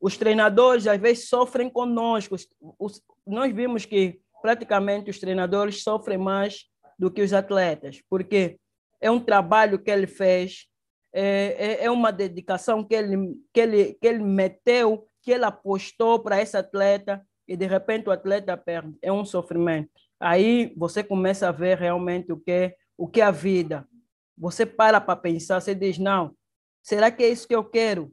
Os 0.00 0.16
treinadores, 0.16 0.86
às 0.86 1.00
vezes, 1.00 1.28
sofrem 1.28 1.70
conosco. 1.70 2.36
Os, 2.78 3.02
nós 3.26 3.52
vimos 3.54 3.84
que 3.84 4.20
praticamente 4.42 5.10
os 5.10 5.18
treinadores 5.18 5.82
sofrem 5.82 6.18
mais 6.18 6.66
do 6.98 7.10
que 7.10 7.22
os 7.22 7.32
atletas, 7.32 8.00
porque 8.08 8.58
é 9.00 9.10
um 9.10 9.20
trabalho 9.20 9.78
que 9.78 9.90
ele 9.90 10.06
fez, 10.06 10.66
é, 11.12 11.56
é, 11.58 11.84
é 11.84 11.90
uma 11.90 12.10
dedicação 12.10 12.84
que 12.84 12.94
ele, 12.94 13.34
que, 13.52 13.60
ele, 13.60 13.94
que 13.94 14.06
ele 14.06 14.22
meteu, 14.22 15.06
que 15.22 15.32
ele 15.32 15.44
apostou 15.44 16.20
para 16.20 16.40
esse 16.40 16.56
atleta, 16.56 17.26
e 17.48 17.56
de 17.56 17.66
repente 17.66 18.08
o 18.08 18.12
atleta 18.12 18.56
perde. 18.56 18.96
É 19.02 19.12
um 19.12 19.24
sofrimento. 19.24 19.90
Aí 20.18 20.72
você 20.76 21.02
começa 21.02 21.48
a 21.48 21.52
ver 21.52 21.78
realmente 21.78 22.32
o 22.32 22.36
que, 22.38 22.74
o 22.96 23.06
que 23.06 23.20
é 23.20 23.24
a 23.24 23.30
vida. 23.30 23.86
Você 24.36 24.66
para 24.66 25.00
para 25.00 25.16
pensar, 25.16 25.60
você 25.60 25.74
diz, 25.74 25.98
não, 25.98 26.34
será 26.82 27.10
que 27.10 27.22
é 27.22 27.28
isso 27.28 27.48
que 27.48 27.54
eu 27.54 27.64
quero? 27.64 28.12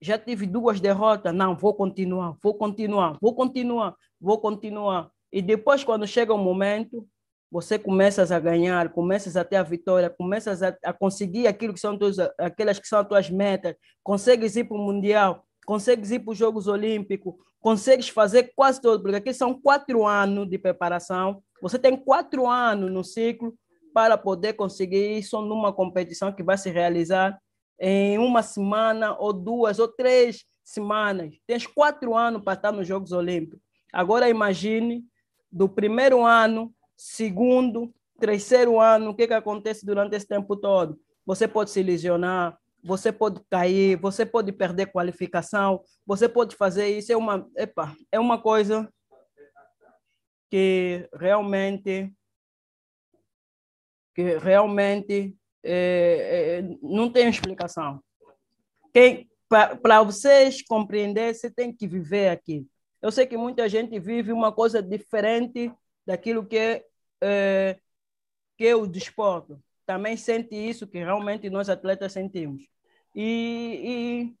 Já 0.00 0.18
tive 0.18 0.46
duas 0.46 0.80
derrotas, 0.80 1.32
não, 1.32 1.56
vou 1.56 1.74
continuar, 1.74 2.36
vou 2.42 2.54
continuar, 2.54 3.18
vou 3.20 3.34
continuar, 3.34 3.96
vou 4.20 4.40
continuar. 4.40 5.10
E 5.32 5.40
depois, 5.40 5.84
quando 5.84 6.06
chega 6.06 6.34
o 6.34 6.38
momento, 6.38 7.06
você 7.52 7.78
começas 7.78 8.32
a 8.32 8.40
ganhar, 8.40 8.88
começas 8.92 9.36
a 9.36 9.44
ter 9.44 9.56
a 9.56 9.62
vitória, 9.62 10.10
começas 10.10 10.62
a, 10.62 10.76
a 10.82 10.92
conseguir 10.92 11.46
aquilo 11.46 11.74
que 11.74 11.80
são 11.80 11.96
tuas, 11.98 12.18
aquelas 12.38 12.78
que 12.78 12.88
são 12.88 12.98
as 12.98 13.06
tuas 13.06 13.30
metas, 13.30 13.76
consegues 14.02 14.56
ir 14.56 14.64
para 14.64 14.76
o 14.76 14.80
Mundial, 14.80 15.46
consegues 15.64 16.10
ir 16.10 16.20
para 16.20 16.32
os 16.32 16.38
Jogos 16.38 16.66
Olímpicos, 16.66 17.34
consegues 17.60 18.08
fazer 18.08 18.52
quase 18.56 18.80
tudo, 18.80 19.02
porque 19.02 19.16
aqui 19.16 19.32
são 19.32 19.54
quatro 19.54 20.06
anos 20.06 20.48
de 20.48 20.58
preparação, 20.58 21.42
você 21.60 21.78
tem 21.78 21.96
quatro 21.96 22.48
anos 22.48 22.90
no 22.90 23.04
ciclo 23.04 23.54
para 23.92 24.16
poder 24.16 24.54
conseguir 24.54 25.18
isso 25.18 25.40
numa 25.40 25.72
competição 25.72 26.32
que 26.32 26.42
vai 26.42 26.56
se 26.56 26.70
realizar 26.70 27.38
em 27.78 28.18
uma 28.18 28.42
semana, 28.42 29.16
ou 29.18 29.32
duas, 29.32 29.78
ou 29.78 29.88
três 29.88 30.44
semanas. 30.64 31.34
Tens 31.46 31.66
quatro 31.66 32.14
anos 32.16 32.42
para 32.42 32.54
estar 32.54 32.72
nos 32.72 32.86
Jogos 32.86 33.12
Olímpicos. 33.12 33.60
Agora 33.92 34.28
imagine 34.28 35.04
do 35.50 35.68
primeiro 35.68 36.24
ano, 36.24 36.72
segundo, 36.96 37.92
terceiro 38.18 38.80
ano, 38.80 39.10
o 39.10 39.14
que, 39.14 39.26
que 39.26 39.34
acontece 39.34 39.84
durante 39.84 40.14
esse 40.14 40.26
tempo 40.26 40.56
todo? 40.56 40.98
Você 41.26 41.46
pode 41.46 41.70
se 41.70 41.82
lesionar, 41.82 42.56
você 42.82 43.12
pode 43.12 43.40
cair, 43.50 43.96
você 43.96 44.24
pode 44.24 44.52
perder 44.52 44.86
qualificação, 44.86 45.82
você 46.06 46.28
pode 46.28 46.56
fazer 46.56 46.86
isso. 46.88 47.12
É 47.12 47.16
uma, 47.16 47.48
epa, 47.56 47.94
é 48.10 48.18
uma 48.18 48.40
coisa 48.40 48.88
que 50.50 51.08
realmente 51.18 52.12
que 54.14 54.38
realmente 54.38 55.34
é, 55.62 56.60
é, 56.60 56.76
não 56.82 57.10
tem 57.10 57.28
explicação. 57.28 58.02
Para 59.48 60.02
vocês 60.02 60.62
compreender, 60.62 61.34
você 61.34 61.50
tem 61.50 61.72
que 61.72 61.86
viver 61.86 62.28
aqui. 62.30 62.66
Eu 63.00 63.10
sei 63.10 63.26
que 63.26 63.36
muita 63.36 63.68
gente 63.68 63.98
vive 63.98 64.32
uma 64.32 64.52
coisa 64.52 64.82
diferente 64.82 65.72
daquilo 66.06 66.46
que 66.46 66.56
é, 66.56 66.84
é, 67.20 67.78
que 68.56 68.66
é 68.66 68.76
o 68.76 68.86
desporto. 68.86 69.62
Também 69.84 70.16
sente 70.16 70.54
isso 70.54 70.86
que 70.86 70.98
realmente 70.98 71.50
nós 71.50 71.68
atletas 71.68 72.12
sentimos. 72.12 72.62
E, 73.14 74.34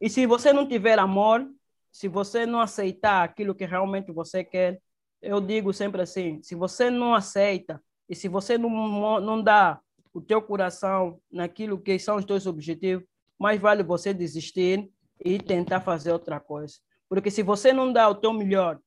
e, 0.00 0.06
e 0.06 0.10
se 0.10 0.26
você 0.26 0.52
não 0.52 0.68
tiver 0.68 0.98
amor, 0.98 1.48
se 1.90 2.06
você 2.06 2.46
não 2.46 2.60
aceitar 2.60 3.24
aquilo 3.24 3.54
que 3.54 3.64
realmente 3.64 4.12
você 4.12 4.44
quer, 4.44 4.80
eu 5.20 5.40
digo 5.40 5.72
sempre 5.72 6.02
assim, 6.02 6.40
se 6.42 6.54
você 6.54 6.90
não 6.90 7.14
aceita 7.14 7.82
e 8.08 8.14
se 8.14 8.28
você 8.28 8.56
não, 8.56 9.20
não 9.20 9.42
dá 9.42 9.80
o 10.12 10.20
teu 10.20 10.40
coração 10.40 11.20
naquilo 11.30 11.80
que 11.80 11.98
são 11.98 12.16
os 12.16 12.24
teus 12.24 12.46
objetivos, 12.46 13.06
mais 13.38 13.60
vale 13.60 13.82
você 13.82 14.14
desistir 14.14 14.90
e 15.24 15.38
tentar 15.38 15.80
fazer 15.80 16.12
outra 16.12 16.40
coisa. 16.40 16.76
Porque 17.08 17.30
se 17.30 17.42
você 17.42 17.72
não 17.72 17.92
dá 17.92 18.08
o 18.08 18.14
teu 18.14 18.32
melhor, 18.32 18.80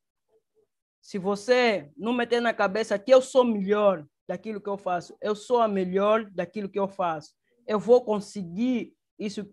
se 1.01 1.17
você 1.17 1.89
não 1.97 2.13
meter 2.13 2.41
na 2.41 2.53
cabeça 2.53 2.97
que 2.99 3.13
eu 3.13 3.21
sou 3.21 3.43
melhor 3.43 4.05
daquilo 4.27 4.61
que 4.61 4.69
eu 4.69 4.77
faço, 4.77 5.15
eu 5.21 5.35
sou 5.35 5.59
a 5.59 5.67
melhor 5.67 6.29
daquilo 6.31 6.69
que 6.69 6.79
eu 6.79 6.87
faço, 6.87 7.33
eu 7.67 7.79
vou 7.79 8.03
conseguir 8.03 8.93
isso, 9.25 9.47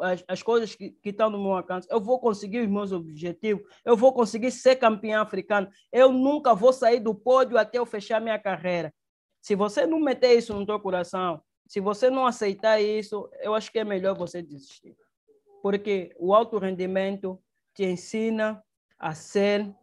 as, 0.00 0.24
as 0.28 0.42
coisas 0.42 0.74
que 0.76 0.96
estão 1.04 1.28
no 1.28 1.42
meu 1.42 1.52
alcance, 1.54 1.88
eu 1.90 2.00
vou 2.00 2.20
conseguir 2.20 2.60
os 2.60 2.68
meus 2.68 2.92
objetivos, 2.92 3.64
eu 3.84 3.96
vou 3.96 4.12
conseguir 4.12 4.52
ser 4.52 4.76
campeão 4.76 5.20
africano, 5.20 5.68
eu 5.90 6.12
nunca 6.12 6.54
vou 6.54 6.72
sair 6.72 7.00
do 7.00 7.14
pódio 7.14 7.58
até 7.58 7.78
eu 7.78 7.86
fechar 7.86 8.20
minha 8.20 8.38
carreira. 8.38 8.94
Se 9.40 9.56
você 9.56 9.84
não 9.86 9.98
meter 9.98 10.38
isso 10.38 10.54
no 10.54 10.64
teu 10.64 10.78
coração, 10.78 11.42
se 11.66 11.80
você 11.80 12.08
não 12.08 12.26
aceitar 12.26 12.80
isso, 12.80 13.28
eu 13.40 13.54
acho 13.54 13.72
que 13.72 13.80
é 13.80 13.84
melhor 13.84 14.16
você 14.16 14.40
desistir. 14.40 14.96
Porque 15.60 16.14
o 16.18 16.32
alto 16.32 16.58
rendimento 16.58 17.42
te 17.74 17.84
ensina 17.84 18.62
a 18.98 19.14
ser 19.14 19.74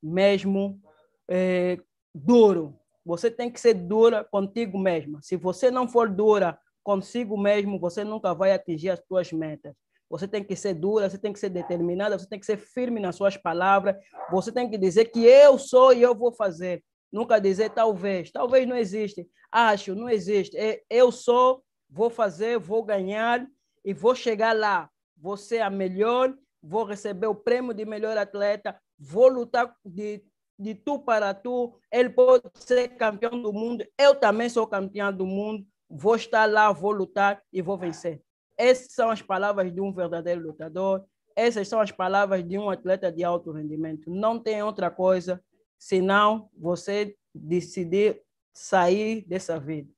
mesmo 0.00 0.80
é, 1.28 1.78
duro. 2.14 2.78
Você 3.04 3.30
tem 3.30 3.50
que 3.50 3.60
ser 3.60 3.74
dura 3.74 4.22
contigo 4.22 4.78
mesma. 4.78 5.20
Se 5.22 5.36
você 5.36 5.70
não 5.70 5.88
for 5.88 6.08
dura 6.08 6.58
consigo 6.82 7.38
mesmo, 7.38 7.78
você 7.78 8.04
nunca 8.04 8.34
vai 8.34 8.52
atingir 8.52 8.90
as 8.90 9.00
suas 9.06 9.32
metas. 9.32 9.74
Você 10.10 10.26
tem 10.26 10.42
que 10.42 10.56
ser 10.56 10.74
dura, 10.74 11.08
você 11.08 11.16
tem 11.16 11.32
que 11.32 11.38
ser 11.38 11.50
determinada, 11.50 12.18
você 12.18 12.28
tem 12.28 12.40
que 12.40 12.46
ser 12.46 12.56
firme 12.56 12.98
nas 12.98 13.14
suas 13.14 13.36
palavras. 13.36 13.94
Você 14.32 14.50
tem 14.50 14.68
que 14.68 14.76
dizer 14.76 15.04
que 15.06 15.24
eu 15.24 15.56
sou 15.56 15.92
e 15.92 16.02
eu 16.02 16.14
vou 16.14 16.32
fazer. 16.32 16.82
Nunca 17.12 17.38
dizer 17.38 17.70
talvez. 17.70 18.32
Talvez 18.32 18.66
não 18.66 18.76
existe. 18.76 19.28
Acho, 19.52 19.94
não 19.94 20.08
existe. 20.08 20.56
É, 20.56 20.82
eu 20.90 21.12
sou, 21.12 21.62
vou 21.88 22.10
fazer, 22.10 22.58
vou 22.58 22.82
ganhar 22.82 23.46
e 23.84 23.94
vou 23.94 24.14
chegar 24.14 24.54
lá. 24.54 24.90
Vou 25.16 25.36
ser 25.36 25.60
a 25.60 25.70
melhor, 25.70 26.34
vou 26.62 26.84
receber 26.84 27.26
o 27.26 27.34
prêmio 27.34 27.72
de 27.72 27.84
melhor 27.84 28.16
atleta, 28.16 28.80
vou 28.98 29.28
lutar 29.28 29.74
de, 29.84 30.24
de 30.58 30.74
tu 30.74 30.98
para 30.98 31.34
tu. 31.34 31.78
Ele 31.92 32.10
pode 32.10 32.44
ser 32.54 32.88
campeão 32.96 33.40
do 33.40 33.52
mundo, 33.52 33.84
eu 33.98 34.14
também 34.14 34.48
sou 34.48 34.66
campeão 34.66 35.12
do 35.12 35.26
mundo. 35.26 35.64
Vou 35.90 36.14
estar 36.14 36.48
lá, 36.48 36.70
vou 36.70 36.92
lutar 36.92 37.42
e 37.52 37.60
vou 37.60 37.76
vencer. 37.76 38.22
Essas 38.56 38.92
são 38.92 39.10
as 39.10 39.20
palavras 39.20 39.72
de 39.72 39.80
um 39.80 39.92
verdadeiro 39.92 40.40
lutador. 40.40 41.04
Essas 41.34 41.66
são 41.66 41.80
as 41.80 41.90
palavras 41.90 42.46
de 42.46 42.56
um 42.58 42.70
atleta 42.70 43.10
de 43.10 43.24
alto 43.24 43.50
rendimento. 43.50 44.10
Não 44.10 44.38
tem 44.38 44.62
outra 44.62 44.90
coisa 44.90 45.42
senão 45.78 46.48
você 46.56 47.16
decidir 47.34 48.22
sair 48.52 49.24
dessa 49.26 49.58
vida. 49.58 49.90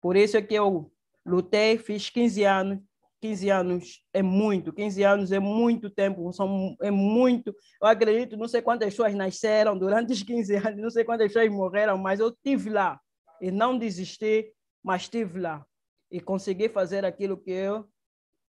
Por 0.00 0.16
isso 0.16 0.36
é 0.36 0.42
que 0.42 0.54
eu 0.54 0.90
lutei, 1.24 1.76
fiz 1.78 2.08
15 2.08 2.44
anos. 2.44 2.78
15 3.20 3.50
anos 3.50 4.04
é 4.12 4.22
muito, 4.22 4.72
15 4.72 5.02
anos 5.02 5.32
é 5.32 5.40
muito 5.40 5.90
tempo, 5.90 6.32
são, 6.32 6.76
é 6.82 6.90
muito. 6.90 7.52
Eu 7.82 7.88
acredito, 7.88 8.36
não 8.36 8.46
sei 8.46 8.62
quantas 8.62 8.90
pessoas 8.90 9.14
nasceram 9.14 9.76
durante 9.76 10.12
os 10.12 10.22
15 10.22 10.54
anos, 10.54 10.80
não 10.80 10.90
sei 10.90 11.02
quantas 11.02 11.28
pessoas 11.28 11.50
morreram, 11.50 11.98
mas 11.98 12.20
eu 12.20 12.30
tive 12.30 12.70
lá 12.70 13.00
e 13.40 13.50
não 13.50 13.78
desisti, 13.78 14.52
mas 14.86 15.02
estive 15.02 15.40
lá 15.40 15.66
e 16.08 16.20
consegui 16.20 16.68
fazer 16.68 17.04
aquilo 17.04 17.36
que 17.36 17.50
eu 17.50 17.84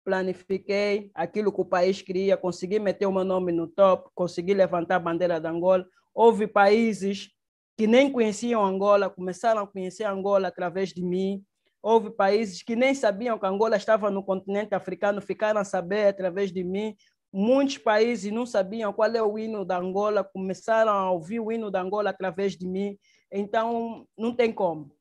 planifiquei, 0.03 1.09
aquilo 1.15 1.53
que 1.53 1.61
o 1.61 1.65
país 1.65 2.01
queria, 2.01 2.35
consegui 2.35 2.79
meter 2.79 3.05
o 3.05 3.13
meu 3.13 3.23
nome 3.23 3.53
no 3.53 3.65
top, 3.65 4.09
consegui 4.13 4.53
levantar 4.53 4.97
a 4.97 4.99
bandeira 4.99 5.39
da 5.39 5.49
Angola. 5.49 5.87
Houve 6.13 6.45
países 6.45 7.29
que 7.77 7.87
nem 7.87 8.11
conheciam 8.11 8.65
Angola, 8.65 9.09
começaram 9.09 9.61
a 9.61 9.67
conhecer 9.67 10.03
Angola 10.03 10.49
através 10.49 10.89
de 10.89 11.01
mim. 11.01 11.41
Houve 11.81 12.09
países 12.09 12.61
que 12.61 12.75
nem 12.75 12.93
sabiam 12.93 13.39
que 13.39 13.45
Angola 13.45 13.77
estava 13.77 14.11
no 14.11 14.21
continente 14.21 14.75
africano, 14.75 15.21
ficaram 15.21 15.61
a 15.61 15.63
saber 15.63 16.07
através 16.07 16.51
de 16.51 16.61
mim. 16.61 16.93
Muitos 17.31 17.77
países 17.77 18.29
não 18.33 18.45
sabiam 18.45 18.91
qual 18.91 19.13
é 19.13 19.23
o 19.23 19.39
hino 19.39 19.63
da 19.63 19.77
Angola, 19.77 20.25
começaram 20.25 20.91
a 20.91 21.09
ouvir 21.09 21.39
o 21.39 21.53
hino 21.53 21.71
da 21.71 21.81
Angola 21.81 22.09
através 22.09 22.57
de 22.57 22.67
mim. 22.67 22.97
Então, 23.31 24.05
não 24.17 24.35
tem 24.35 24.51
como. 24.51 24.96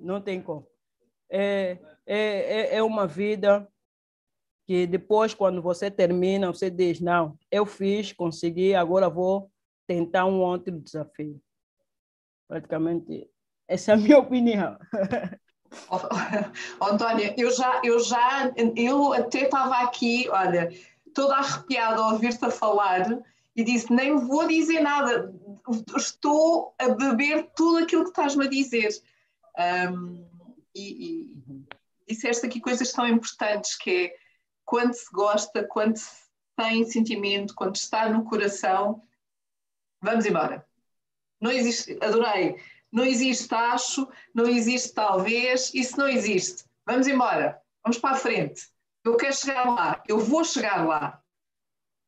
Não 0.00 0.20
tem 0.20 0.42
como. 0.42 0.66
É, 1.30 1.78
é, 2.06 2.16
é, 2.16 2.76
é 2.76 2.82
uma 2.82 3.06
vida 3.06 3.68
que 4.66 4.86
depois, 4.86 5.34
quando 5.34 5.60
você 5.60 5.90
termina, 5.90 6.52
você 6.52 6.70
diz: 6.70 7.00
Não, 7.00 7.38
eu 7.50 7.66
fiz, 7.66 8.12
consegui, 8.12 8.74
agora 8.74 9.08
vou 9.08 9.50
tentar 9.86 10.26
um 10.26 10.40
outro 10.40 10.80
desafio. 10.80 11.40
Praticamente, 12.48 13.30
essa 13.68 13.92
é 13.92 13.94
a 13.94 13.96
minha 13.96 14.18
opinião. 14.20 14.78
Oh, 15.88 16.84
Antônia, 16.84 17.34
eu 17.38 17.50
já, 17.52 17.80
eu 17.84 18.00
já, 18.00 18.52
eu 18.76 19.12
até 19.12 19.42
estava 19.42 19.76
aqui, 19.78 20.28
olha, 20.28 20.68
toda 21.14 21.36
arrepiada 21.36 22.00
a 22.00 22.12
ouvir-te 22.12 22.44
a 22.44 22.50
falar 22.50 23.22
e 23.54 23.62
disse: 23.62 23.92
nem 23.92 24.16
vou 24.16 24.48
dizer 24.48 24.80
nada, 24.80 25.32
estou 25.96 26.74
a 26.78 26.88
beber 26.88 27.50
tudo 27.54 27.78
aquilo 27.78 28.04
que 28.04 28.10
estás-me 28.10 28.46
a 28.46 28.48
dizer. 28.48 28.88
Um, 29.58 30.26
e, 30.74 31.24
e 32.08 32.14
disseste 32.14 32.46
aqui 32.46 32.60
coisas 32.60 32.92
tão 32.92 33.06
importantes 33.06 33.76
que 33.76 34.06
é 34.06 34.14
quando 34.64 34.94
se 34.94 35.10
gosta, 35.12 35.64
quando 35.64 35.96
se 35.96 36.30
tem 36.56 36.84
sentimento, 36.84 37.54
quando 37.54 37.76
está 37.76 38.08
no 38.08 38.24
coração, 38.24 39.02
vamos 40.00 40.26
embora. 40.26 40.66
Não 41.40 41.50
existe, 41.50 41.98
adorei. 42.00 42.56
Não 42.92 43.04
existe 43.04 43.52
acho, 43.54 44.08
não 44.34 44.46
existe 44.46 44.92
talvez, 44.92 45.72
isso 45.72 45.96
não 45.96 46.08
existe. 46.08 46.64
Vamos 46.84 47.06
embora, 47.06 47.60
vamos 47.82 47.98
para 47.98 48.16
a 48.16 48.18
frente. 48.18 48.68
Eu 49.04 49.16
quero 49.16 49.34
chegar 49.34 49.64
lá, 49.64 50.02
eu 50.08 50.18
vou 50.18 50.44
chegar 50.44 50.86
lá. 50.86 51.22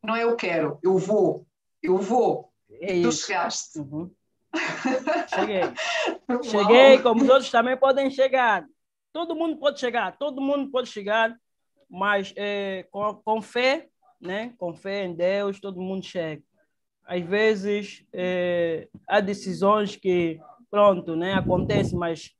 Não 0.03 0.17
é 0.17 0.25
eu 0.25 0.37
quero, 0.37 0.79
eu 0.83 0.99
vou, 0.99 1.47
eu 1.81 1.99
vou. 1.99 2.53
É 2.81 3.01
tu 3.01 3.13
chegaste. 3.13 3.79
Uhum. 3.79 4.11
Cheguei. 5.35 5.63
Cheguei, 6.43 6.99
como 6.99 7.23
os 7.23 7.29
outros 7.29 7.51
também 7.51 7.77
podem 7.77 8.11
chegar. 8.11 8.67
Todo 9.13 9.35
mundo 9.35 9.57
pode 9.57 9.79
chegar, 9.79 10.17
todo 10.17 10.41
mundo 10.41 10.71
pode 10.71 10.89
chegar, 10.89 11.37
mas 11.89 12.33
é, 12.37 12.87
com, 12.91 13.15
com 13.17 13.43
fé, 13.43 13.89
né? 14.21 14.55
com 14.59 14.75
fé 14.75 15.05
em 15.05 15.15
Deus, 15.15 15.61
todo 15.61 15.81
mundo 15.81 16.05
chega. 16.05 16.43
Às 17.05 17.23
vezes, 17.23 18.05
é, 18.13 18.89
há 19.07 19.21
decisões 19.21 19.97
que 19.97 20.41
pronto, 20.71 21.15
né? 21.15 21.35
Acontece, 21.35 21.95
mas 21.95 22.31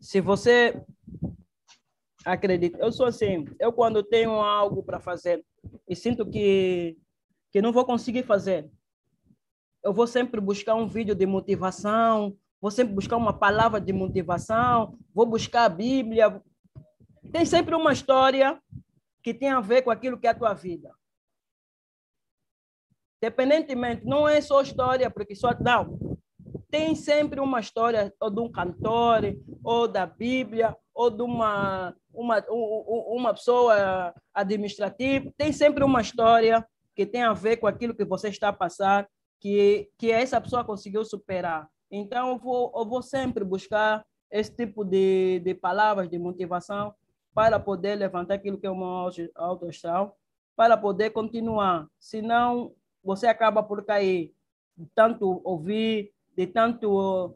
se 0.00 0.20
você 0.20 0.82
acredita, 2.24 2.78
eu 2.78 2.92
sou 2.92 3.06
assim, 3.06 3.46
eu 3.58 3.72
quando 3.72 4.02
tenho 4.02 4.32
algo 4.32 4.82
para 4.82 5.00
fazer 5.00 5.42
e 5.88 5.96
sinto 5.96 6.26
que 6.26 6.96
que 7.52 7.60
não 7.60 7.72
vou 7.72 7.84
conseguir 7.84 8.22
fazer, 8.22 8.70
eu 9.82 9.92
vou 9.92 10.06
sempre 10.06 10.40
buscar 10.40 10.74
um 10.74 10.86
vídeo 10.86 11.14
de 11.14 11.26
motivação, 11.26 12.36
vou 12.60 12.70
sempre 12.70 12.94
buscar 12.94 13.16
uma 13.16 13.32
palavra 13.32 13.80
de 13.80 13.92
motivação, 13.92 14.98
vou 15.14 15.26
buscar 15.26 15.64
a 15.64 15.68
Bíblia. 15.68 16.42
Tem 17.32 17.44
sempre 17.44 17.74
uma 17.74 17.92
história 17.92 18.60
que 19.22 19.32
tem 19.34 19.50
a 19.50 19.60
ver 19.60 19.82
com 19.82 19.90
aquilo 19.90 20.18
que 20.18 20.26
é 20.26 20.30
a 20.30 20.34
tua 20.34 20.54
vida. 20.54 20.94
Independentemente, 23.22 24.04
não 24.04 24.26
é 24.26 24.40
só 24.40 24.62
história, 24.62 25.10
porque 25.10 25.34
só 25.34 25.50
não 25.60 26.18
tem 26.70 26.94
sempre 26.94 27.40
uma 27.40 27.60
história 27.60 28.14
ou 28.20 28.30
de 28.30 28.40
um 28.40 28.50
cantor, 28.50 29.22
ou 29.62 29.88
da 29.88 30.06
Bíblia, 30.06 30.76
ou 30.94 31.10
de 31.10 31.22
uma, 31.22 31.94
uma, 32.14 32.44
uma 32.48 33.34
pessoa 33.34 34.14
administrativa. 34.32 35.32
Tem 35.36 35.52
sempre 35.52 35.82
uma 35.82 36.00
história 36.00 36.66
que 36.94 37.04
tem 37.04 37.22
a 37.22 37.32
ver 37.32 37.56
com 37.56 37.66
aquilo 37.66 37.94
que 37.94 38.04
você 38.04 38.28
está 38.28 38.48
a 38.48 38.52
passar, 38.52 39.08
que, 39.40 39.90
que 39.98 40.10
essa 40.10 40.40
pessoa 40.40 40.64
conseguiu 40.64 41.04
superar. 41.04 41.68
Então, 41.90 42.28
eu 42.30 42.38
vou, 42.38 42.72
eu 42.76 42.84
vou 42.84 43.02
sempre 43.02 43.42
buscar 43.42 44.04
esse 44.30 44.54
tipo 44.54 44.84
de, 44.84 45.40
de 45.40 45.54
palavras 45.54 46.08
de 46.08 46.18
motivação 46.18 46.94
para 47.34 47.58
poder 47.58 47.96
levantar 47.96 48.34
aquilo 48.34 48.58
que 48.58 48.66
é 48.66 48.70
uma 48.70 49.10
autoestral, 49.34 50.16
para 50.54 50.76
poder 50.76 51.10
continuar. 51.10 51.86
Senão, 51.98 52.72
você 53.02 53.26
acaba 53.26 53.62
por 53.62 53.84
cair. 53.84 54.32
Tanto 54.94 55.40
ouvir 55.44 56.12
de 56.36 56.46
tanto 56.46 57.34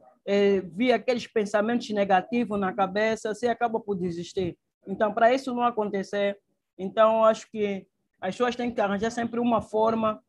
vir 0.73 0.93
aqueles 0.93 1.27
pensamentos 1.27 1.89
negativos 1.91 2.59
na 2.59 2.73
cabeça, 2.73 3.35
você 3.35 3.49
acaba 3.49 3.79
por 3.79 3.97
desistir. 3.97 4.57
Então, 4.87 5.13
para 5.13 5.33
isso 5.33 5.55
não 5.55 5.63
acontecer, 5.63 6.39
então 6.79 7.25
acho 7.25 7.51
que 7.51 7.87
as 8.21 8.35
pessoas 8.35 8.57
têm 8.57 8.73
que 8.73 8.81
arranjar 8.81 9.11
sempre 9.11 9.41
uma 9.41 9.61
forma 9.61 10.23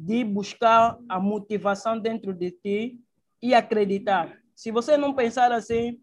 de 0.00 0.22
buscar 0.22 0.96
a 1.08 1.18
motivação 1.18 1.98
dentro 1.98 2.32
de 2.32 2.52
ti 2.52 3.00
e 3.42 3.52
acreditar. 3.52 4.38
Se 4.54 4.70
você 4.70 4.96
não 4.96 5.12
pensar 5.12 5.50
assim, 5.50 5.98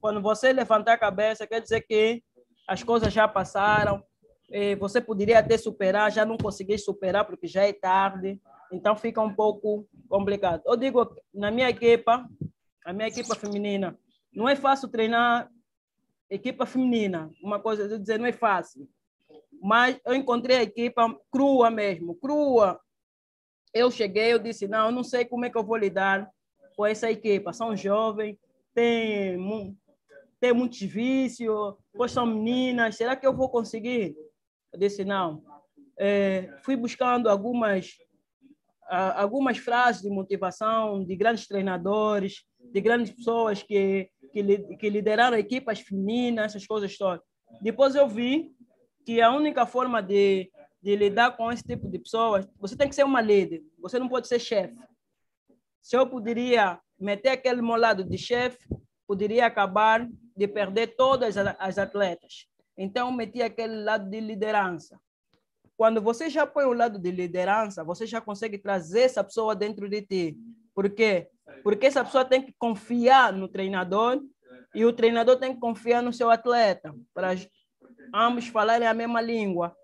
quando 0.00 0.20
você 0.20 0.52
levantar 0.52 0.94
a 0.94 0.98
cabeça, 0.98 1.46
quer 1.46 1.60
dizer 1.60 1.82
que 1.82 2.22
as 2.66 2.82
coisas 2.82 3.12
já 3.12 3.28
passaram, 3.28 4.02
você 4.80 5.00
poderia 5.00 5.38
até 5.38 5.56
superar, 5.56 6.10
já 6.10 6.24
não 6.24 6.36
conseguir 6.36 6.78
superar 6.78 7.24
porque 7.24 7.46
já 7.46 7.62
é 7.64 7.72
tarde, 7.72 8.40
então 8.72 8.96
fica 8.96 9.20
um 9.20 9.32
pouco 9.32 9.88
complicado. 10.08 10.62
Eu 10.66 10.76
digo, 10.76 11.16
na 11.32 11.50
minha 11.50 11.68
equipa, 11.68 12.28
a 12.84 12.92
minha 12.92 13.06
equipa 13.06 13.36
feminina, 13.36 13.96
não 14.32 14.48
é 14.48 14.56
fácil 14.56 14.88
treinar 14.88 15.48
equipa 16.28 16.66
feminina. 16.66 17.30
Uma 17.40 17.60
coisa, 17.60 17.84
eu 17.84 17.98
dizer, 17.98 18.18
não 18.18 18.26
é 18.26 18.32
fácil. 18.32 18.88
Mas 19.62 19.98
eu 20.04 20.12
encontrei 20.12 20.56
a 20.56 20.62
equipa 20.62 21.16
crua 21.30 21.70
mesmo, 21.70 22.16
crua. 22.16 22.80
Eu 23.76 23.90
cheguei, 23.90 24.32
eu 24.32 24.38
disse, 24.38 24.66
não, 24.66 24.86
eu 24.86 24.92
não 24.92 25.04
sei 25.04 25.24
como 25.24 25.44
é 25.44 25.50
que 25.50 25.58
eu 25.58 25.64
vou 25.64 25.76
lidar 25.76 26.28
com 26.74 26.86
essa 26.86 27.10
equipa. 27.10 27.52
São 27.52 27.76
jovens, 27.76 28.38
tem, 28.74 29.38
tem 30.40 30.52
muitos 30.52 30.80
vícios, 30.80 31.74
pois 31.92 32.10
são 32.10 32.24
meninas, 32.24 32.96
será 32.96 33.14
que 33.14 33.26
eu 33.26 33.36
vou 33.36 33.50
conseguir? 33.50 34.16
Eu 34.72 34.78
disse, 34.78 35.04
não. 35.04 35.42
É, 35.98 36.54
fui 36.62 36.76
buscando 36.76 37.28
algumas 37.28 37.96
algumas 38.88 39.58
frases 39.58 40.02
de 40.02 40.08
motivação 40.08 41.04
de 41.04 41.16
grandes 41.16 41.48
treinadores, 41.48 42.44
de 42.72 42.80
grandes 42.80 43.12
pessoas 43.12 43.60
que, 43.60 44.08
que, 44.32 44.58
que 44.76 44.88
lideraram 44.88 45.36
equipas 45.36 45.80
femininas, 45.80 46.46
essas 46.46 46.64
coisas 46.64 46.96
todas. 46.96 47.20
Depois 47.60 47.96
eu 47.96 48.08
vi 48.08 48.52
que 49.04 49.20
a 49.20 49.32
única 49.32 49.66
forma 49.66 50.00
de, 50.00 50.50
de 50.86 50.94
lidar 50.94 51.36
com 51.36 51.50
esse 51.50 51.64
tipo 51.64 51.88
de 51.88 51.98
pessoas, 51.98 52.46
você 52.60 52.76
tem 52.76 52.88
que 52.88 52.94
ser 52.94 53.04
uma 53.04 53.20
líder, 53.20 53.60
você 53.76 53.98
não 53.98 54.08
pode 54.08 54.28
ser 54.28 54.38
chefe. 54.38 54.76
Se 55.82 55.96
eu 55.96 56.06
poderia 56.06 56.78
meter 56.96 57.30
aquele 57.30 57.60
meu 57.60 57.74
lado 57.74 58.04
de 58.04 58.16
chefe, 58.16 58.68
poderia 59.04 59.46
acabar 59.46 60.08
de 60.36 60.46
perder 60.46 60.94
todas 60.94 61.36
as 61.36 61.76
atletas. 61.76 62.46
Então, 62.78 63.10
meti 63.10 63.42
aquele 63.42 63.82
lado 63.82 64.08
de 64.08 64.20
liderança. 64.20 64.96
Quando 65.76 66.00
você 66.00 66.30
já 66.30 66.46
põe 66.46 66.66
o 66.66 66.72
lado 66.72 67.00
de 67.00 67.10
liderança, 67.10 67.82
você 67.82 68.06
já 68.06 68.20
consegue 68.20 68.56
trazer 68.56 69.00
essa 69.00 69.24
pessoa 69.24 69.56
dentro 69.56 69.88
de 69.88 70.02
ti. 70.02 70.38
Por 70.72 70.88
quê? 70.90 71.28
Porque 71.64 71.86
essa 71.86 72.04
pessoa 72.04 72.24
tem 72.24 72.40
que 72.40 72.54
confiar 72.56 73.32
no 73.32 73.48
treinador 73.48 74.22
e 74.72 74.84
o 74.84 74.92
treinador 74.92 75.36
tem 75.36 75.52
que 75.52 75.58
confiar 75.58 76.00
no 76.00 76.12
seu 76.12 76.30
atleta, 76.30 76.94
para 77.12 77.34
ambos 78.14 78.46
falarem 78.46 78.86
a 78.86 78.94
mesma 78.94 79.20
língua. 79.20 79.76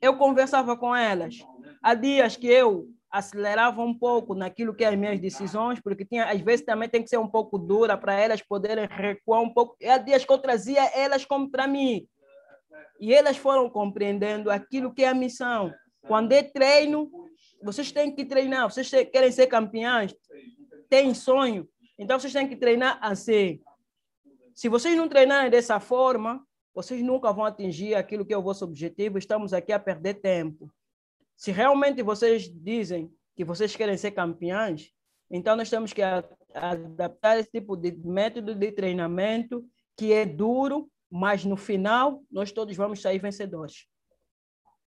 Eu 0.00 0.16
conversava 0.16 0.76
com 0.76 0.94
elas. 0.94 1.44
Há 1.82 1.94
dias 1.94 2.36
que 2.36 2.46
eu 2.46 2.88
acelerava 3.10 3.82
um 3.82 3.92
pouco 3.92 4.34
naquilo 4.34 4.74
que 4.74 4.84
é 4.84 4.88
as 4.88 4.96
minhas 4.96 5.20
decisões, 5.20 5.78
porque 5.80 6.04
tinha, 6.04 6.24
às 6.24 6.40
vezes 6.40 6.64
também 6.64 6.88
tem 6.88 7.02
que 7.02 7.10
ser 7.10 7.18
um 7.18 7.28
pouco 7.28 7.58
dura 7.58 7.96
para 7.96 8.14
elas 8.14 8.40
poderem 8.40 8.86
recuar 8.86 9.42
um 9.42 9.52
pouco. 9.52 9.76
E 9.80 9.86
há 9.86 9.98
dias 9.98 10.24
que 10.24 10.32
eu 10.32 10.38
trazia 10.38 10.82
elas 10.94 11.24
como 11.24 11.50
para 11.50 11.66
mim. 11.66 12.06
E 12.98 13.12
elas 13.12 13.36
foram 13.36 13.68
compreendendo 13.68 14.50
aquilo 14.50 14.94
que 14.94 15.04
é 15.04 15.08
a 15.08 15.14
missão. 15.14 15.72
Quando 16.06 16.32
é 16.32 16.42
treino, 16.42 17.10
vocês 17.62 17.92
têm 17.92 18.14
que 18.14 18.24
treinar. 18.24 18.70
Vocês 18.70 18.90
querem 19.12 19.30
ser 19.30 19.46
campeões, 19.46 20.14
têm 20.88 21.14
sonho, 21.14 21.68
então 21.98 22.18
vocês 22.18 22.32
têm 22.32 22.48
que 22.48 22.56
treinar 22.56 22.98
assim. 23.00 23.60
Se 24.54 24.68
vocês 24.68 24.96
não 24.96 25.08
treinarem 25.08 25.50
dessa 25.50 25.78
forma, 25.80 26.44
vocês 26.74 27.02
nunca 27.02 27.32
vão 27.32 27.44
atingir 27.44 27.94
aquilo 27.94 28.24
que 28.24 28.32
é 28.32 28.38
o 28.38 28.42
vosso 28.42 28.64
objetivo. 28.64 29.18
Estamos 29.18 29.52
aqui 29.52 29.72
a 29.72 29.78
perder 29.78 30.14
tempo. 30.14 30.72
Se 31.36 31.50
realmente 31.50 32.02
vocês 32.02 32.48
dizem 32.48 33.12
que 33.36 33.44
vocês 33.44 33.74
querem 33.74 33.96
ser 33.96 34.12
campeões, 34.12 34.90
então 35.30 35.56
nós 35.56 35.68
temos 35.70 35.92
que 35.92 36.02
adaptar 36.54 37.38
esse 37.38 37.50
tipo 37.50 37.76
de 37.76 37.92
método 37.92 38.54
de 38.54 38.72
treinamento 38.72 39.64
que 39.96 40.12
é 40.12 40.24
duro, 40.24 40.90
mas 41.10 41.44
no 41.44 41.56
final 41.56 42.22
nós 42.30 42.52
todos 42.52 42.76
vamos 42.76 43.00
sair 43.00 43.18
vencedores. 43.18 43.86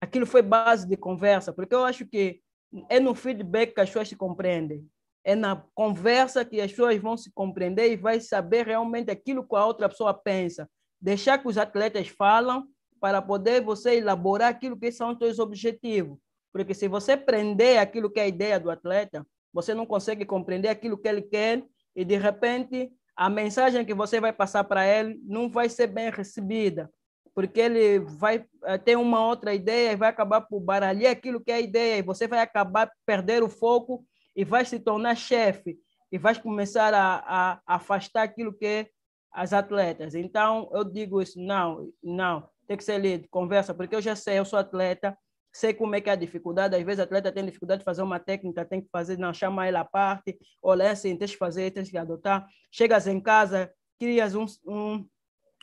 Aquilo 0.01 0.25
foi 0.25 0.41
base 0.41 0.87
de 0.87 0.95
conversa, 0.95 1.51
porque 1.51 1.75
eu 1.75 1.83
acho 1.83 2.05
que 2.05 2.41
é 2.87 2.99
no 2.99 3.15
feedback 3.15 3.73
que 3.73 3.81
as 3.81 3.89
pessoas 3.89 4.07
se 4.07 4.15
compreendem. 4.15 4.87
É 5.23 5.35
na 5.35 5.63
conversa 5.73 6.45
que 6.45 6.61
as 6.61 6.71
pessoas 6.71 6.97
vão 6.97 7.17
se 7.17 7.31
compreender 7.31 7.91
e 7.91 7.97
vai 7.97 8.19
saber 8.21 8.65
realmente 8.65 9.11
aquilo 9.11 9.45
que 9.45 9.55
a 9.55 9.65
outra 9.65 9.89
pessoa 9.89 10.13
pensa. 10.13 10.69
Deixar 11.01 11.37
que 11.37 11.47
os 11.47 11.57
atletas 11.57 12.07
falam 12.07 12.67
para 12.99 13.21
poder 13.21 13.61
você 13.61 13.97
elaborar 13.97 14.49
aquilo 14.49 14.77
que 14.77 14.91
são 14.91 15.11
os 15.11 15.17
seus 15.17 15.39
objetivos. 15.39 16.17
Porque 16.51 16.73
se 16.73 16.87
você 16.87 17.15
prender 17.15 17.79
aquilo 17.79 18.09
que 18.09 18.19
é 18.19 18.23
a 18.23 18.27
ideia 18.27 18.59
do 18.59 18.69
atleta, 18.69 19.25
você 19.53 19.73
não 19.73 19.85
consegue 19.85 20.25
compreender 20.25 20.67
aquilo 20.67 20.97
que 20.97 21.07
ele 21.07 21.21
quer 21.21 21.63
e, 21.95 22.03
de 22.03 22.17
repente, 22.17 22.91
a 23.15 23.29
mensagem 23.29 23.85
que 23.85 23.93
você 23.93 24.19
vai 24.19 24.31
passar 24.31 24.63
para 24.63 24.85
ele 24.87 25.19
não 25.23 25.49
vai 25.49 25.69
ser 25.69 25.87
bem 25.87 26.09
recebida, 26.09 26.89
porque 27.33 27.59
ele 27.59 27.99
vai 27.99 28.45
eh, 28.63 28.77
ter 28.77 28.97
uma 28.97 29.25
outra 29.25 29.53
ideia 29.53 29.91
e 29.91 29.95
vai 29.95 30.09
acabar 30.09 30.41
por 30.41 30.59
baralhar 30.59 31.11
aquilo 31.11 31.41
que 31.41 31.51
é 31.51 31.55
a 31.55 31.61
ideia. 31.61 31.97
E 31.99 32.03
você 32.03 32.27
vai 32.27 32.39
acabar 32.39 32.89
perder 33.05 33.43
o 33.43 33.49
foco 33.49 34.05
e 34.35 34.45
vai 34.45 34.65
se 34.65 34.79
tornar 34.79 35.15
chefe. 35.15 35.77
E 36.11 36.17
vai 36.17 36.33
começar 36.39 36.93
a, 36.93 37.23
a, 37.27 37.61
afastar 37.67 38.23
aquilo 38.23 38.53
que 38.53 38.65
é 38.65 38.87
as 39.31 39.53
atletas. 39.53 40.15
Então, 40.15 40.69
eu 40.73 40.83
digo 40.83 41.21
isso, 41.21 41.39
não, 41.39 41.91
não, 42.03 42.49
tem 42.67 42.77
que 42.77 42.83
ser 42.83 42.99
lido, 42.99 43.27
conversa, 43.29 43.73
porque 43.73 43.95
eu 43.95 44.01
já 44.01 44.15
sei, 44.15 44.39
eu 44.39 44.45
sou 44.45 44.59
atleta, 44.59 45.17
sei 45.51 45.73
como 45.73 45.95
é 45.95 46.01
que 46.01 46.09
é 46.09 46.13
a 46.13 46.15
dificuldade, 46.15 46.75
às 46.75 46.83
vezes 46.83 46.99
o 46.99 47.03
atleta 47.03 47.31
tem 47.31 47.45
dificuldade 47.45 47.79
de 47.79 47.85
fazer 47.85 48.01
uma 48.01 48.19
técnica, 48.19 48.65
tem 48.65 48.81
que 48.81 48.89
fazer, 48.91 49.17
não, 49.17 49.33
chama 49.33 49.67
ele 49.67 49.77
à 49.77 49.85
parte, 49.85 50.37
olha 50.61 50.91
assim, 50.91 51.15
tens 51.17 51.31
que 51.31 51.37
fazer, 51.37 51.71
tens 51.71 51.89
que 51.89 51.97
adotar. 51.97 52.47
Chegas 52.71 53.07
em 53.07 53.19
casa, 53.19 53.71
crias 53.99 54.35
um, 54.35 54.45
um, 54.65 55.07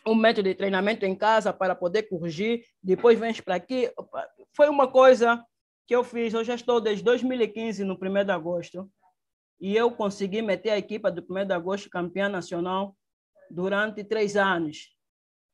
um 0.06 0.14
método 0.14 0.48
de 0.48 0.54
treinamento 0.54 1.04
em 1.04 1.14
casa 1.14 1.52
para 1.52 1.74
poder 1.74 2.04
corrigir, 2.04 2.64
depois 2.82 3.18
vens 3.18 3.40
para 3.40 3.54
aqui. 3.54 3.90
Foi 4.54 4.68
uma 4.68 4.88
coisa 4.88 5.42
que 5.86 5.94
eu 5.94 6.02
fiz, 6.02 6.34
eu 6.34 6.42
já 6.42 6.54
estou 6.54 6.80
desde 6.80 7.04
2015 7.04 7.84
no 7.84 7.94
1 7.94 8.24
de 8.24 8.32
agosto, 8.32 8.90
e 9.60 9.74
eu 9.74 9.90
consegui 9.90 10.42
meter 10.42 10.70
a 10.70 10.78
equipa 10.78 11.10
do 11.10 11.24
1 11.28 11.46
de 11.46 11.54
agosto 11.54 11.88
campeã 11.88 12.28
nacional 12.28 12.94
durante 13.50 14.04
três 14.04 14.36
anos. 14.36 14.88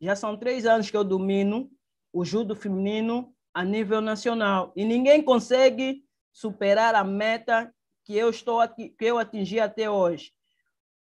Já 0.01 0.17
são 0.17 0.37
três 0.37 0.67
anos 0.67 0.91
que 0.91 0.97
eu 0.97 1.05
domino 1.05 1.71
o 2.13 2.25
judo 2.25 2.55
feminino 2.55 3.35
a 3.55 3.65
nível 3.65 4.01
nacional. 4.01 4.73
E 4.77 4.85
ninguém 4.85 5.23
consegue 5.23 6.05
superar 6.33 6.95
a 6.95 7.05
meta 7.05 7.73
que 8.05 8.17
eu 8.17 8.31
estou 8.31 8.61
que 8.69 8.95
eu 9.01 9.19
atingi 9.19 9.61
até 9.61 9.89
hoje. 9.89 10.33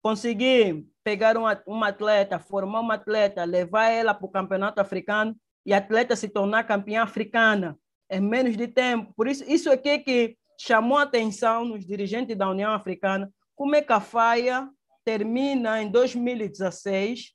Consegui 0.02 0.86
pegar 1.02 1.36
uma, 1.36 1.62
uma 1.66 1.88
atleta, 1.88 2.38
formar 2.38 2.80
uma 2.80 2.94
atleta, 2.94 3.44
levar 3.44 3.88
ela 3.88 4.12
para 4.12 4.26
o 4.26 4.30
campeonato 4.30 4.80
africano 4.80 5.34
e 5.64 5.72
a 5.72 5.78
atleta 5.78 6.14
se 6.14 6.28
tornar 6.28 6.64
campeã 6.64 7.02
africana 7.02 7.78
em 8.10 8.20
menos 8.20 8.56
de 8.56 8.68
tempo. 8.68 9.12
Por 9.16 9.26
isso, 9.26 9.44
isso 9.44 9.70
aqui 9.70 9.98
que 9.98 10.36
chamou 10.58 10.98
a 10.98 11.02
atenção 11.02 11.64
nos 11.64 11.86
dirigentes 11.86 12.36
da 12.36 12.48
União 12.48 12.72
Africana, 12.72 13.32
como 13.56 13.74
é 13.74 13.82
que 13.82 13.92
a 13.92 14.00
FAIA 14.00 14.68
termina 15.04 15.82
em 15.82 15.90
2016 15.90 17.34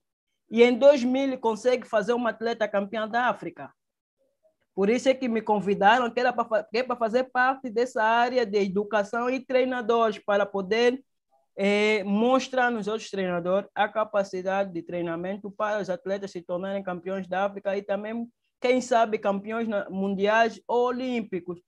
e 0.49 0.63
em 0.63 0.77
2000 0.77 1.39
consegue 1.39 1.87
fazer 1.87 2.13
uma 2.13 2.31
atleta 2.31 2.67
campeã 2.67 3.07
da 3.07 3.27
África. 3.27 3.71
Por 4.73 4.89
isso 4.89 5.09
é 5.09 5.13
que 5.13 5.27
me 5.27 5.41
convidaram, 5.41 6.09
que 6.09 6.19
era 6.19 6.31
para 6.31 6.67
é 6.73 6.83
fazer 6.95 7.25
parte 7.25 7.69
dessa 7.69 8.01
área 8.01 8.45
de 8.45 8.57
educação 8.59 9.29
e 9.29 9.39
treinadores, 9.39 10.19
para 10.19 10.45
poder 10.45 11.03
é, 11.55 12.01
mostrar 12.05 12.71
nos 12.71 12.87
outros 12.87 13.09
treinadores 13.09 13.69
a 13.75 13.89
capacidade 13.89 14.71
de 14.71 14.81
treinamento 14.81 15.51
para 15.51 15.81
os 15.81 15.89
atletas 15.89 16.31
se 16.31 16.41
tornarem 16.41 16.81
campeões 16.81 17.27
da 17.27 17.45
África 17.45 17.75
e 17.75 17.81
também, 17.81 18.25
quem 18.61 18.79
sabe, 18.79 19.17
campeões 19.17 19.67
mundiais 19.89 20.61
ou 20.65 20.87
olímpicos. 20.87 21.59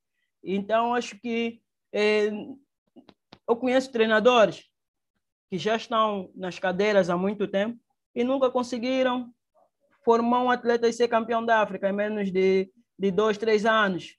Então, 0.41 0.95
acho 0.95 1.20
que 1.20 1.62
é, 1.91 2.32
eu 3.47 3.56
conheço 3.58 3.91
treinadores 3.91 4.71
que 5.52 5.58
já 5.60 5.76
estão 5.76 6.32
nas 6.34 6.58
cadeiras 6.58 7.12
há 7.12 7.18
muito 7.18 7.47
tempo 7.47 7.78
e 8.16 8.24
nunca 8.24 8.49
conseguiram 8.49 9.32
formar 10.04 10.41
um 10.41 10.49
atleta 10.49 10.88
e 10.88 10.93
ser 10.93 11.08
campeão 11.08 11.45
da 11.45 11.62
África 11.62 11.88
em 11.88 11.93
menos 11.93 12.32
de 12.32 12.72
de 13.02 13.10
dois, 13.10 13.36
três 13.36 13.66
anos. 13.66 14.16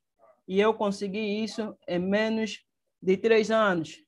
E 0.49 0.59
eu 0.59 0.74
consegui 0.74 1.45
isso 1.45 1.72
em 1.87 2.01
menos 2.01 2.64
de 3.01 3.16
três 3.16 3.49
anos. 3.49 4.05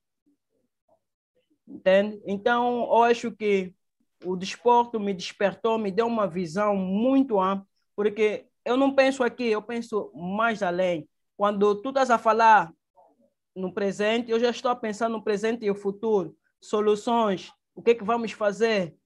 Entende? 1.67 2.21
Então, 2.27 2.81
eu 2.81 3.05
acho 3.05 3.31
que 3.31 3.73
o 4.25 4.35
desporto 4.35 4.99
me 4.99 5.15
despertou, 5.15 5.79
me 5.79 5.93
deu 5.93 6.09
uma 6.09 6.27
visão 6.27 6.75
muito 6.75 7.41
ampla, 7.41 7.65
porque 7.95 8.47
eu 8.65 8.77
não 8.77 8.93
penso 8.93 9.23
aqui, 9.23 9.45
eu 9.45 9.63
penso 9.63 10.11
mais 10.13 10.61
além. 10.61 11.09
Quando 11.37 11.81
tu 11.81 11.91
estás 11.91 12.11
a 12.11 12.19
falar 12.19 12.73
no 13.55 13.73
presente, 13.73 14.33
eu 14.33 14.41
já 14.41 14.51
estou 14.51 14.73
a 14.73 14.77
pensar 14.77 15.09
no 15.09 15.23
presente 15.23 15.65
e 15.65 15.71
o 15.71 15.75
futuro, 15.77 16.37
soluções, 16.69 17.53
o 17.75 17.83
que 17.83 17.93
é 17.93 17.95
que 17.95 18.05
vamos 18.05 18.33
fazer? 18.33 18.97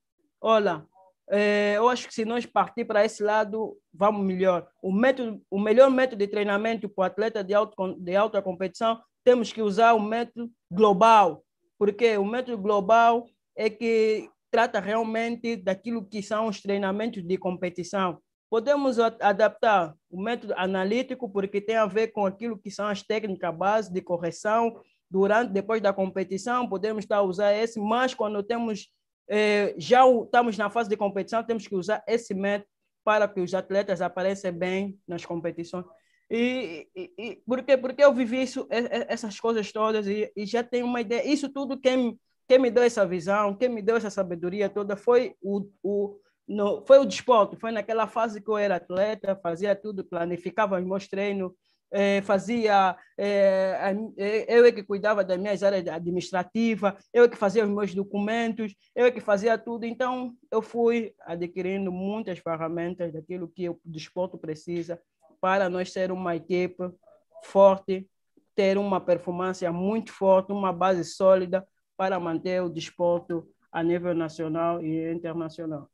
Olha, 0.40 0.86
é, 1.30 1.74
eu 1.76 1.88
acho 1.88 2.06
que 2.06 2.14
se 2.14 2.24
nós 2.24 2.46
partir 2.46 2.84
para 2.84 3.04
esse 3.04 3.22
lado, 3.22 3.76
vamos 3.92 4.24
melhor. 4.24 4.68
O, 4.82 4.92
método, 4.92 5.42
o 5.50 5.58
melhor 5.58 5.90
método 5.90 6.18
de 6.18 6.28
treinamento 6.28 6.88
para 6.88 7.02
o 7.02 7.06
atleta 7.06 7.44
de, 7.44 7.52
alto, 7.54 7.96
de 7.98 8.16
alta 8.16 8.40
competição, 8.40 9.00
temos 9.24 9.52
que 9.52 9.60
usar 9.60 9.92
o 9.92 10.00
método 10.00 10.50
global, 10.70 11.44
porque 11.78 12.16
o 12.16 12.24
método 12.24 12.56
global 12.56 13.26
é 13.54 13.68
que 13.68 14.30
trata 14.50 14.80
realmente 14.80 15.56
daquilo 15.56 16.04
que 16.04 16.22
são 16.22 16.46
os 16.46 16.62
treinamentos 16.62 17.22
de 17.22 17.36
competição. 17.36 18.18
Podemos 18.50 18.98
adaptar 18.98 19.94
o 20.10 20.22
método 20.22 20.54
analítico, 20.56 21.28
porque 21.28 21.60
tem 21.60 21.76
a 21.76 21.84
ver 21.84 22.08
com 22.08 22.24
aquilo 22.24 22.58
que 22.58 22.70
são 22.70 22.86
as 22.86 23.02
técnicas 23.02 23.54
base 23.54 23.92
de 23.92 24.00
correção 24.00 24.80
durante, 25.10 25.52
depois 25.52 25.80
da 25.80 25.92
competição, 25.92 26.68
podemos 26.68 27.04
estar 27.04 27.18
a 27.18 27.22
usar 27.22 27.52
esse, 27.54 27.80
mas 27.80 28.14
quando 28.14 28.42
temos 28.42 28.90
é, 29.28 29.74
já 29.76 30.08
estamos 30.08 30.56
na 30.56 30.70
fase 30.70 30.88
de 30.88 30.96
competição, 30.96 31.44
temos 31.44 31.66
que 31.66 31.74
usar 31.74 32.02
esse 32.06 32.34
método 32.34 32.70
para 33.04 33.28
que 33.28 33.40
os 33.40 33.54
atletas 33.54 34.00
apareçam 34.00 34.52
bem 34.52 34.98
nas 35.06 35.24
competições. 35.24 35.84
E, 36.30 36.88
e, 36.94 37.12
e 37.18 37.42
porque, 37.46 37.76
porque 37.76 38.04
eu 38.04 38.12
vivi 38.12 38.42
isso, 38.42 38.66
essas 38.70 39.40
coisas 39.40 39.72
todas 39.72 40.06
e, 40.06 40.30
e, 40.36 40.44
já 40.44 40.62
tenho 40.62 40.86
uma 40.86 41.00
ideia. 41.00 41.26
Isso 41.26 41.48
tudo 41.48 41.80
quem, 41.80 42.18
quem 42.46 42.58
me 42.58 42.70
deu 42.70 42.82
essa 42.82 43.06
visão, 43.06 43.54
quem 43.54 43.68
me 43.68 43.80
deu 43.80 43.96
essa 43.96 44.10
sabedoria 44.10 44.68
toda 44.68 44.94
foi 44.96 45.34
o, 45.40 45.70
o, 45.82 46.18
no, 46.46 46.84
foi 46.86 46.98
o 46.98 47.06
desporto. 47.06 47.58
Foi 47.58 47.70
naquela 47.70 48.06
fase 48.06 48.42
que 48.42 48.50
eu 48.50 48.58
era 48.58 48.76
atleta, 48.76 49.36
fazia 49.42 49.74
tudo, 49.74 50.04
planificava 50.04 50.78
os 50.78 50.84
meus 50.84 51.08
treinos, 51.08 51.52
é, 51.90 52.20
fazia, 52.22 52.96
é, 53.16 54.04
eu 54.48 54.64
é 54.64 54.72
que 54.72 54.82
cuidava 54.82 55.24
das 55.24 55.38
minhas 55.38 55.62
áreas 55.62 55.86
administrativas, 55.88 56.94
eu 57.12 57.24
é 57.24 57.28
que 57.28 57.36
fazia 57.36 57.64
os 57.64 57.70
meus 57.70 57.94
documentos, 57.94 58.74
eu 58.94 59.06
é 59.06 59.10
que 59.10 59.20
fazia 59.20 59.56
tudo. 59.56 59.84
Então, 59.84 60.34
eu 60.50 60.60
fui 60.60 61.14
adquirindo 61.20 61.90
muitas 61.90 62.38
ferramentas 62.38 63.12
daquilo 63.12 63.48
que 63.48 63.68
o 63.68 63.80
desporto 63.84 64.36
precisa 64.38 65.00
para 65.40 65.68
nós 65.68 65.92
ser 65.92 66.10
uma 66.10 66.36
equipe 66.36 66.90
forte, 67.44 68.08
ter 68.54 68.76
uma 68.76 69.00
performance 69.00 69.68
muito 69.70 70.12
forte, 70.12 70.52
uma 70.52 70.72
base 70.72 71.04
sólida 71.04 71.66
para 71.96 72.18
manter 72.18 72.62
o 72.62 72.68
desporto 72.68 73.48
a 73.70 73.82
nível 73.82 74.14
nacional 74.14 74.82
e 74.82 75.12
internacional. 75.12 75.88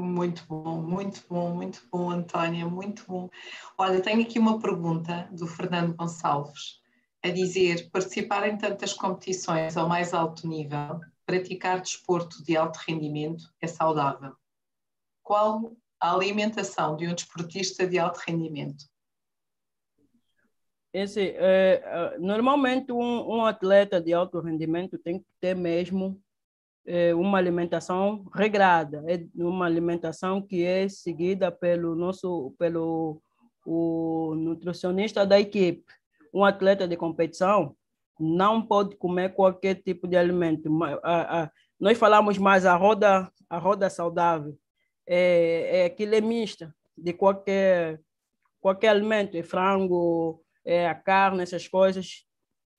Muito 0.00 0.46
bom, 0.46 0.80
muito 0.80 1.24
bom, 1.28 1.52
muito 1.52 1.82
bom, 1.90 2.08
Antónia, 2.08 2.64
muito 2.64 3.04
bom. 3.04 3.28
Olha, 3.76 4.00
tenho 4.00 4.22
aqui 4.22 4.38
uma 4.38 4.60
pergunta 4.60 5.28
do 5.32 5.44
Fernando 5.44 5.92
Gonçalves. 5.96 6.80
a 7.20 7.30
dizer 7.30 7.90
participar 7.90 8.48
em 8.48 8.56
tantas 8.56 8.92
competições 8.92 9.76
ao 9.76 9.88
mais 9.88 10.14
alto 10.14 10.46
nível, 10.46 11.00
praticar 11.26 11.80
desporto 11.80 12.44
de 12.44 12.56
alto 12.56 12.78
rendimento 12.86 13.52
é 13.60 13.66
saudável. 13.66 14.36
Qual 15.20 15.76
a 16.00 16.14
alimentação 16.14 16.96
de 16.96 17.08
um 17.08 17.14
desportista 17.14 17.84
de 17.84 17.98
alto 17.98 18.20
rendimento? 18.24 18.84
Esse, 20.92 21.30
é, 21.30 21.82
é, 21.84 22.18
normalmente, 22.20 22.92
um, 22.92 23.36
um, 23.36 23.44
atleta 23.44 24.00
de 24.00 24.12
alto 24.12 24.38
rendimento 24.38 24.96
tem 24.96 25.18
que 25.18 25.26
ter 25.40 25.56
mesmo 25.56 26.22
é, 26.88 27.14
uma 27.14 27.36
alimentação 27.36 28.24
regrada, 28.34 29.04
é 29.06 29.22
uma 29.36 29.66
alimentação 29.66 30.40
que 30.40 30.64
é 30.64 30.88
seguida 30.88 31.52
pelo 31.52 31.94
nosso 31.94 32.54
pelo 32.58 33.20
o 33.66 34.34
nutricionista 34.34 35.26
da 35.26 35.38
equipe. 35.38 35.84
Um 36.32 36.44
atleta 36.44 36.88
de 36.88 36.96
competição 36.96 37.76
não 38.18 38.62
pode 38.62 38.96
comer 38.96 39.34
qualquer 39.34 39.74
tipo 39.74 40.08
de 40.08 40.16
alimento. 40.16 40.70
Nós 41.78 41.98
falamos 41.98 42.38
mais 42.38 42.64
a 42.64 42.74
roda 42.74 43.30
a 43.50 43.58
roda 43.58 43.90
saudável 43.90 44.58
é, 45.06 45.80
é 45.80 45.84
aquilo 45.84 46.14
é 46.14 46.20
mista 46.20 46.74
de 46.96 47.12
qualquer 47.12 48.00
qualquer 48.60 48.88
alimento, 48.88 49.36
é 49.36 49.42
frango, 49.42 50.42
é, 50.64 50.88
a 50.88 50.94
carne, 50.94 51.42
essas 51.42 51.68
coisas, 51.68 52.26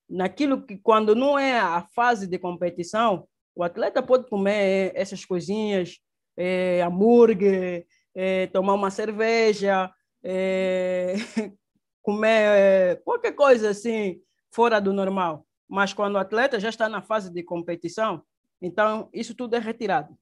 naquilo 0.09 0.65
que 0.65 0.77
quando 0.77 1.15
não 1.15 1.39
é 1.39 1.57
a 1.57 1.81
fase 1.95 2.27
de 2.27 2.37
competição, 2.37 3.27
o 3.59 3.63
atleta 3.63 4.01
pode 4.01 4.29
comer 4.29 4.93
essas 4.95 5.25
coisinhas, 5.25 5.99
é, 6.37 6.81
hambúrguer, 6.81 7.85
é, 8.15 8.47
tomar 8.47 8.73
uma 8.73 8.89
cerveja, 8.89 9.91
é, 10.23 11.15
comer 12.01 12.29
é, 12.29 12.95
qualquer 13.03 13.33
coisa 13.33 13.71
assim 13.71 14.21
fora 14.49 14.79
do 14.79 14.93
normal. 14.93 15.45
Mas 15.67 15.91
quando 15.91 16.15
o 16.15 16.19
atleta 16.19 16.57
já 16.57 16.69
está 16.69 16.87
na 16.87 17.01
fase 17.01 17.33
de 17.33 17.43
competição, 17.43 18.23
então 18.61 19.09
isso 19.11 19.35
tudo 19.35 19.57
é 19.57 19.59
retirado. 19.59 20.17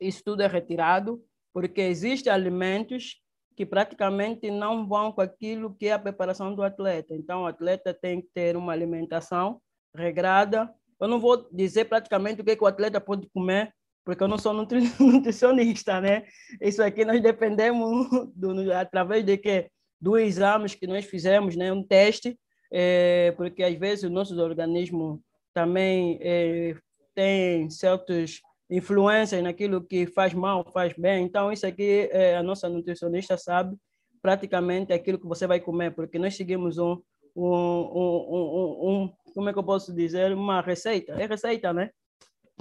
Isso 0.00 0.20
tudo 0.24 0.42
é 0.42 0.48
retirado 0.48 1.24
porque 1.52 1.82
existem 1.82 2.32
alimentos 2.32 3.22
que 3.56 3.64
praticamente 3.64 4.50
não 4.50 4.88
vão 4.88 5.12
com 5.12 5.20
aquilo 5.20 5.72
que 5.72 5.86
é 5.86 5.92
a 5.92 6.00
preparação 6.00 6.52
do 6.52 6.64
atleta. 6.64 7.14
Então, 7.14 7.42
o 7.42 7.46
atleta 7.46 7.94
tem 7.94 8.20
que 8.20 8.28
ter 8.34 8.56
uma 8.56 8.72
alimentação 8.72 9.62
regrada. 9.94 10.68
Eu 11.04 11.08
não 11.08 11.20
vou 11.20 11.46
dizer 11.52 11.84
praticamente 11.84 12.40
o 12.40 12.44
que, 12.44 12.52
é 12.52 12.56
que 12.56 12.64
o 12.64 12.66
atleta 12.66 12.98
pode 12.98 13.28
comer, 13.28 13.70
porque 14.02 14.22
eu 14.22 14.28
não 14.28 14.38
sou 14.38 14.54
nutricionista, 14.98 16.00
né? 16.00 16.24
Isso 16.62 16.82
aqui 16.82 17.04
nós 17.04 17.20
dependemos 17.20 18.08
do, 18.34 18.72
através 18.72 19.22
de 19.22 19.36
que 19.36 19.68
dos 20.00 20.18
exames 20.18 20.74
que 20.74 20.86
nós 20.86 21.04
fizemos, 21.04 21.56
né? 21.56 21.70
Um 21.70 21.86
teste, 21.86 22.38
é, 22.72 23.32
porque 23.32 23.62
às 23.62 23.78
vezes 23.78 24.04
o 24.04 24.08
nosso 24.10 24.34
organismo 24.40 25.22
também 25.52 26.18
é, 26.22 26.74
tem 27.14 27.68
certos 27.68 28.40
influências 28.70 29.42
naquilo 29.42 29.84
que 29.84 30.06
faz 30.06 30.32
mal, 30.32 30.64
faz 30.72 30.94
bem. 30.96 31.26
Então, 31.26 31.52
isso 31.52 31.66
aqui 31.66 32.08
é, 32.12 32.34
a 32.34 32.42
nossa 32.42 32.66
nutricionista 32.66 33.36
sabe 33.36 33.76
praticamente 34.22 34.90
aquilo 34.90 35.18
que 35.18 35.26
você 35.26 35.46
vai 35.46 35.60
comer, 35.60 35.94
porque 35.94 36.18
nós 36.18 36.34
seguimos 36.34 36.78
um, 36.78 36.98
um, 37.36 37.44
um, 37.44 38.88
um 38.88 39.12
como 39.34 39.48
é 39.48 39.52
que 39.52 39.58
eu 39.58 39.64
posso 39.64 39.92
dizer, 39.92 40.32
uma 40.32 40.60
receita. 40.60 41.12
É 41.12 41.26
receita, 41.26 41.72
né? 41.72 41.90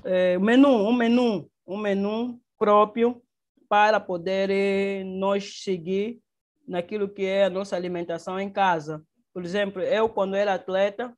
É, 0.03 0.38
menu, 0.39 0.69
um 0.69 0.93
menu, 0.93 1.49
um 1.67 1.78
menu 1.78 2.39
próprio 2.57 3.21
para 3.69 3.99
poder 3.99 4.49
eh, 4.49 5.03
nós 5.03 5.61
seguir 5.63 6.19
naquilo 6.67 7.09
que 7.09 7.26
é 7.26 7.45
a 7.45 7.49
nossa 7.49 7.76
alimentação 7.76 8.39
em 8.39 8.49
casa. 8.49 9.03
Por 9.34 9.43
exemplo, 9.43 9.82
eu 9.82 10.07
quando 10.09 10.36
era 10.36 10.53
atleta, 10.53 11.15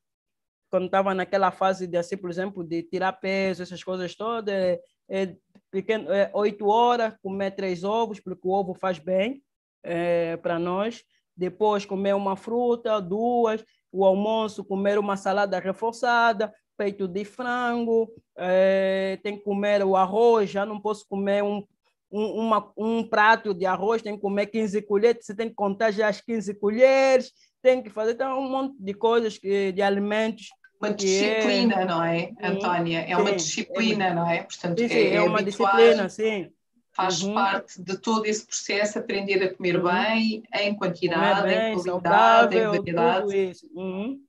quando 0.70 0.86
estava 0.86 1.14
naquela 1.14 1.50
fase 1.50 1.86
de, 1.86 1.96
assim, 1.96 2.16
por 2.16 2.30
exemplo, 2.30 2.64
de 2.64 2.82
tirar 2.82 3.12
peso, 3.12 3.62
essas 3.62 3.82
coisas 3.84 4.14
todas, 4.14 4.54
é, 4.54 4.80
é, 5.08 5.36
pequeno, 5.70 6.10
é, 6.10 6.30
horas, 6.62 7.14
comer 7.22 7.52
três 7.52 7.84
ovos, 7.84 8.20
porque 8.20 8.46
o 8.46 8.50
ovo 8.50 8.74
faz 8.74 8.98
bem 8.98 9.42
é, 9.82 10.36
para 10.38 10.58
nós. 10.58 11.04
Depois, 11.36 11.84
comer 11.84 12.14
uma 12.14 12.36
fruta, 12.36 13.00
duas. 13.00 13.64
O 13.96 14.04
almoço, 14.04 14.64
comer 14.64 14.98
uma 14.98 15.16
salada 15.16 15.58
reforçada, 15.58 16.52
peito 16.76 17.08
de 17.08 17.24
frango. 17.24 18.12
É, 18.36 19.18
tem 19.22 19.38
que 19.38 19.44
comer 19.44 19.82
o 19.82 19.96
arroz, 19.96 20.50
já 20.50 20.66
não 20.66 20.78
posso 20.78 21.06
comer 21.08 21.42
um, 21.42 21.64
um, 22.12 22.26
uma, 22.46 22.72
um 22.76 23.02
prato 23.02 23.54
de 23.54 23.64
arroz, 23.64 24.02
tem 24.02 24.14
que 24.14 24.20
comer 24.20 24.46
15 24.46 24.82
colheres, 24.82 25.24
você 25.24 25.34
tem 25.34 25.48
que 25.48 25.54
contar 25.54 25.90
já 25.90 26.08
as 26.08 26.20
15 26.20 26.54
colheres, 26.54 27.32
tem 27.62 27.82
que 27.82 27.88
fazer 27.88 28.12
então, 28.12 28.38
um 28.38 28.50
monte 28.50 28.76
de 28.78 28.92
coisas, 28.92 29.38
que, 29.38 29.72
de 29.72 29.80
alimentos. 29.80 30.48
Uma 30.78 30.92
disciplina, 30.92 31.80
é... 31.80 31.84
não 31.86 32.04
é, 32.04 32.32
Antônia? 32.42 33.00
É 33.00 33.16
uma 33.16 33.32
disciplina, 33.32 34.08
é... 34.08 34.14
não 34.14 34.30
é? 34.30 34.42
Portanto, 34.42 34.78
sim, 34.78 34.88
sim, 34.88 34.94
é, 34.94 35.14
é, 35.14 35.22
uma 35.22 35.42
disciplina, 35.42 36.08
sim. 36.10 36.50
Faz 36.96 37.22
uhum. 37.22 37.34
parte 37.34 37.82
de 37.82 37.98
todo 37.98 38.24
esse 38.24 38.46
processo 38.46 38.98
aprender 38.98 39.42
a 39.42 39.54
comer 39.54 39.76
uhum. 39.76 39.84
bem, 39.84 40.42
em 40.54 40.74
quantidade, 40.74 41.42
bem, 41.42 41.72
em 41.72 41.74
qualidade, 41.74 41.84
saudável, 41.84 42.74
em 42.74 42.78
variedade. 42.78 43.50
Isso. 43.50 43.70
Uhum. 43.74 44.20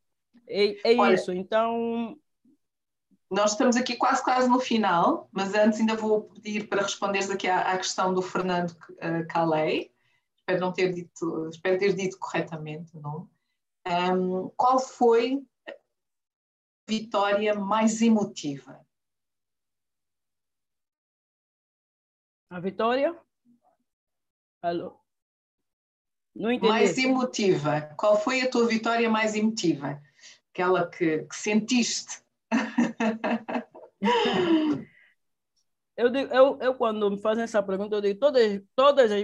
É, 0.47 0.91
é 0.93 0.97
Olha, 0.97 1.15
isso, 1.15 1.31
então 1.31 2.17
nós 3.29 3.51
estamos 3.51 3.75
aqui 3.75 3.95
quase 3.95 4.23
quase 4.23 4.49
no 4.49 4.59
final, 4.59 5.29
mas 5.31 5.53
antes 5.53 5.79
ainda 5.79 5.95
vou 5.95 6.23
pedir 6.23 6.67
para 6.67 6.83
responderes 6.83 7.29
aqui 7.29 7.47
à, 7.47 7.73
à 7.73 7.77
questão 7.77 8.13
do 8.13 8.21
Fernando 8.21 8.71
uh, 8.71 9.27
Calei 9.27 9.91
espero 10.47 10.61
não 10.61 10.71
ter 10.71 10.93
dito, 10.93 11.49
espero 11.49 11.77
ter 11.77 11.93
dito 11.93 12.17
corretamente 12.17 12.95
o 12.95 13.01
nome. 13.01 13.27
Um, 13.85 14.49
qual 14.55 14.79
foi 14.79 15.43
a 15.67 15.73
vitória 16.87 17.53
mais 17.53 18.01
emotiva? 18.01 18.85
A 22.49 22.59
vitória? 22.59 23.15
Alô? 24.61 24.97
Não 26.33 26.51
entendi. 26.51 26.71
Mais 26.71 26.97
emotiva. 26.97 27.81
Qual 27.97 28.19
foi 28.19 28.41
a 28.41 28.49
tua 28.49 28.67
vitória 28.67 29.09
mais 29.09 29.35
emotiva? 29.35 30.01
Aquela 30.53 30.89
que, 30.89 31.23
que 31.23 31.35
sentiste? 31.35 32.21
eu, 35.97 36.09
digo, 36.09 36.33
eu, 36.33 36.57
eu, 36.61 36.73
quando 36.75 37.11
me 37.11 37.19
fazem 37.19 37.43
essa 37.43 37.61
pergunta, 37.61 37.95
eu 37.95 38.01
digo 38.01 38.19
todas, 38.19 38.61
todas 38.75 39.11
as, 39.11 39.19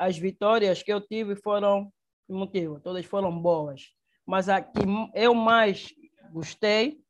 as 0.00 0.18
vitórias 0.18 0.82
que 0.82 0.92
eu 0.92 1.00
tive 1.00 1.36
foram 1.36 1.92
motivo, 2.28 2.80
todas 2.80 3.06
foram 3.06 3.30
boas. 3.40 3.92
Mas 4.26 4.48
a 4.48 4.60
que 4.60 4.80
eu 5.14 5.34
mais 5.34 5.94
gostei 6.32 7.00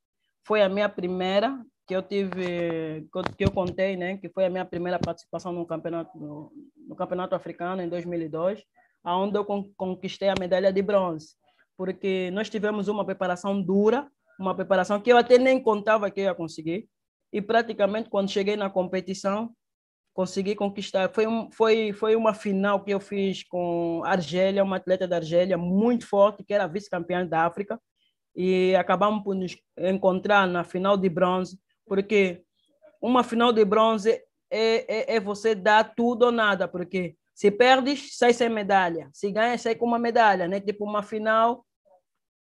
foi 0.45 0.63
a 0.63 0.69
minha 0.69 0.89
primeira, 0.89 1.65
que 1.89 1.97
eu 1.97 2.03
tive, 2.03 3.09
que 3.39 3.45
eu 3.45 3.51
contei, 3.51 3.97
né, 3.97 4.19
que 4.19 4.29
foi 4.29 4.45
a 4.45 4.51
minha 4.51 4.65
primeira 4.65 4.99
participação 4.99 5.53
no 5.53 5.67
campeonato, 5.67 6.19
no, 6.19 6.53
no 6.87 6.95
campeonato 6.95 7.35
africano 7.35 7.81
em 7.81 7.89
2002, 7.89 8.63
aonde 9.03 9.39
eu 9.39 9.45
conquistei 9.75 10.29
a 10.29 10.35
medalha 10.39 10.71
de 10.71 10.83
bronze, 10.83 11.35
porque 11.79 12.31
nós 12.33 12.51
tivemos 12.51 12.89
uma 12.89 13.07
preparação 13.07 13.61
dura, 13.63 14.07
uma 14.39 14.55
preparação 14.55 15.01
que 15.01 15.11
eu 15.11 15.17
até 15.17 15.39
nem 15.39 15.63
contava 15.63 16.11
que 16.11 16.21
eu 16.21 16.25
ia 16.25 16.35
conseguir, 16.35 16.87
e 17.33 17.41
praticamente 17.41 18.11
quando 18.11 18.31
cheguei 18.31 18.55
na 18.55 18.69
competição 18.69 19.51
consegui 20.13 20.57
conquistar. 20.57 21.09
Foi, 21.11 21.27
um, 21.27 21.49
foi, 21.53 21.93
foi 21.93 22.17
uma 22.17 22.35
final 22.35 22.83
que 22.83 22.91
eu 22.91 22.99
fiz 22.99 23.45
com 23.45 24.03
Argélia, 24.05 24.65
uma 24.65 24.77
atleta 24.77 25.07
da 25.07 25.17
Argélia 25.17 25.57
muito 25.57 26.07
forte, 26.07 26.43
que 26.43 26.53
era 26.53 26.67
vice-campeã 26.67 27.25
da 27.25 27.47
África, 27.47 27.81
e 28.35 28.75
acabamos 28.75 29.23
por 29.23 29.35
nos 29.35 29.57
encontrar 29.79 30.47
na 30.47 30.65
final 30.65 30.97
de 30.97 31.09
bronze, 31.09 31.57
porque 31.89 32.43
uma 33.01 33.25
final 33.25 33.53
de 33.53 33.65
bronze 33.65 34.11
é, 34.51 35.13
é, 35.13 35.17
é 35.17 35.21
você 35.21 35.55
dar 35.55 35.95
tudo 35.95 36.27
ou 36.27 36.33
nada, 36.33 36.69
porque 36.69 37.17
se 37.35 37.51
perdes, 37.51 38.17
sai 38.17 38.33
sem 38.33 38.49
medalha, 38.49 39.09
se 39.13 39.31
ganha, 39.31 39.57
sai 39.57 39.75
com 39.75 39.87
uma 39.87 39.99
medalha, 39.99 40.49
né? 40.49 40.61
Tipo 40.61 40.85
uma 40.85 41.03
final 41.03 41.65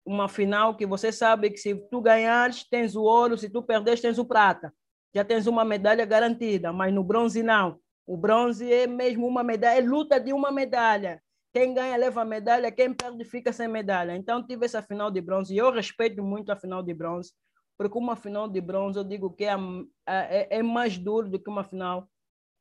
uma 0.08 0.30
final 0.30 0.74
que 0.74 0.86
você 0.86 1.12
sabe 1.12 1.50
que 1.50 1.58
se 1.58 1.76
tu 1.92 2.00
ganhares, 2.00 2.64
tens 2.64 2.96
o 2.96 3.04
ouro, 3.04 3.38
se 3.38 3.50
tu 3.50 3.62
perderes, 3.62 4.00
tens 4.00 4.18
o 4.18 4.24
prata. 4.24 4.74
Já 5.14 5.24
tens 5.26 5.48
uma 5.48 5.66
medalha 5.66 6.06
garantida, 6.06 6.72
mas 6.72 6.94
no 6.94 7.04
bronze 7.04 7.44
não. 7.44 7.78
O 8.06 8.16
bronze 8.16 8.72
é 8.72 8.88
mesmo 8.88 9.28
uma 9.28 9.44
medalha, 9.44 9.80
é 9.80 9.82
luta 9.82 10.18
de 10.18 10.32
uma 10.32 10.50
medalha. 10.50 11.22
Quem 11.54 11.74
ganha 11.74 11.98
leva 11.98 12.22
a 12.22 12.26
medalha, 12.26 12.72
quem 12.72 12.94
perde 12.94 13.26
fica 13.26 13.52
sem 13.52 13.68
medalha. 13.68 14.16
Então 14.16 14.46
tive 14.46 14.66
essa 14.66 14.82
final 14.82 15.12
de 15.12 15.20
bronze 15.20 15.54
e 15.54 15.58
eu 15.58 15.72
respeito 15.72 16.24
muito 16.24 16.52
a 16.52 16.56
final 16.56 16.82
de 16.82 16.94
bronze, 16.94 17.34
porque 17.78 17.98
uma 17.98 18.16
final 18.16 18.48
de 18.50 18.60
bronze 18.60 18.98
eu 18.98 19.04
digo 19.04 19.30
que 19.30 19.46
é, 19.46 19.56
é, 20.08 20.58
é 20.58 20.64
mais 20.64 20.98
duro 20.98 21.30
do 21.30 21.40
que 21.40 21.50
uma 21.50 21.64
final, 21.64 22.10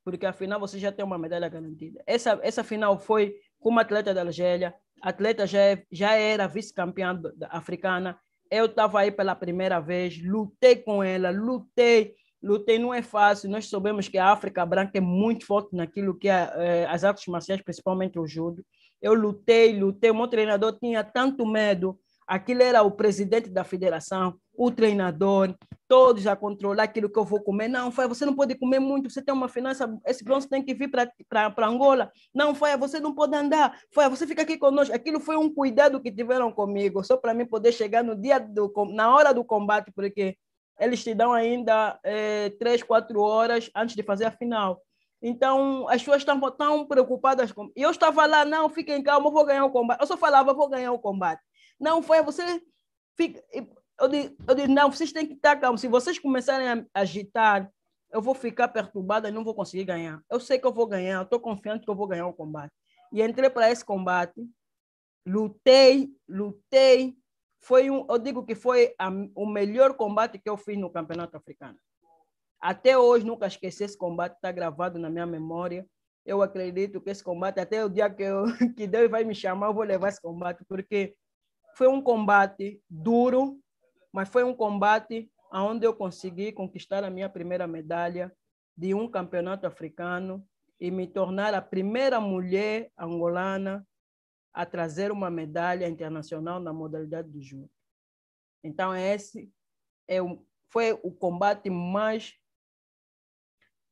porque 0.03 0.25
afinal 0.25 0.59
você 0.59 0.79
já 0.79 0.91
tem 0.91 1.03
uma 1.03 1.17
medalha 1.17 1.49
garantida. 1.49 2.01
Essa, 2.05 2.39
essa 2.43 2.63
final 2.63 2.99
foi 2.99 3.35
com 3.59 3.69
uma 3.69 3.81
atleta 3.81 4.13
da 4.13 4.21
Argélia, 4.21 4.73
atleta 5.01 5.45
já, 5.45 5.59
é, 5.59 5.83
já 5.91 6.13
era 6.13 6.47
vice-campeã 6.47 7.19
africana. 7.49 8.17
Eu 8.49 8.65
estava 8.65 8.99
aí 8.99 9.11
pela 9.11 9.35
primeira 9.35 9.79
vez, 9.79 10.21
lutei 10.23 10.77
com 10.77 11.03
ela, 11.03 11.29
lutei, 11.29 12.15
lutei. 12.41 12.79
Não 12.79 12.93
é 12.93 13.01
fácil. 13.01 13.49
Nós 13.49 13.69
sabemos 13.69 14.07
que 14.07 14.17
a 14.17 14.31
África 14.31 14.65
Branca 14.65 14.97
é 14.97 15.01
muito 15.01 15.45
forte 15.45 15.75
naquilo 15.75 16.17
que 16.17 16.29
é, 16.29 16.51
é, 16.55 16.85
as 16.85 17.03
artes 17.03 17.27
marciais, 17.27 17.61
principalmente 17.61 18.17
o 18.17 18.25
judo. 18.25 18.63
Eu 19.01 19.13
lutei, 19.13 19.77
lutei. 19.77 20.09
O 20.09 20.15
meu 20.15 20.27
treinador 20.27 20.77
tinha 20.79 21.03
tanto 21.03 21.45
medo. 21.45 21.99
Aquilo 22.27 22.61
era 22.61 22.83
o 22.83 22.91
presidente 22.91 23.49
da 23.49 23.63
federação, 23.63 24.37
o 24.53 24.69
treinador, 24.69 25.55
todos 25.87 26.27
a 26.27 26.35
controlar 26.35 26.83
aquilo 26.83 27.09
que 27.09 27.17
eu 27.17 27.23
vou 27.23 27.41
comer. 27.41 27.69
Não, 27.69 27.89
foi, 27.89 28.05
você 28.07 28.25
não 28.25 28.35
pode 28.35 28.55
comer 28.55 28.79
muito, 28.79 29.09
você 29.09 29.21
tem 29.21 29.33
uma 29.33 29.47
finança, 29.47 29.97
esse 30.05 30.23
bronze 30.25 30.49
tem 30.49 30.61
que 30.61 30.73
vir 30.73 30.89
para 30.89 31.67
Angola. 31.67 32.11
Não, 32.33 32.53
foi, 32.53 32.75
você 32.75 32.99
não 32.99 33.15
pode 33.15 33.33
andar. 33.33 33.79
Foi, 33.93 34.09
você 34.09 34.27
fica 34.27 34.41
aqui 34.41 34.57
conosco. 34.57 34.93
Aquilo 34.93 35.21
foi 35.21 35.37
um 35.37 35.53
cuidado 35.53 36.01
que 36.01 36.11
tiveram 36.11 36.51
comigo, 36.51 37.01
só 37.03 37.15
para 37.15 37.33
mim 37.33 37.45
poder 37.45 37.71
chegar 37.71 38.03
no 38.03 38.15
dia 38.15 38.39
do, 38.39 38.73
na 38.93 39.15
hora 39.15 39.33
do 39.33 39.45
combate, 39.45 39.89
porque 39.95 40.35
eles 40.79 41.03
te 41.03 41.13
dão 41.13 41.31
ainda 41.31 41.97
é, 42.03 42.49
três, 42.59 42.83
quatro 42.83 43.21
horas 43.21 43.71
antes 43.73 43.95
de 43.95 44.03
fazer 44.03 44.25
a 44.25 44.31
final. 44.31 44.81
Então, 45.21 45.87
as 45.89 46.01
pessoas 46.01 46.17
estão 46.17 46.39
tão 46.51 46.85
preocupadas 46.85 47.51
com. 47.51 47.71
E 47.75 47.81
eu 47.81 47.89
estava 47.89 48.25
lá, 48.25 48.45
não, 48.45 48.69
fiquem 48.69 49.01
calma, 49.01 49.27
eu 49.27 49.31
vou 49.31 49.45
ganhar 49.45 49.65
o 49.65 49.71
combate. 49.71 50.01
Eu 50.01 50.07
só 50.07 50.17
falava, 50.17 50.53
vou 50.53 50.69
ganhar 50.69 50.91
o 50.91 50.99
combate. 50.99 51.41
Não, 51.79 52.01
foi, 52.01 52.21
você. 52.21 52.61
Fica... 53.15 53.43
Eu, 53.99 54.07
digo, 54.07 54.37
eu 54.47 54.55
digo, 54.55 54.71
não, 54.71 54.91
vocês 54.91 55.11
têm 55.11 55.25
que 55.25 55.33
estar 55.33 55.55
calmos. 55.59 55.81
Se 55.81 55.87
vocês 55.87 56.19
começarem 56.19 56.67
a 56.67 56.85
agitar, 56.93 57.71
eu 58.11 58.21
vou 58.21 58.35
ficar 58.35 58.67
perturbada 58.67 59.27
e 59.27 59.31
não 59.31 59.43
vou 59.43 59.55
conseguir 59.55 59.85
ganhar. 59.85 60.21
Eu 60.29 60.39
sei 60.39 60.59
que 60.59 60.67
eu 60.67 60.73
vou 60.73 60.87
ganhar, 60.87 61.23
estou 61.23 61.39
confiante 61.39 61.83
que 61.83 61.89
eu 61.89 61.95
vou 61.95 62.07
ganhar 62.07 62.27
o 62.27 62.33
combate. 62.33 62.71
E 63.11 63.21
entrei 63.21 63.49
para 63.49 63.71
esse 63.71 63.83
combate, 63.83 64.47
lutei, 65.25 66.09
lutei. 66.27 67.17
Foi 67.59 67.89
um, 67.89 68.05
eu 68.09 68.17
digo 68.17 68.45
que 68.45 68.55
foi 68.55 68.93
a, 68.99 69.09
o 69.35 69.45
melhor 69.45 69.95
combate 69.95 70.39
que 70.39 70.49
eu 70.49 70.57
fiz 70.57 70.77
no 70.77 70.89
Campeonato 70.89 71.35
Africano. 71.35 71.77
Até 72.59 72.97
hoje 72.97 73.25
nunca 73.25 73.47
esqueci 73.47 73.83
esse 73.83 73.97
combate, 73.97 74.35
está 74.35 74.51
gravado 74.51 74.97
na 74.99 75.09
minha 75.09 75.25
memória. 75.25 75.85
Eu 76.25 76.41
acredito 76.41 76.99
que 77.01 77.09
esse 77.09 77.23
combate, 77.23 77.59
até 77.59 77.83
o 77.83 77.89
dia 77.89 78.09
que, 78.09 78.23
eu, 78.23 78.45
que 78.75 78.87
Deus 78.87 79.09
vai 79.09 79.23
me 79.23 79.33
chamar, 79.33 79.67
eu 79.67 79.73
vou 79.73 79.83
levar 79.83 80.09
esse 80.09 80.21
combate, 80.21 80.63
porque 80.67 81.15
foi 81.77 81.87
um 81.87 82.01
combate 82.01 82.81
duro, 82.89 83.61
mas 84.11 84.27
foi 84.29 84.43
um 84.43 84.55
combate 84.55 85.31
onde 85.53 85.85
eu 85.85 85.93
consegui 85.93 86.51
conquistar 86.51 87.03
a 87.03 87.09
minha 87.11 87.29
primeira 87.29 87.67
medalha 87.67 88.35
de 88.75 88.95
um 88.95 89.07
campeonato 89.07 89.67
africano 89.67 90.43
e 90.79 90.89
me 90.89 91.05
tornar 91.05 91.53
a 91.53 91.61
primeira 91.61 92.19
mulher 92.19 92.91
angolana 92.97 93.87
a 94.51 94.65
trazer 94.65 95.11
uma 95.11 95.29
medalha 95.29 95.87
internacional 95.87 96.59
na 96.59 96.73
modalidade 96.73 97.29
do 97.29 97.39
judo. 97.39 97.69
Então, 98.63 98.95
esse 98.95 99.53
é 100.07 100.19
o, 100.19 100.43
foi 100.71 100.93
o 101.03 101.11
combate 101.11 101.69
mais 101.69 102.33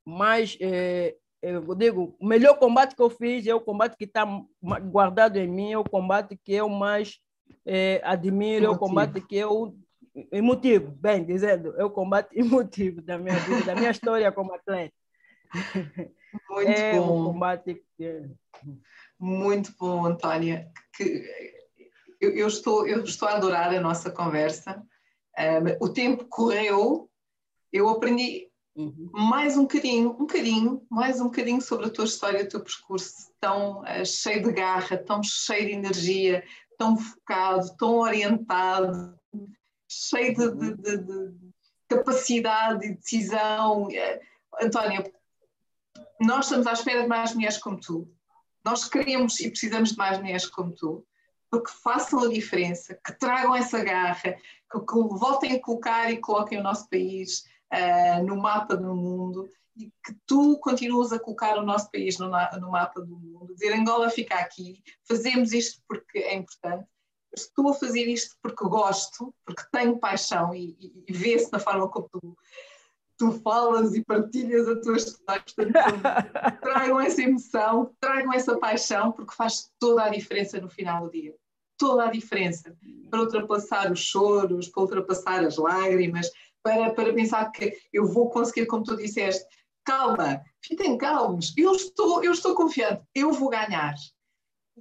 mas 0.04 0.58
é, 0.60 1.16
eu 1.40 1.76
digo, 1.76 2.16
o 2.20 2.26
melhor 2.26 2.58
combate 2.58 2.96
que 2.96 3.02
eu 3.02 3.12
fiz 3.12 3.46
é 3.46 3.54
o 3.54 3.62
combate 3.62 3.96
que 3.96 4.06
está 4.06 4.26
guardado 4.90 5.38
em 5.38 5.48
mim, 5.48 5.72
é 5.72 5.78
o 5.78 5.84
combate 5.84 6.36
que 6.36 6.54
eu 6.54 6.68
mais 6.68 7.20
é, 7.66 8.02
admiro, 8.04 8.66
é 8.66 8.70
o 8.70 8.78
combate 8.78 9.22
que 9.22 9.36
eu 9.36 9.76
emotivo, 10.32 10.92
bem 10.92 11.26
dizendo, 11.26 11.74
é 11.78 11.84
o 11.84 11.90
combate 11.90 12.30
emotivo 12.40 13.02
da 13.02 13.18
minha 13.18 13.38
vida, 13.40 13.66
da 13.66 13.76
minha 13.76 13.92
história 13.92 14.32
como 14.32 14.54
atleta. 14.54 14.94
Muito 16.50 16.70
é 16.70 17.00
bom. 17.00 17.22
Um 17.22 17.34
combate 17.34 17.84
que... 17.98 18.24
Muito 19.20 19.74
bom, 19.80 20.06
Antônia. 20.06 20.70
Que 20.96 21.24
eu, 22.20 22.32
eu, 22.32 22.48
estou, 22.48 22.88
eu 22.88 23.04
estou 23.04 23.28
a 23.28 23.36
adorar 23.36 23.74
a 23.74 23.80
nossa 23.80 24.12
conversa. 24.12 24.84
Um, 25.38 25.86
o 25.86 25.90
tempo 25.90 26.26
correu, 26.26 27.10
eu 27.72 27.90
aprendi 27.90 28.50
Uhum. 28.76 29.10
Mais 29.14 29.56
um 29.56 29.62
bocadinho, 29.62 30.10
um 30.10 30.18
bocadinho, 30.18 30.86
mais 30.92 31.22
um 31.22 31.26
bocadinho 31.26 31.62
sobre 31.62 31.86
a 31.86 31.90
tua 31.90 32.04
história, 32.04 32.44
o 32.44 32.48
teu 32.48 32.60
percurso, 32.60 33.32
tão 33.40 33.80
uh, 33.84 34.06
cheio 34.06 34.44
de 34.44 34.52
garra, 34.52 34.98
tão 34.98 35.24
cheio 35.24 35.68
de 35.68 35.72
energia, 35.72 36.44
tão 36.78 36.98
focado, 36.98 37.76
tão 37.78 38.00
orientado, 38.00 39.18
cheio 39.90 40.36
de, 40.36 40.56
de, 40.56 40.76
de, 40.76 40.98
de 40.98 41.54
capacidade 41.88 42.86
e 42.86 42.96
decisão. 42.96 43.84
Uh, 43.88 44.20
Antónia, 44.62 45.04
nós 46.20 46.46
estamos 46.46 46.68
à 46.68 46.74
espera 46.74 47.04
de 47.04 47.08
mais 47.08 47.34
mulheres 47.34 47.58
como 47.58 47.80
tu. 47.80 48.08
Nós 48.64 48.88
queremos 48.88 49.40
e 49.40 49.50
precisamos 49.50 49.92
de 49.92 49.98
mais 49.98 50.18
mulheres 50.20 50.46
como 50.48 50.72
tu, 50.72 51.06
porque 51.52 51.72
façam 51.72 52.24
a 52.24 52.30
diferença, 52.30 53.00
que 53.06 53.14
tragam 53.14 53.56
essa 53.56 53.84
garra, 53.84 54.22
que, 54.72 54.80
que 54.80 54.96
voltem 55.18 55.54
a 55.54 55.62
colocar 55.62 56.12
e 56.12 56.18
coloquem 56.18 56.60
o 56.60 56.64
nosso 56.64 56.90
país 56.90 57.46
uh, 57.72 58.24
no 58.24 58.38
mapa 58.38 58.76
do 58.76 58.96
mundo 58.96 59.50
e 59.78 59.92
que 60.04 60.16
tu 60.26 60.58
continuas 60.60 61.12
a 61.12 61.20
colocar 61.20 61.58
o 61.58 61.66
nosso 61.66 61.92
país 61.92 62.18
no, 62.18 62.30
no 62.60 62.72
mapa 62.72 63.02
do 63.02 63.18
mundo, 63.18 63.54
dizer 63.54 63.74
Angola 63.74 64.10
fica 64.10 64.36
aqui, 64.36 64.82
fazemos 65.08 65.52
isto 65.52 65.82
porque 65.88 66.20
é 66.20 66.36
importante, 66.36 66.88
estou 67.36 67.70
a 67.70 67.74
fazer 67.74 68.06
isto 68.08 68.36
porque 68.42 68.64
gosto, 68.66 69.34
porque 69.46 69.64
tenho 69.72 70.00
paixão 70.00 70.54
e, 70.54 70.78
e, 70.80 71.04
e 71.08 71.14
vê-se 71.14 71.52
na 71.52 71.60
forma 71.60 71.90
como 71.90 72.08
tu, 72.10 72.38
tu 73.18 73.32
falas 73.42 73.94
e 73.94 74.04
partilhas 74.04 74.68
a 74.68 74.80
tua 74.80 74.98
história. 74.98 75.44
Portanto, 75.56 75.72
tragam 76.62 77.00
essa 77.00 77.22
emoção, 77.22 77.94
tragam 78.00 78.34
essa 78.34 78.58
paixão, 78.58 79.12
porque 79.12 79.36
faz 79.36 79.72
toda 79.80 80.04
a 80.04 80.10
diferença 80.10 80.60
no 80.60 80.70
final 80.70 81.06
do 81.06 81.12
dia. 81.12 81.36
Toda 81.78 82.06
a 82.06 82.12
diferença. 82.12 82.76
Para 83.10 83.22
ultrapassar 83.22 83.92
os 83.92 84.00
choros, 84.00 84.70
para 84.70 84.84
ultrapassar 84.84 85.44
as 85.44 85.58
lágrimas, 85.58 86.32
para, 86.64 86.94
para 86.94 87.14
pensar 87.14 87.52
que 87.52 87.78
eu 87.94 88.06
vou 88.08 88.30
conseguir, 88.30 88.66
como 88.66 88.84
tu 88.84 88.96
disseste, 88.96 89.46
calma, 89.86 90.44
fiquem 90.62 90.98
calmos, 90.98 91.54
eu 91.58 91.74
estou, 91.74 92.24
eu 92.24 92.32
estou 92.32 92.56
confiante, 92.56 93.04
eu 93.14 93.32
vou 93.32 93.50
ganhar. 93.50 93.96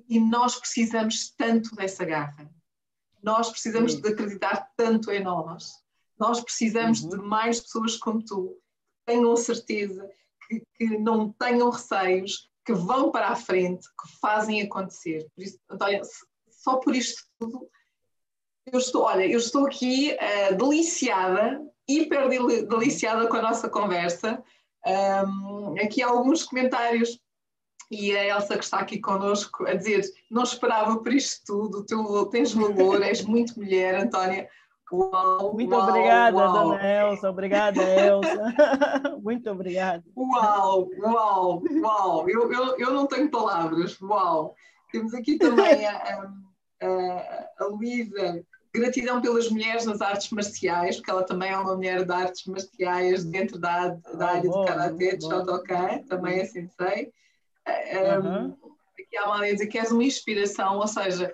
E 0.09 0.19
nós 0.19 0.57
precisamos 0.57 1.33
tanto 1.37 1.77
dessa 1.77 2.05
garra, 2.05 2.51
nós 3.23 3.51
precisamos 3.51 3.93
Sim. 3.93 4.01
de 4.01 4.09
acreditar 4.09 4.69
tanto 4.77 5.11
em 5.13 5.23
nós, 5.23 5.73
nós 6.19 6.41
precisamos 6.41 7.03
uhum. 7.03 7.11
de 7.11 7.17
mais 7.19 7.61
pessoas 7.61 7.97
como 7.97 8.25
tu, 8.25 8.49
que 8.49 9.13
tenham 9.13 9.37
certeza, 9.37 10.09
que, 10.49 10.63
que 10.75 10.99
não 10.99 11.33
tenham 11.33 11.71
receios, 11.71 12.51
que 12.65 12.73
vão 12.73 13.11
para 13.11 13.29
a 13.29 13.37
frente, 13.37 13.87
que 13.89 14.19
fazem 14.21 14.63
acontecer. 14.63 15.29
Por 15.35 15.45
isso, 15.45 15.59
Antónia, 15.71 16.01
só 16.49 16.77
por 16.77 16.97
isto 16.97 17.23
tudo, 17.39 17.69
eu 18.67 18.79
estou, 18.79 19.03
olha, 19.03 19.27
eu 19.27 19.39
estou 19.39 19.67
aqui 19.67 20.13
uh, 20.13 20.57
deliciada 20.57 21.61
hiper 21.89 22.29
deliciada 22.67 23.29
com 23.29 23.37
a 23.37 23.43
nossa 23.43 23.69
conversa. 23.69 24.43
Um, 24.87 25.75
aqui 25.83 26.03
há 26.03 26.09
alguns 26.09 26.43
comentários 26.43 27.19
e 27.91 28.17
a 28.17 28.25
Elsa 28.25 28.59
que 28.59 28.65
está 28.65 28.79
aqui 28.79 29.01
connosco 29.01 29.67
a 29.67 29.75
dizer 29.75 30.03
não 30.31 30.43
esperava 30.43 30.99
por 30.99 31.13
isto 31.13 31.43
tudo, 31.47 31.85
tu 31.87 32.27
tens 32.27 32.53
valor, 32.53 33.03
és 33.03 33.23
muito 33.23 33.59
mulher, 33.59 33.95
Antónia. 33.95 34.49
Uau, 34.93 35.55
muito 35.55 35.75
uau, 35.75 35.89
obrigada, 35.89 36.37
uau. 36.37 36.53
dona 36.53 36.87
Elsa. 36.87 37.31
Obrigada, 37.31 37.83
Elsa. 37.83 38.53
muito 39.23 39.51
obrigada. 39.51 40.05
Uau, 40.15 40.89
uau, 40.99 41.63
uau. 41.83 42.29
Eu, 42.29 42.53
eu, 42.53 42.79
eu 42.79 42.93
não 42.93 43.07
tenho 43.07 43.31
palavras. 43.31 43.99
Uau. 44.01 44.55
Temos 44.93 45.15
aqui 45.15 45.39
também 45.39 45.87
a, 45.87 46.31
a, 46.83 47.49
a 47.59 47.65
Luísa 47.67 48.45
Gratidão 48.75 49.21
pelas 49.21 49.49
mulheres 49.49 49.87
nas 49.87 50.01
artes 50.01 50.31
marciais, 50.31 50.97
porque 50.97 51.11
ela 51.11 51.23
também 51.23 51.51
é 51.51 51.57
uma 51.57 51.77
mulher 51.77 52.05
de 52.05 52.13
artes 52.13 52.45
marciais 52.47 53.25
dentro 53.25 53.57
da, 53.59 53.89
da 53.89 54.31
área 54.31 54.51
de 54.51 54.65
Karate, 54.67 55.17
de 55.17 55.25
Shotokan, 55.25 56.03
também 56.09 56.41
é 56.41 56.45
sensei. 56.45 57.13
Um, 57.67 58.57
aqui 58.99 59.17
há 59.17 59.27
uma 59.27 59.47
dizer 59.47 59.69
que 59.69 59.79
és 59.79 59.93
uma 59.93 60.03
inspiração, 60.03 60.79
ou 60.79 60.89
seja, 60.89 61.33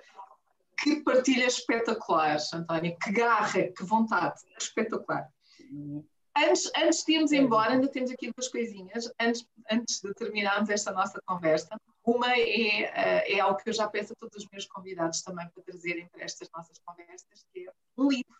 que 0.77 0.97
partilha 0.97 1.45
espetacular, 1.45 2.37
António, 2.53 2.95
que 3.01 3.11
garra, 3.11 3.63
que 3.75 3.83
vontade, 3.83 4.39
espetacular. 4.59 5.27
Uhum. 5.71 6.05
Antes, 6.37 6.71
antes 6.77 7.03
de 7.03 7.13
irmos 7.13 7.31
embora, 7.31 7.71
ainda 7.71 7.87
temos 7.87 8.11
aqui 8.11 8.31
duas 8.31 8.47
coisinhas, 8.47 9.11
antes, 9.19 9.45
antes 9.69 9.99
de 9.99 10.13
terminarmos 10.13 10.69
esta 10.69 10.91
nossa 10.91 11.19
conversa. 11.25 11.75
Uma 12.03 12.33
é, 12.33 12.83
eh, 12.83 13.33
é 13.33 13.39
algo 13.39 13.57
que 13.57 13.69
eu 13.69 13.73
já 13.73 13.87
peço 13.87 14.13
a 14.13 14.15
todos 14.15 14.37
os 14.37 14.49
meus 14.49 14.65
convidados 14.65 15.21
também 15.21 15.47
para 15.49 15.63
trazerem 15.63 16.07
para 16.07 16.23
estas 16.23 16.49
nossas 16.51 16.79
conversas, 16.79 17.45
que 17.53 17.67
é 17.67 17.71
um 17.97 18.09
livro. 18.09 18.35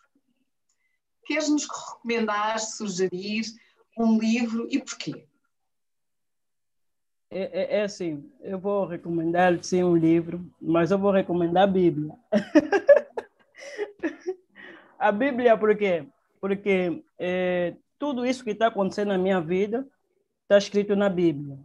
Queres-nos 1.24 1.68
recomendar, 1.68 2.58
sugerir 2.58 3.44
um 3.96 4.18
livro 4.18 4.66
e 4.68 4.80
porquê? 4.80 5.28
É, 7.30 7.60
é, 7.60 7.78
é, 7.78 7.82
assim, 7.84 8.30
eu 8.40 8.58
vou 8.58 8.84
recomendar 8.84 9.62
sim 9.64 9.82
um 9.82 9.96
livro, 9.96 10.44
mas 10.60 10.90
eu 10.90 10.98
vou 10.98 11.10
recomendar 11.10 11.62
a 11.62 11.66
Bíblia. 11.66 12.12
a 14.98 15.10
Bíblia 15.10 15.56
por 15.56 15.74
quê? 15.74 16.06
Porque 16.38 17.02
é, 17.18 17.74
tudo 17.98 18.26
isso 18.26 18.44
que 18.44 18.50
está 18.50 18.66
acontecendo 18.66 19.08
na 19.08 19.18
minha 19.18 19.40
vida 19.40 19.88
está 20.52 20.58
escrito 20.58 20.94
na 20.94 21.08
Bíblia. 21.08 21.58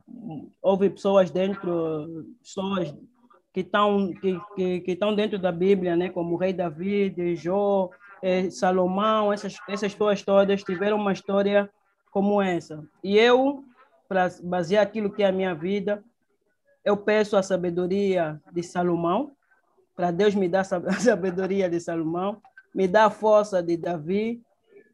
Houve 0.61 0.89
pessoas 0.89 1.29
dentro, 1.29 2.25
pessoas 2.41 2.95
que 3.53 3.59
estão 3.59 4.13
que, 4.13 4.39
que, 4.55 4.81
que 4.81 4.91
estão 4.91 5.13
dentro 5.13 5.37
da 5.37 5.51
Bíblia, 5.51 5.95
né, 5.95 6.09
como 6.09 6.35
o 6.35 6.37
rei 6.37 6.53
Davi, 6.53 7.13
Jó, 7.35 7.89
eh, 8.21 8.49
Salomão, 8.49 9.33
essas 9.33 9.57
essas 9.67 9.91
pessoas 9.91 10.21
todas 10.23 10.63
tiveram 10.63 10.97
uma 10.97 11.11
história 11.11 11.69
como 12.11 12.41
essa. 12.41 12.81
E 13.03 13.17
eu, 13.17 13.63
para 14.07 14.29
basear 14.43 14.83
aquilo 14.83 15.11
que 15.11 15.23
é 15.23 15.27
a 15.27 15.31
minha 15.33 15.53
vida, 15.53 16.01
eu 16.85 16.95
peço 16.95 17.35
a 17.35 17.43
sabedoria 17.43 18.41
de 18.53 18.63
Salomão, 18.63 19.31
para 19.95 20.11
Deus 20.11 20.33
me 20.33 20.47
dar 20.47 20.61
a 20.87 20.99
sabedoria 20.99 21.69
de 21.69 21.79
Salomão, 21.81 22.41
me 22.73 22.87
dá 22.87 23.05
a 23.05 23.09
força 23.09 23.61
de 23.61 23.75
Davi, 23.75 24.41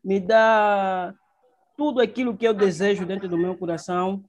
me 0.03 0.19
dá 0.19 1.13
tudo 1.77 2.01
aquilo 2.01 2.35
que 2.35 2.47
eu 2.47 2.53
desejo 2.53 3.05
dentro 3.05 3.27
do 3.27 3.37
meu 3.37 3.55
coração 3.55 4.23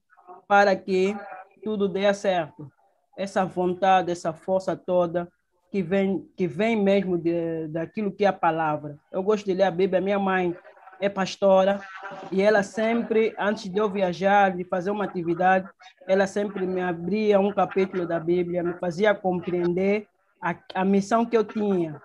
para 0.46 0.74
que 0.76 1.16
tudo 1.62 1.88
dê 1.88 2.12
certo. 2.12 2.70
Essa 3.16 3.44
vontade, 3.44 4.10
essa 4.10 4.32
força 4.32 4.76
toda 4.76 5.28
que 5.70 5.82
vem 5.82 6.28
que 6.36 6.46
vem 6.46 6.76
mesmo 6.76 7.18
de, 7.18 7.66
daquilo 7.68 8.12
que 8.12 8.24
é 8.24 8.28
a 8.28 8.32
palavra. 8.32 8.96
Eu 9.10 9.22
gosto 9.22 9.44
de 9.44 9.54
ler 9.54 9.64
a 9.64 9.70
Bíblia. 9.70 10.00
Minha 10.00 10.18
mãe 10.18 10.56
é 11.00 11.08
pastora 11.08 11.80
e 12.30 12.40
ela 12.40 12.62
sempre, 12.62 13.34
antes 13.38 13.68
de 13.68 13.78
eu 13.78 13.90
viajar, 13.90 14.56
de 14.56 14.64
fazer 14.64 14.90
uma 14.90 15.04
atividade, 15.04 15.68
ela 16.06 16.26
sempre 16.26 16.66
me 16.66 16.80
abria 16.80 17.40
um 17.40 17.52
capítulo 17.52 18.06
da 18.06 18.20
Bíblia, 18.20 18.62
me 18.62 18.74
fazia 18.74 19.14
compreender 19.14 20.06
a, 20.40 20.54
a 20.74 20.84
missão 20.84 21.24
que 21.24 21.36
eu 21.36 21.44
tinha. 21.44 22.00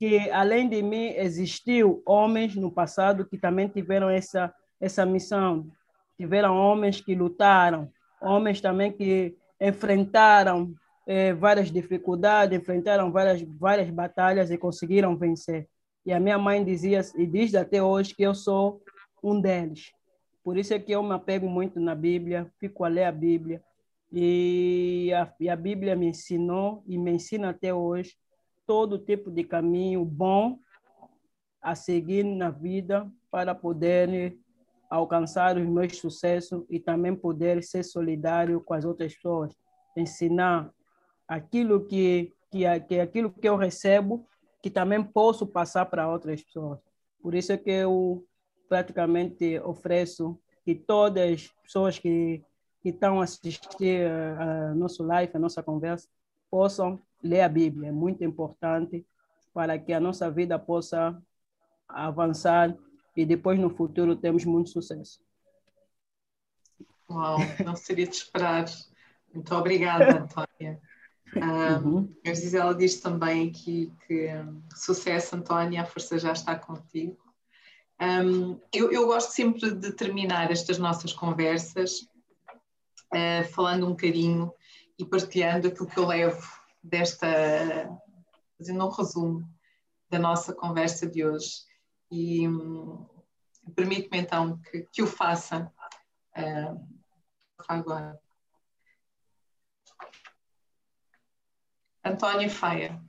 Que 0.00 0.30
além 0.30 0.68
de 0.68 0.82
mim 0.82 1.10
existiu 1.10 2.02
homens 2.04 2.56
no 2.56 2.72
passado 2.72 3.24
que 3.24 3.38
também 3.38 3.68
tiveram 3.68 4.08
essa 4.08 4.52
essa 4.80 5.04
missão. 5.04 5.70
Tiveram 6.16 6.56
homens 6.56 7.00
que 7.00 7.14
lutaram, 7.14 7.92
homens 8.20 8.60
também 8.60 8.90
que 8.90 9.36
enfrentaram 9.60 10.74
eh, 11.06 11.34
várias 11.34 11.70
dificuldades, 11.70 12.58
enfrentaram 12.58 13.12
várias 13.12 13.42
várias 13.42 13.90
batalhas 13.90 14.50
e 14.50 14.56
conseguiram 14.56 15.16
vencer. 15.16 15.68
E 16.04 16.12
a 16.12 16.18
minha 16.18 16.38
mãe 16.38 16.64
dizia 16.64 17.02
e 17.16 17.26
diz 17.26 17.54
até 17.54 17.82
hoje 17.82 18.14
que 18.14 18.22
eu 18.22 18.34
sou 18.34 18.82
um 19.22 19.38
deles. 19.38 19.92
Por 20.42 20.56
isso 20.56 20.72
é 20.72 20.78
que 20.78 20.92
eu 20.92 21.02
me 21.02 21.12
apego 21.12 21.48
muito 21.48 21.78
na 21.78 21.94
Bíblia, 21.94 22.50
fico 22.58 22.84
a 22.84 22.88
ler 22.88 23.04
a 23.04 23.12
Bíblia. 23.12 23.62
E 24.10 25.12
a, 25.14 25.32
e 25.38 25.48
a 25.48 25.54
Bíblia 25.54 25.94
me 25.94 26.06
ensinou 26.06 26.82
e 26.86 26.98
me 26.98 27.12
ensina 27.12 27.50
até 27.50 27.72
hoje 27.72 28.16
todo 28.70 29.00
tipo 29.00 29.32
de 29.32 29.42
caminho 29.42 30.04
bom 30.04 30.60
a 31.60 31.74
seguir 31.74 32.22
na 32.22 32.50
vida 32.50 33.10
para 33.28 33.52
poder 33.52 34.38
alcançar 34.88 35.56
os 35.56 35.66
meus 35.66 35.96
sucessos 35.96 36.64
e 36.70 36.78
também 36.78 37.16
poder 37.16 37.64
ser 37.64 37.82
solidário 37.82 38.60
com 38.60 38.72
as 38.72 38.84
outras 38.84 39.12
pessoas, 39.12 39.52
ensinar 39.96 40.72
aquilo 41.26 41.84
que 41.84 42.32
que, 42.48 42.80
que 42.86 43.00
aquilo 43.00 43.32
que 43.32 43.48
eu 43.48 43.56
recebo 43.56 44.24
que 44.62 44.70
também 44.70 45.02
posso 45.02 45.48
passar 45.48 45.86
para 45.86 46.08
outras 46.08 46.40
pessoas. 46.40 46.78
Por 47.20 47.34
isso 47.34 47.52
é 47.52 47.56
que 47.56 47.70
eu 47.70 48.24
praticamente 48.68 49.58
ofereço 49.64 50.38
que 50.64 50.76
todas 50.76 51.28
as 51.28 51.48
pessoas 51.64 51.98
que, 51.98 52.40
que 52.80 52.90
estão 52.90 53.20
a 53.20 53.24
assistir 53.24 54.06
a 54.06 54.72
nosso 54.76 55.02
live, 55.02 55.32
a 55.34 55.40
nossa 55.40 55.60
conversa, 55.60 56.08
possam 56.48 57.00
ler 57.22 57.42
a 57.42 57.48
Bíblia. 57.48 57.88
É 57.88 57.92
muito 57.92 58.24
importante 58.24 59.06
para 59.52 59.78
que 59.78 59.92
a 59.92 60.00
nossa 60.00 60.30
vida 60.30 60.58
possa 60.58 61.20
avançar 61.88 62.76
e 63.16 63.26
depois 63.26 63.58
no 63.58 63.70
futuro 63.70 64.16
temos 64.16 64.44
muito 64.44 64.70
sucesso. 64.70 65.20
Uau, 67.10 67.38
não 67.64 67.74
seria 67.74 68.06
de 68.06 68.14
esperar. 68.14 68.66
Muito 69.34 69.54
obrigada, 69.54 70.22
Antônia. 70.22 70.80
Uhum. 71.36 72.12
A 72.26 72.34
Gisela 72.34 72.74
diz 72.74 73.00
também 73.00 73.48
aqui 73.48 73.92
que 74.06 74.28
sucesso, 74.74 75.36
Antónia, 75.36 75.82
a 75.82 75.86
força 75.86 76.18
já 76.18 76.32
está 76.32 76.56
contigo. 76.56 77.18
Um, 78.00 78.58
eu, 78.72 78.90
eu, 78.90 79.06
gosto 79.06 79.30
sempre 79.32 79.72
de 79.72 79.92
terminar 79.92 80.50
estas 80.50 80.78
nossas 80.78 81.12
conversas 81.12 82.00
uh, 83.12 83.44
falando 83.52 83.86
um 83.86 83.90
bocadinho 83.90 84.50
e 84.98 85.04
partilhando 85.04 85.68
aquilo 85.68 85.86
que 85.86 85.98
eu 85.98 86.06
levo 86.06 86.59
desta, 86.82 87.26
fazendo 88.56 88.86
um 88.86 88.90
resumo 88.90 89.48
da 90.08 90.18
nossa 90.18 90.54
conversa 90.54 91.06
de 91.06 91.24
hoje. 91.24 91.64
E 92.10 92.48
um, 92.48 93.06
permite-me 93.74 94.18
então 94.18 94.58
que, 94.58 94.82
que, 94.92 95.02
o 95.02 95.06
faça 95.06 95.72
uh, 96.36 96.88
agora. 97.68 98.20
Antônia 102.04 102.48
Faia, 102.48 103.00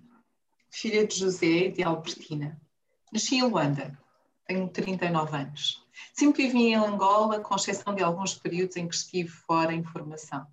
filha 0.69 1.07
de 1.07 1.15
José 1.15 1.67
e 1.67 1.71
de 1.71 1.83
Albertina. 1.83 2.61
Nasci 3.11 3.35
em 3.35 3.43
Luanda, 3.43 3.97
tenho 4.45 4.69
39 4.69 5.35
anos. 5.35 5.85
Sempre 6.13 6.47
vivi 6.47 6.67
em 6.67 6.75
Angola, 6.75 7.39
com 7.39 7.55
exceção 7.55 7.95
de 7.95 8.03
alguns 8.03 8.33
períodos 8.33 8.75
em 8.75 8.87
que 8.87 8.95
estive 8.95 9.29
fora 9.29 9.73
em 9.73 9.83
formação. 9.83 10.45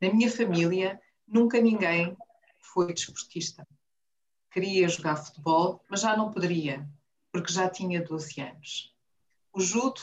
Na 0.00 0.12
minha 0.12 0.30
família, 0.30 1.00
nunca 1.26 1.60
ninguém 1.60 2.16
foi 2.62 2.92
desportista. 2.92 3.66
Queria 4.50 4.88
jogar 4.88 5.16
futebol, 5.16 5.82
mas 5.88 6.00
já 6.00 6.16
não 6.16 6.30
poderia, 6.30 6.88
porque 7.30 7.52
já 7.52 7.68
tinha 7.68 8.02
12 8.02 8.40
anos. 8.40 8.94
O 9.52 9.60
judo, 9.60 10.00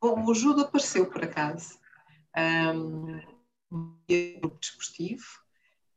bom, 0.00 0.24
o 0.24 0.34
judo 0.34 0.62
apareceu 0.62 1.06
por 1.06 1.24
acaso. 1.24 1.78
Um, 2.36 3.20
grupo 4.40 4.58
desportivo, 4.60 5.24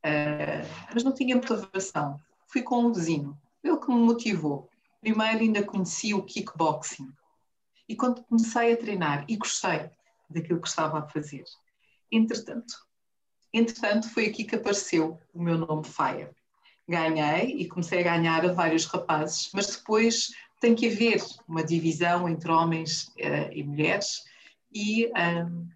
Uh, 0.08 0.64
mas 0.94 1.04
não 1.04 1.14
tinha 1.14 1.36
motivação. 1.36 2.20
Fui 2.48 2.62
com 2.62 2.86
um 2.86 2.94
vizinho, 2.94 3.38
ele 3.62 3.78
que 3.78 3.90
me 3.90 4.00
motivou. 4.00 4.70
Primeiro 5.02 5.40
ainda 5.40 5.64
conheci 5.64 6.14
o 6.14 6.24
kickboxing. 6.24 7.12
E 7.90 7.96
quando 7.96 8.24
comecei 8.24 8.74
a 8.74 8.78
treinar, 8.78 9.26
e 9.28 9.36
gostei 9.36 9.90
daquilo 10.30 10.62
que 10.62 10.68
estava 10.68 11.00
a 11.00 11.08
fazer. 11.08 11.44
Entretanto, 12.12 12.74
entretanto 13.54 14.10
foi 14.10 14.28
aqui 14.28 14.44
que 14.44 14.56
apareceu 14.56 15.20
o 15.34 15.42
meu 15.42 15.58
nome 15.58 15.86
Faia. 15.86 16.32
Ganhei 16.88 17.56
e 17.58 17.68
comecei 17.68 18.00
a 18.00 18.04
ganhar 18.04 18.46
a 18.46 18.54
vários 18.54 18.86
rapazes, 18.86 19.50
mas 19.54 19.68
depois 19.68 20.32
tem 20.60 20.74
que 20.74 20.88
haver 20.88 21.22
uma 21.48 21.64
divisão 21.64 22.28
entre 22.30 22.50
homens 22.52 23.10
uh, 23.18 23.52
e 23.52 23.64
mulheres 23.64 24.24
e 24.74 25.08
um, 25.08 25.68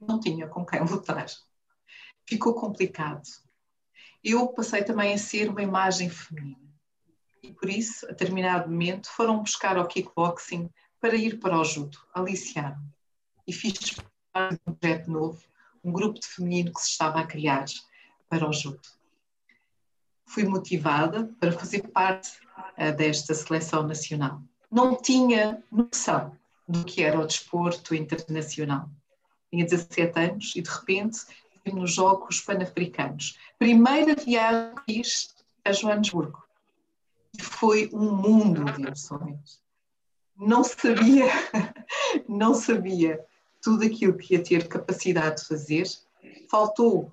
não 0.00 0.18
tinha 0.18 0.46
com 0.48 0.64
quem 0.64 0.80
lutar. 0.86 1.26
Ficou 2.26 2.54
complicado 2.54 3.22
eu 4.22 4.48
passei 4.48 4.84
também 4.84 5.14
a 5.14 5.18
ser 5.18 5.48
uma 5.48 5.62
imagem 5.62 6.10
feminina. 6.10 6.58
E 7.42 7.52
por 7.52 7.70
isso, 7.70 8.04
a 8.06 8.10
determinado 8.10 8.70
momento, 8.70 9.08
foram 9.08 9.42
buscar 9.42 9.78
ao 9.78 9.88
kickboxing 9.88 10.70
para 11.00 11.16
ir 11.16 11.38
para 11.38 11.58
o 11.58 11.64
judo, 11.64 11.98
aliciaram 12.12 12.82
E 13.46 13.52
fiz 13.52 13.96
um 14.66 14.74
projeto 14.74 15.10
novo, 15.10 15.42
um 15.82 15.92
grupo 15.92 16.20
de 16.20 16.26
feminino 16.26 16.72
que 16.72 16.80
se 16.80 16.90
estava 16.90 17.20
a 17.20 17.26
criar 17.26 17.64
para 18.28 18.48
o 18.48 18.52
judo. 18.52 18.80
Fui 20.26 20.44
motivada 20.44 21.34
para 21.40 21.52
fazer 21.52 21.88
parte 21.88 22.30
uh, 22.78 22.94
desta 22.96 23.34
seleção 23.34 23.86
nacional. 23.86 24.42
Não 24.70 24.94
tinha 24.94 25.62
noção 25.70 26.36
do 26.68 26.84
que 26.84 27.02
era 27.02 27.18
o 27.18 27.26
desporto 27.26 27.94
internacional. 27.94 28.88
Tinha 29.50 29.64
17 29.64 30.18
anos 30.20 30.54
e, 30.54 30.62
de 30.62 30.70
repente, 30.70 31.18
nos 31.72 31.92
Jogos 31.92 32.40
Pan-Africanos. 32.40 33.36
Primeira 33.58 34.14
viagem 34.14 34.74
que 34.86 34.94
fiz 34.94 35.34
a 35.64 35.72
Joanesburgo. 35.72 36.44
E 37.36 37.42
foi 37.42 37.90
um 37.92 38.14
mundo 38.14 38.64
de 38.64 38.82
emoções. 38.82 39.60
Não 40.36 40.62
sabia, 40.64 41.26
não 42.28 42.54
sabia 42.54 43.24
tudo 43.62 43.84
aquilo 43.84 44.16
que 44.16 44.34
ia 44.34 44.42
ter 44.42 44.68
capacidade 44.68 45.42
de 45.42 45.48
fazer. 45.48 45.86
Faltou 46.50 47.10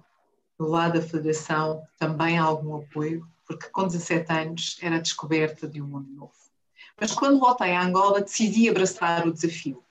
do 0.57 0.67
lado 0.67 0.99
da 0.99 1.05
Federação 1.05 1.83
também 1.97 2.37
algum 2.37 2.77
apoio, 2.77 3.27
porque 3.45 3.69
com 3.69 3.87
17 3.87 4.31
anos 4.31 4.77
era 4.81 4.95
a 4.95 5.01
descoberta 5.01 5.67
de 5.67 5.81
um 5.81 5.87
mundo 5.87 6.09
novo. 6.09 6.33
Mas 6.99 7.13
quando 7.13 7.39
voltei 7.39 7.73
a 7.73 7.83
Angola, 7.83 8.21
decidi 8.21 8.69
abraçar 8.69 9.27
o 9.27 9.33
desafio. 9.33 9.83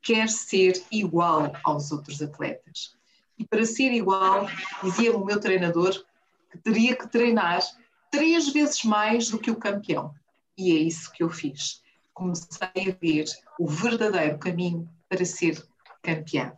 Quer 0.00 0.28
ser 0.28 0.82
igual 0.90 1.52
aos 1.64 1.90
outros 1.90 2.22
atletas 2.22 2.96
e 3.42 3.44
para 3.44 3.64
ser 3.64 3.92
igual, 3.92 4.46
dizia 4.82 5.16
o 5.16 5.24
meu 5.24 5.40
treinador 5.40 6.04
que 6.50 6.58
teria 6.58 6.94
que 6.94 7.08
treinar 7.08 7.60
três 8.08 8.48
vezes 8.50 8.84
mais 8.84 9.28
do 9.28 9.38
que 9.38 9.50
o 9.50 9.56
campeão. 9.56 10.14
E 10.56 10.70
é 10.70 10.74
isso 10.76 11.10
que 11.10 11.24
eu 11.24 11.28
fiz. 11.28 11.82
Comecei 12.14 12.68
a 12.76 12.94
ver 13.00 13.24
o 13.58 13.66
verdadeiro 13.66 14.38
caminho 14.38 14.88
para 15.08 15.24
ser 15.24 15.60
campeã. 16.02 16.52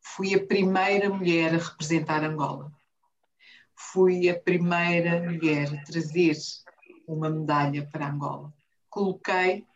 Fui 0.00 0.34
a 0.34 0.46
primeira 0.46 1.10
mulher 1.10 1.54
a 1.54 1.58
representar 1.58 2.22
Angola. 2.22 2.72
Fui 3.74 4.30
a 4.30 4.40
primeira 4.40 5.20
mulher 5.20 5.74
a 5.74 5.84
trazer 5.84 6.36
uma 7.06 7.28
medalha 7.28 7.86
para 7.90 8.08
Angola. 8.08 8.52
Coloquei 8.88 9.66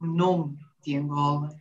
o 0.00 0.06
nome 0.06 0.58
de 0.82 0.96
Angola, 0.96 1.54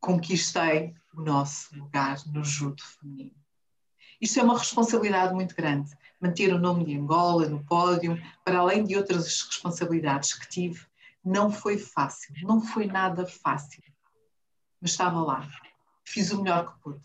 conquistei 0.00 0.94
o 1.14 1.22
nosso 1.22 1.74
lugar 1.76 2.18
no 2.26 2.44
judo 2.44 2.82
feminino. 2.82 3.42
Isto 4.20 4.40
é 4.40 4.42
uma 4.42 4.58
responsabilidade 4.58 5.34
muito 5.34 5.54
grande, 5.54 5.90
manter 6.20 6.52
o 6.52 6.58
nome 6.58 6.84
de 6.84 6.96
Angola 6.96 7.48
no 7.48 7.64
pódio, 7.64 8.20
para 8.44 8.58
além 8.58 8.84
de 8.84 8.96
outras 8.96 9.42
responsabilidades 9.42 10.34
que 10.34 10.48
tive, 10.48 10.86
não 11.24 11.52
foi 11.52 11.78
fácil, 11.78 12.34
não 12.42 12.60
foi 12.60 12.86
nada 12.86 13.26
fácil. 13.26 13.82
Mas 14.82 14.90
estava 14.90 15.22
lá, 15.22 15.48
fiz 16.04 16.32
o 16.32 16.42
melhor 16.42 16.74
que 16.74 16.80
pude. 16.80 17.00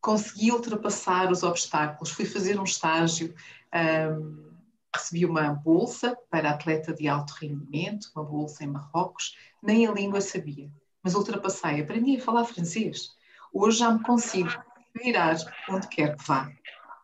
consegui 0.00 0.50
ultrapassar 0.50 1.30
os 1.30 1.42
obstáculos, 1.42 2.10
fui 2.10 2.24
fazer 2.24 2.58
um 2.58 2.64
estágio, 2.64 3.34
um, 3.74 4.52
recebi 4.94 5.24
uma 5.26 5.50
bolsa 5.54 6.16
para 6.30 6.50
atleta 6.50 6.92
de 6.92 7.08
alto 7.08 7.34
rendimento, 7.40 8.10
uma 8.14 8.24
bolsa 8.24 8.64
em 8.64 8.66
Marrocos, 8.66 9.36
nem 9.62 9.86
a 9.86 9.92
língua 9.92 10.20
sabia, 10.20 10.70
mas 11.02 11.14
ultrapassei, 11.14 11.80
aprendi 11.80 12.16
a 12.16 12.20
falar 12.20 12.44
francês. 12.44 13.10
Hoje 13.52 13.78
já 13.78 13.90
me 13.90 14.02
consigo 14.02 14.50
virar 14.94 15.36
onde 15.68 15.88
quer 15.88 16.16
que 16.16 16.24
vá, 16.24 16.50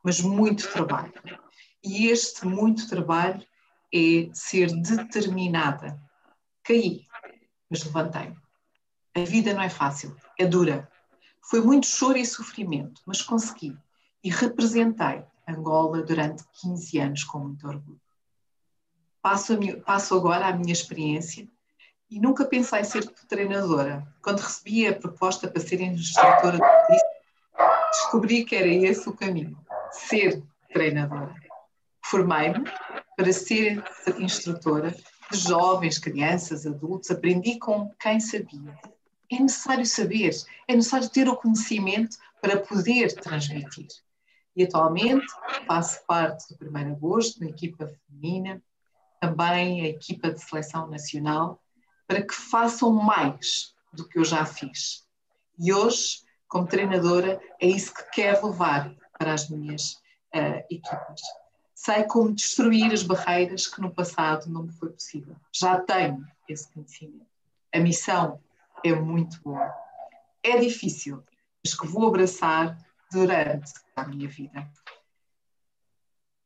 mas 0.02 0.20
muito 0.20 0.70
trabalho. 0.72 1.12
E 1.82 2.06
este 2.08 2.46
muito 2.46 2.88
trabalho 2.88 3.46
é 3.94 4.28
ser 4.32 4.70
determinada. 4.72 6.00
Caí, 6.62 7.06
mas 7.70 7.84
levantei-me. 7.84 8.36
A 9.14 9.20
vida 9.20 9.52
não 9.52 9.62
é 9.62 9.68
fácil, 9.68 10.16
é 10.38 10.46
dura, 10.46 10.88
foi 11.42 11.60
muito 11.60 11.86
choro 11.86 12.16
e 12.16 12.24
sofrimento, 12.24 13.02
mas 13.04 13.22
consegui. 13.22 13.76
E 14.22 14.30
representei 14.30 15.24
Angola 15.48 16.02
durante 16.02 16.44
15 16.60 16.98
anos 16.98 17.24
com 17.24 17.40
muito 17.40 17.66
orgulho. 17.66 18.00
Passo, 19.20 19.58
minha, 19.58 19.76
passo 19.80 20.14
agora 20.14 20.46
a 20.46 20.52
minha 20.52 20.72
experiência 20.72 21.48
e 22.08 22.20
nunca 22.20 22.44
pensei 22.44 22.84
ser 22.84 23.04
treinadora. 23.28 24.06
Quando 24.22 24.38
recebi 24.38 24.86
a 24.86 24.94
proposta 24.94 25.48
para 25.48 25.60
ser 25.60 25.80
instrutora 25.80 26.58
de 26.58 26.98
descobri 27.90 28.44
que 28.44 28.54
era 28.54 28.68
esse 28.68 29.08
o 29.08 29.12
caminho, 29.12 29.58
ser 29.90 30.40
treinadora. 30.72 31.34
Formei-me 32.04 32.62
para 33.16 33.32
ser 33.32 33.82
instrutora 34.18 34.94
de 35.30 35.38
jovens, 35.38 35.98
crianças, 35.98 36.64
adultos, 36.64 37.10
aprendi 37.10 37.58
com 37.58 37.90
quem 37.98 38.20
sabia 38.20 38.78
é 39.30 39.38
necessário 39.38 39.86
saber, 39.86 40.30
é 40.66 40.74
necessário 40.74 41.08
ter 41.08 41.28
o 41.28 41.36
conhecimento 41.36 42.16
para 42.40 42.58
poder 42.58 43.14
transmitir. 43.14 43.88
E 44.56 44.64
atualmente 44.64 45.26
faço 45.66 46.04
parte 46.06 46.54
do 46.56 46.70
1 46.70 46.92
agosto, 46.92 47.40
da 47.40 47.46
equipa 47.46 47.86
feminina, 48.08 48.60
também 49.20 49.82
a 49.82 49.88
equipa 49.88 50.32
de 50.32 50.40
seleção 50.40 50.88
nacional, 50.88 51.62
para 52.06 52.22
que 52.22 52.34
façam 52.34 52.90
mais 52.90 53.74
do 53.92 54.08
que 54.08 54.18
eu 54.18 54.24
já 54.24 54.44
fiz. 54.44 55.06
E 55.58 55.72
hoje, 55.72 56.22
como 56.48 56.66
treinadora, 56.66 57.40
é 57.60 57.66
isso 57.66 57.94
que 57.94 58.02
quero 58.10 58.48
levar 58.48 58.92
para 59.16 59.34
as 59.34 59.48
minhas 59.48 59.92
uh, 60.34 60.64
equipas. 60.70 61.20
Sei 61.74 62.02
como 62.04 62.34
destruir 62.34 62.92
as 62.92 63.02
barreiras 63.02 63.66
que 63.66 63.80
no 63.80 63.94
passado 63.94 64.50
não 64.50 64.64
me 64.64 64.72
foi 64.72 64.90
possível. 64.90 65.36
Já 65.52 65.80
tenho 65.80 66.26
esse 66.48 66.68
conhecimento. 66.72 67.26
A 67.72 67.78
missão 67.78 68.40
é 68.84 68.94
muito 68.94 69.40
bom. 69.42 69.58
É 70.42 70.58
difícil, 70.58 71.22
mas 71.62 71.74
que 71.74 71.86
vou 71.86 72.08
abraçar 72.08 72.78
durante 73.12 73.72
a 73.94 74.04
minha 74.06 74.28
vida. 74.28 74.70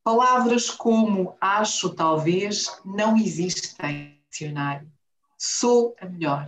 Palavras 0.03 0.69
como 0.71 1.37
acho, 1.41 1.95
talvez, 1.95 2.81
não 2.85 3.17
existem 3.17 4.21
no 4.23 4.31
dicionário. 4.31 4.93
Sou 5.39 5.95
a 6.01 6.07
melhor. 6.07 6.47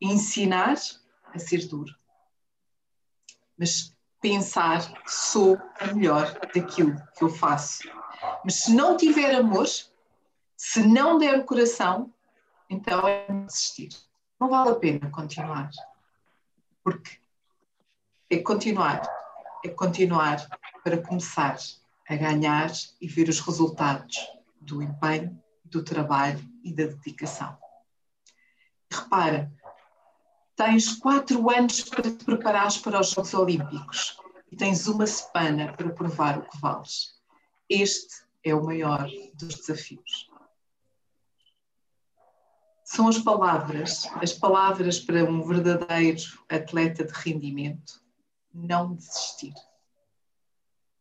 Ensinar 0.00 0.76
a 1.32 1.38
ser 1.38 1.66
duro. 1.68 1.94
Mas 3.56 3.94
pensar 4.20 4.80
sou 5.06 5.60
a 5.78 5.92
melhor 5.92 6.38
daquilo 6.54 6.96
que 7.16 7.24
eu 7.24 7.28
faço. 7.28 7.82
Mas 8.44 8.54
se 8.62 8.72
não 8.72 8.96
tiver 8.96 9.34
amor, 9.34 9.66
se 10.56 10.82
não 10.82 11.18
der 11.18 11.38
o 11.38 11.44
coração, 11.44 12.12
então 12.68 13.06
é 13.06 13.26
desistir 13.44 14.07
não 14.38 14.48
vale 14.48 14.70
a 14.70 14.74
pena 14.74 15.10
continuar. 15.10 15.70
Porque 16.82 17.18
é 18.30 18.38
continuar, 18.38 19.02
é 19.64 19.68
continuar 19.68 20.48
para 20.84 21.02
começar 21.02 21.56
a 22.08 22.16
ganhar 22.16 22.70
e 23.00 23.08
ver 23.08 23.28
os 23.28 23.40
resultados 23.40 24.16
do 24.60 24.82
empenho, 24.82 25.42
do 25.64 25.82
trabalho 25.82 26.42
e 26.62 26.72
da 26.72 26.84
dedicação. 26.84 27.56
Repara, 28.90 29.52
tens 30.56 30.94
quatro 30.96 31.50
anos 31.50 31.82
para 31.82 32.02
te 32.02 32.24
preparares 32.24 32.78
para 32.78 33.00
os 33.00 33.10
Jogos 33.10 33.34
Olímpicos 33.34 34.18
e 34.50 34.56
tens 34.56 34.86
uma 34.86 35.06
semana 35.06 35.72
para 35.74 35.90
provar 35.90 36.38
o 36.38 36.42
que 36.42 36.58
vales. 36.58 37.14
Este 37.68 38.24
é 38.42 38.54
o 38.54 38.64
maior 38.64 39.06
dos 39.34 39.56
desafios 39.56 40.27
são 42.90 43.06
as 43.06 43.18
palavras, 43.18 44.06
as 44.14 44.32
palavras 44.32 44.98
para 44.98 45.22
um 45.22 45.46
verdadeiro 45.46 46.22
atleta 46.48 47.04
de 47.04 47.12
rendimento. 47.12 48.02
Não 48.52 48.94
desistir. 48.94 49.52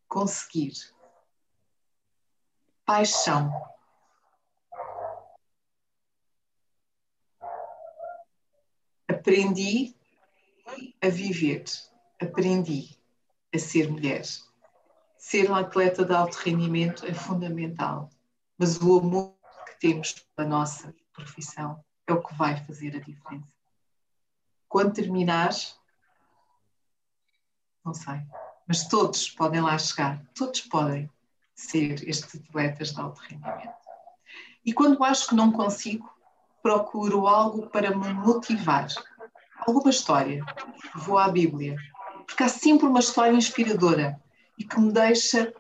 Conseguir. 0.06 0.74
Paixão. 2.86 3.50
Aprendi 9.08 9.96
a 11.02 11.08
viver. 11.08 11.64
Aprendi 12.22 13.00
a 13.56 13.58
ser 13.58 13.90
mulher. 13.90 14.26
Ser 15.18 15.50
um 15.50 15.56
atleta 15.56 16.04
de 16.04 16.14
alto 16.14 16.36
rendimento 16.36 17.06
é 17.06 17.14
fundamental, 17.14 18.10
mas 18.58 18.78
o 18.78 19.00
amor 19.00 19.38
que 19.68 19.80
temos 19.80 20.14
pela 20.36 20.50
nossa 20.50 20.94
profissão 21.18 21.84
é 22.06 22.14
o 22.14 22.22
que 22.22 22.34
vai 22.36 22.56
fazer 22.66 22.96
a 22.96 23.00
diferença. 23.00 23.48
Quando 24.70 24.94
terminares, 24.94 25.78
não 27.84 27.94
sei, 27.94 28.22
mas 28.68 28.88
todos 28.88 29.30
podem 29.32 29.62
lá 29.62 29.78
chegar, 29.78 30.24
todos 30.36 30.62
podem 30.62 31.10
ser 31.56 32.08
estes 32.08 32.42
atletas 32.42 32.92
de 32.92 33.02
alto 33.02 33.22
rendimento. 33.22 33.74
E 34.64 34.74
quando 34.74 35.04
acho 35.04 35.30
que 35.30 35.36
não 35.36 35.52
consigo, 35.52 36.10
procuro 36.62 37.28
algo 37.28 37.70
para 37.70 37.96
me 37.96 38.14
motivar, 38.14 38.88
alguma 39.66 39.90
história. 39.90 40.44
Vou 40.96 41.18
à 41.18 41.30
Bíblia, 41.30 41.78
porque 42.26 42.44
há 42.44 42.50
sempre 42.50 42.86
uma 42.86 43.00
história 43.00 43.36
inspiradora 43.36 44.22
e 44.58 44.66
que 44.66 44.80
me 44.80 44.92
deixa 44.92 45.54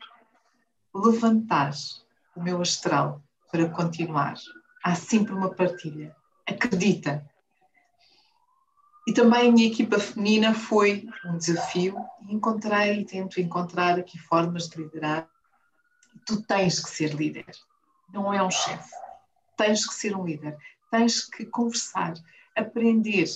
levantar 0.93 1.71
o 2.35 2.41
meu 2.41 2.61
astral 2.61 3.21
para 3.49 3.69
continuar 3.69 4.35
há 4.87 4.95
sempre 4.95 5.33
uma 5.33 5.53
partilha. 5.53 6.15
Acredita. 6.47 7.29
E 9.05 9.13
também 9.13 9.49
a 9.49 9.51
minha 9.51 9.67
equipa 9.67 9.99
feminina 9.99 10.53
foi 10.53 11.05
um 11.25 11.37
desafio 11.37 11.97
encontrei 12.29 13.01
e 13.01 13.05
tento 13.05 13.39
encontrar 13.39 13.99
aqui 13.99 14.17
formas 14.17 14.67
de 14.69 14.81
liderar. 14.81 15.29
Tu 16.25 16.41
tens 16.43 16.79
que 16.79 16.89
ser 16.89 17.13
líder, 17.13 17.45
não 18.13 18.33
é 18.33 18.41
um 18.41 18.51
chefe. 18.51 18.91
Tens 19.57 19.85
que 19.85 19.93
ser 19.93 20.15
um 20.15 20.25
líder, 20.25 20.57
tens 20.89 21.25
que 21.25 21.45
conversar, 21.45 22.13
aprender. 22.55 23.29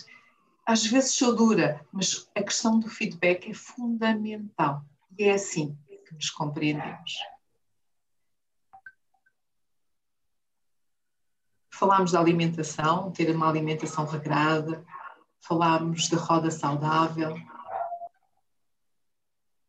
Às 0.65 0.85
vezes 0.85 1.15
sou 1.15 1.35
dura, 1.35 1.85
mas 1.91 2.29
a 2.35 2.43
questão 2.43 2.79
do 2.79 2.89
feedback 2.89 3.49
é 3.49 3.53
fundamental 3.53 4.83
e 5.17 5.23
é 5.23 5.33
assim 5.33 5.77
que 6.05 6.13
nos 6.13 6.29
compreendemos. 6.29 7.17
Falámos 11.81 12.11
da 12.11 12.19
alimentação, 12.19 13.09
ter 13.09 13.35
uma 13.35 13.49
alimentação 13.49 14.05
regrada, 14.05 14.85
falámos 15.39 16.07
da 16.09 16.17
roda 16.17 16.51
saudável 16.51 17.35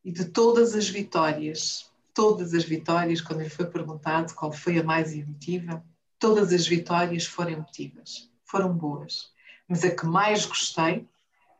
e 0.05 0.13
de 0.13 0.27
todas 0.27 0.75
as 0.75 0.91
vitórias. 0.91 1.91
Todas 2.13 2.53
as 2.53 2.65
vitórias, 2.65 3.23
quando 3.23 3.41
lhe 3.41 3.49
foi 3.49 3.65
perguntado 3.65 4.35
qual 4.35 4.53
foi 4.53 4.79
a 4.79 4.85
mais 4.85 5.15
emotiva, 5.15 5.83
todas 6.19 6.53
as 6.53 6.67
vitórias 6.67 7.25
foram 7.25 7.53
emotivas, 7.53 8.31
foram 8.45 8.77
boas. 8.77 9.33
Mas 9.67 9.83
a 9.83 9.91
que 9.91 10.05
mais 10.05 10.45
gostei 10.45 11.09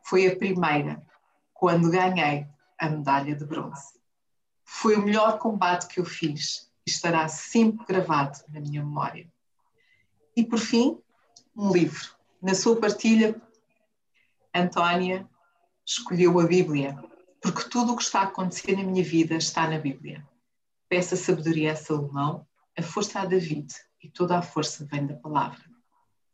foi 0.03 0.27
a 0.27 0.35
primeira, 0.35 1.03
quando 1.51 1.89
ganhei 1.89 2.45
a 2.77 2.89
medalha 2.89 3.35
de 3.35 3.43
bronze. 3.43 3.99
Foi 4.63 4.97
o 4.97 5.01
melhor 5.01 5.39
combate 5.39 5.87
que 5.87 5.99
eu 5.99 6.05
fiz 6.05 6.71
e 6.85 6.91
estará 6.91 7.27
sempre 7.27 7.87
gravado 7.87 8.37
na 8.49 8.59
minha 8.59 8.83
memória. 8.83 9.32
E, 10.35 10.43
por 10.43 10.59
fim, 10.59 10.97
um 11.55 11.71
livro. 11.71 12.15
Na 12.41 12.55
sua 12.55 12.79
partilha, 12.79 13.39
Antónia 14.53 15.29
escolheu 15.85 16.39
a 16.39 16.45
Bíblia, 16.45 16.97
porque 17.41 17.69
tudo 17.69 17.93
o 17.93 17.95
que 17.95 18.03
está 18.03 18.21
a 18.21 18.23
acontecer 18.23 18.75
na 18.75 18.83
minha 18.83 19.03
vida 19.03 19.35
está 19.35 19.67
na 19.67 19.77
Bíblia. 19.77 20.27
Peça 20.89 21.15
sabedoria 21.15 21.73
a 21.73 21.75
Salomão, 21.75 22.47
a 22.77 22.81
força 22.81 23.19
a 23.19 23.25
David, 23.25 23.73
e 24.01 24.09
toda 24.09 24.37
a 24.37 24.41
força 24.41 24.85
vem 24.85 25.05
da 25.05 25.15
palavra. 25.15 25.63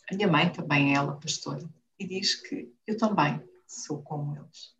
A 0.10 0.16
minha 0.16 0.28
mãe 0.28 0.52
também 0.52 0.92
é 0.92 0.96
ela 0.96 1.20
pastora, 1.20 1.70
e 2.00 2.08
diz 2.08 2.36
que 2.36 2.74
eu 2.88 2.98
também 2.98 3.44
sou 3.68 4.02
como 4.02 4.36
eles. 4.36 4.74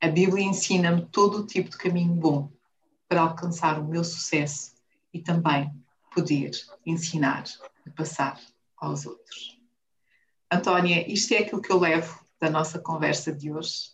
A 0.00 0.08
Bíblia 0.08 0.44
ensina-me 0.44 1.06
todo 1.06 1.38
o 1.38 1.46
tipo 1.46 1.70
de 1.70 1.78
caminho 1.78 2.14
bom 2.14 2.52
para 3.08 3.20
alcançar 3.20 3.78
o 3.78 3.86
meu 3.86 4.02
sucesso 4.02 4.72
e 5.14 5.20
também 5.20 5.72
poder 6.12 6.50
ensinar 6.84 7.44
e 7.86 7.90
passar 7.90 8.40
aos 8.76 9.06
outros. 9.06 9.58
Antónia, 10.50 11.10
isto 11.10 11.32
é 11.32 11.38
aquilo 11.38 11.62
que 11.62 11.72
eu 11.72 11.78
levo 11.78 12.22
da 12.40 12.50
nossa 12.50 12.78
conversa 12.78 13.32
de 13.32 13.52
hoje. 13.52 13.92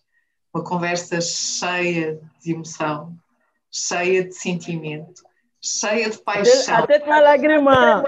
uma 0.52 0.65
conversa 0.65 1.20
cheia 1.20 2.20
de 2.43 2.52
emoção, 2.52 3.16
cheia 3.70 4.24
de 4.24 4.35
sentimento, 4.35 5.23
cheia 5.60 6.09
de 6.10 6.19
paixão. 6.19 6.77
Até, 6.77 6.98
tua 6.98 7.20
lágrima. 7.20 8.02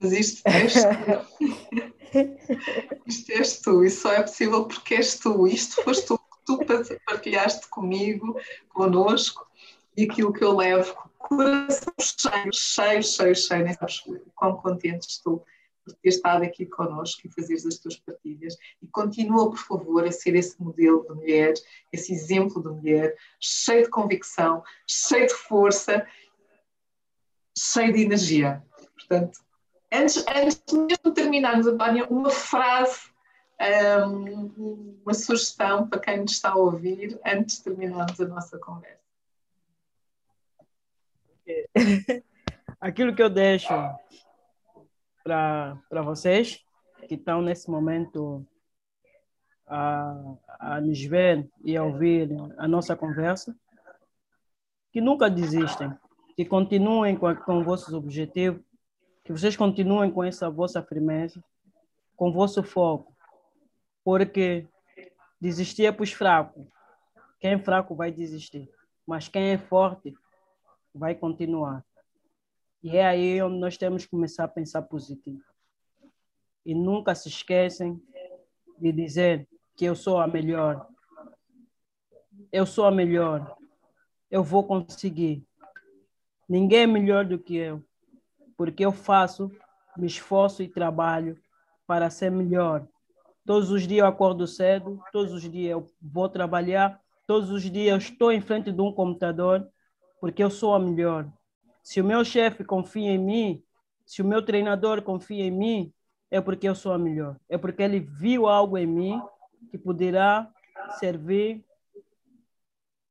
Mas 0.00 0.12
isto 0.12 0.42
és 0.46 0.74
tu. 0.74 0.86
isto 3.06 3.32
és 3.32 3.60
tu, 3.60 3.84
e 3.84 3.90
só 3.90 4.12
é 4.12 4.22
possível 4.22 4.66
porque 4.66 4.94
és 4.94 5.18
tu. 5.18 5.46
Isto 5.46 5.82
foste 5.82 6.06
tu 6.06 6.25
tu 6.46 6.58
partilhaste 7.04 7.68
comigo, 7.68 8.40
conosco, 8.68 9.46
e 9.96 10.04
aquilo 10.04 10.32
que 10.32 10.44
eu 10.44 10.56
levo, 10.56 10.94
coração 11.18 11.92
cheio, 12.00 12.52
cheio, 12.52 13.02
cheio, 13.02 13.34
cheio, 13.34 13.64
nem 13.64 13.74
sabes 13.74 14.02
quão 14.34 14.56
contente 14.56 15.08
estou 15.08 15.44
por 15.84 15.94
ter 15.94 16.08
estado 16.08 16.42
aqui 16.44 16.66
connosco 16.66 17.22
e 17.24 17.30
fazeres 17.30 17.64
as 17.64 17.78
tuas 17.78 17.96
partilhas. 17.96 18.56
E 18.82 18.86
continua, 18.88 19.48
por 19.48 19.58
favor, 19.58 20.04
a 20.04 20.10
ser 20.10 20.34
esse 20.34 20.60
modelo 20.60 21.06
de 21.06 21.14
mulher, 21.14 21.54
esse 21.92 22.12
exemplo 22.12 22.60
de 22.60 22.68
mulher, 22.68 23.14
cheio 23.40 23.84
de 23.84 23.90
convicção, 23.90 24.62
cheio 24.88 25.28
de 25.28 25.34
força, 25.34 26.06
cheio 27.56 27.92
de 27.92 28.02
energia. 28.02 28.62
Portanto, 28.94 29.38
antes, 29.92 30.24
antes 30.28 30.60
mesmo 30.72 31.04
de 31.04 31.12
terminarmos, 31.12 31.66
Antónia, 31.68 32.04
uma 32.10 32.30
frase, 32.30 33.08
um, 34.06 34.98
uma 35.02 35.14
sugestão 35.14 35.88
para 35.88 36.00
quem 36.00 36.20
nos 36.20 36.32
está 36.32 36.50
a 36.50 36.56
ouvir, 36.56 37.18
antes 37.24 37.58
de 37.58 37.64
terminarmos 37.64 38.20
a 38.20 38.26
nossa 38.26 38.58
conversa. 38.58 39.00
Aquilo 42.80 43.14
que 43.14 43.22
eu 43.22 43.30
deixo 43.30 43.72
para 45.22 46.02
vocês 46.04 46.64
que 47.08 47.14
estão 47.14 47.40
nesse 47.40 47.70
momento 47.70 48.46
a, 49.66 50.36
a 50.58 50.80
nos 50.80 51.02
ver 51.04 51.48
e 51.64 51.76
a 51.76 51.82
ouvir 51.82 52.28
a 52.58 52.68
nossa 52.68 52.96
conversa, 52.96 53.56
que 54.92 55.00
nunca 55.00 55.30
desistem, 55.30 55.92
que 56.34 56.44
continuem 56.44 57.16
com, 57.16 57.34
com 57.36 57.62
vossos 57.62 57.94
objetivos, 57.94 58.62
que 59.24 59.32
vocês 59.32 59.56
continuem 59.56 60.10
com 60.10 60.22
essa 60.22 60.48
vossa 60.50 60.82
firmeza, 60.82 61.42
com 62.16 62.32
vosso 62.32 62.62
foco, 62.62 63.15
porque 64.06 64.64
desistir 65.40 65.86
é 65.86 65.90
para 65.90 66.04
os 66.04 66.12
fracos. 66.12 66.64
Quem 67.40 67.54
é 67.54 67.58
fraco 67.58 67.92
vai 67.92 68.12
desistir, 68.12 68.70
mas 69.04 69.26
quem 69.26 69.50
é 69.50 69.58
forte 69.58 70.14
vai 70.94 71.12
continuar. 71.12 71.84
E 72.84 72.96
é 72.96 73.04
aí 73.04 73.42
onde 73.42 73.58
nós 73.58 73.76
temos 73.76 74.04
que 74.04 74.10
começar 74.12 74.44
a 74.44 74.48
pensar 74.48 74.82
positivo. 74.82 75.42
E 76.64 76.72
nunca 76.72 77.16
se 77.16 77.28
esquecem 77.28 78.00
de 78.78 78.92
dizer 78.92 79.48
que 79.74 79.84
eu 79.84 79.96
sou 79.96 80.20
a 80.20 80.28
melhor. 80.28 80.86
Eu 82.52 82.64
sou 82.64 82.84
a 82.84 82.92
melhor. 82.92 83.56
Eu 84.30 84.44
vou 84.44 84.62
conseguir. 84.62 85.44
Ninguém 86.48 86.82
é 86.82 86.86
melhor 86.86 87.24
do 87.24 87.40
que 87.40 87.56
eu, 87.56 87.84
porque 88.56 88.86
eu 88.86 88.92
faço, 88.92 89.50
me 89.96 90.06
esforço 90.06 90.62
e 90.62 90.68
trabalho 90.68 91.36
para 91.88 92.08
ser 92.08 92.30
melhor. 92.30 92.86
Todos 93.46 93.70
os 93.70 93.86
dias 93.86 94.00
eu 94.00 94.06
acordo 94.06 94.44
cedo, 94.44 95.00
todos 95.12 95.32
os 95.32 95.48
dias 95.48 95.70
eu 95.70 95.86
vou 96.02 96.28
trabalhar, 96.28 97.00
todos 97.28 97.48
os 97.48 97.62
dias 97.62 97.86
eu 97.86 97.96
estou 97.96 98.32
em 98.32 98.40
frente 98.40 98.72
de 98.72 98.80
um 98.80 98.92
computador, 98.92 99.68
porque 100.20 100.42
eu 100.42 100.50
sou 100.50 100.74
a 100.74 100.80
melhor. 100.80 101.30
Se 101.80 102.00
o 102.00 102.04
meu 102.04 102.24
chefe 102.24 102.64
confia 102.64 103.12
em 103.12 103.18
mim, 103.18 103.62
se 104.04 104.20
o 104.20 104.24
meu 104.24 104.44
treinador 104.44 105.00
confia 105.00 105.44
em 105.44 105.50
mim, 105.52 105.92
é 106.28 106.40
porque 106.40 106.68
eu 106.68 106.74
sou 106.74 106.92
a 106.92 106.98
melhor. 106.98 107.36
É 107.48 107.56
porque 107.56 107.84
ele 107.84 108.00
viu 108.00 108.48
algo 108.48 108.76
em 108.76 108.86
mim 108.86 109.22
que 109.70 109.78
poderá 109.78 110.50
servir 110.98 111.64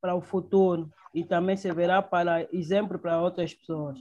para 0.02 0.16
o 0.16 0.22
futuro 0.22 0.92
e 1.14 1.24
também 1.24 1.56
servirá 1.56 2.02
para 2.02 2.46
exemplo 2.54 3.00
para 3.00 3.22
outras 3.22 3.54
pessoas. 3.54 3.98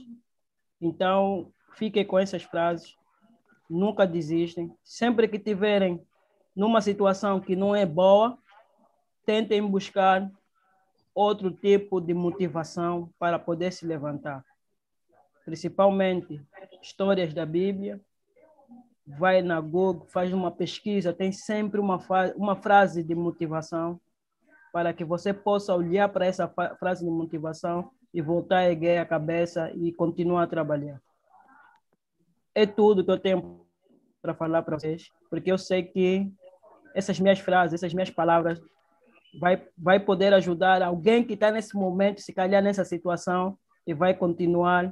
Então, 0.81 1.49
fiquem 1.75 2.05
com 2.05 2.19
essas 2.19 2.43
frases. 2.43 2.93
Nunca 3.69 4.05
desistem. 4.05 4.69
Sempre 4.83 5.29
que 5.29 5.39
tiverem 5.39 6.05
numa 6.55 6.81
situação 6.81 7.39
que 7.39 7.55
não 7.55 7.75
é 7.75 7.85
boa, 7.85 8.37
tentem 9.25 9.61
buscar 9.65 10.31
outro 11.13 11.51
tipo 11.51 11.99
de 11.99 12.13
motivação 12.13 13.09
para 13.19 13.39
poder 13.39 13.71
se 13.71 13.85
levantar 13.85 14.43
principalmente 15.45 16.41
histórias 16.81 17.33
da 17.33 17.45
Bíblia, 17.45 18.01
vai 19.05 19.43
na 19.43 19.61
Google, 19.61 20.07
faz 20.07 20.33
uma 20.33 20.49
pesquisa, 20.49 21.13
tem 21.13 21.31
sempre 21.31 21.79
uma, 21.79 22.03
uma 22.35 22.55
frase 22.55 23.03
de 23.03 23.13
motivação 23.13 24.01
para 24.73 24.91
que 24.91 25.05
você 25.05 25.31
possa 25.31 25.73
olhar 25.73 26.09
para 26.09 26.25
essa 26.25 26.51
frase 26.79 27.05
de 27.05 27.11
motivação 27.11 27.91
e 28.11 28.21
voltar 28.21 28.57
a 28.57 28.71
erguer 28.71 28.97
a 28.97 29.05
cabeça 29.05 29.71
e 29.75 29.93
continuar 29.93 30.43
a 30.43 30.47
trabalhar. 30.47 30.99
É 32.53 32.65
tudo 32.65 33.05
que 33.05 33.11
eu 33.11 33.19
tenho 33.19 33.65
para 34.21 34.33
falar 34.33 34.63
para 34.63 34.79
vocês, 34.79 35.11
porque 35.29 35.51
eu 35.51 35.57
sei 35.57 35.83
que 35.83 36.33
essas 36.95 37.19
minhas 37.19 37.39
frases, 37.39 37.73
essas 37.75 37.93
minhas 37.93 38.09
palavras 38.09 38.59
vai, 39.39 39.61
vai 39.77 39.99
poder 39.99 40.33
ajudar 40.33 40.81
alguém 40.81 41.23
que 41.23 41.33
está 41.33 41.51
nesse 41.51 41.75
momento, 41.75 42.21
se 42.21 42.33
calhar 42.33 42.63
nessa 42.63 42.85
situação, 42.85 43.57
e 43.85 43.93
vai 43.93 44.13
continuar 44.13 44.91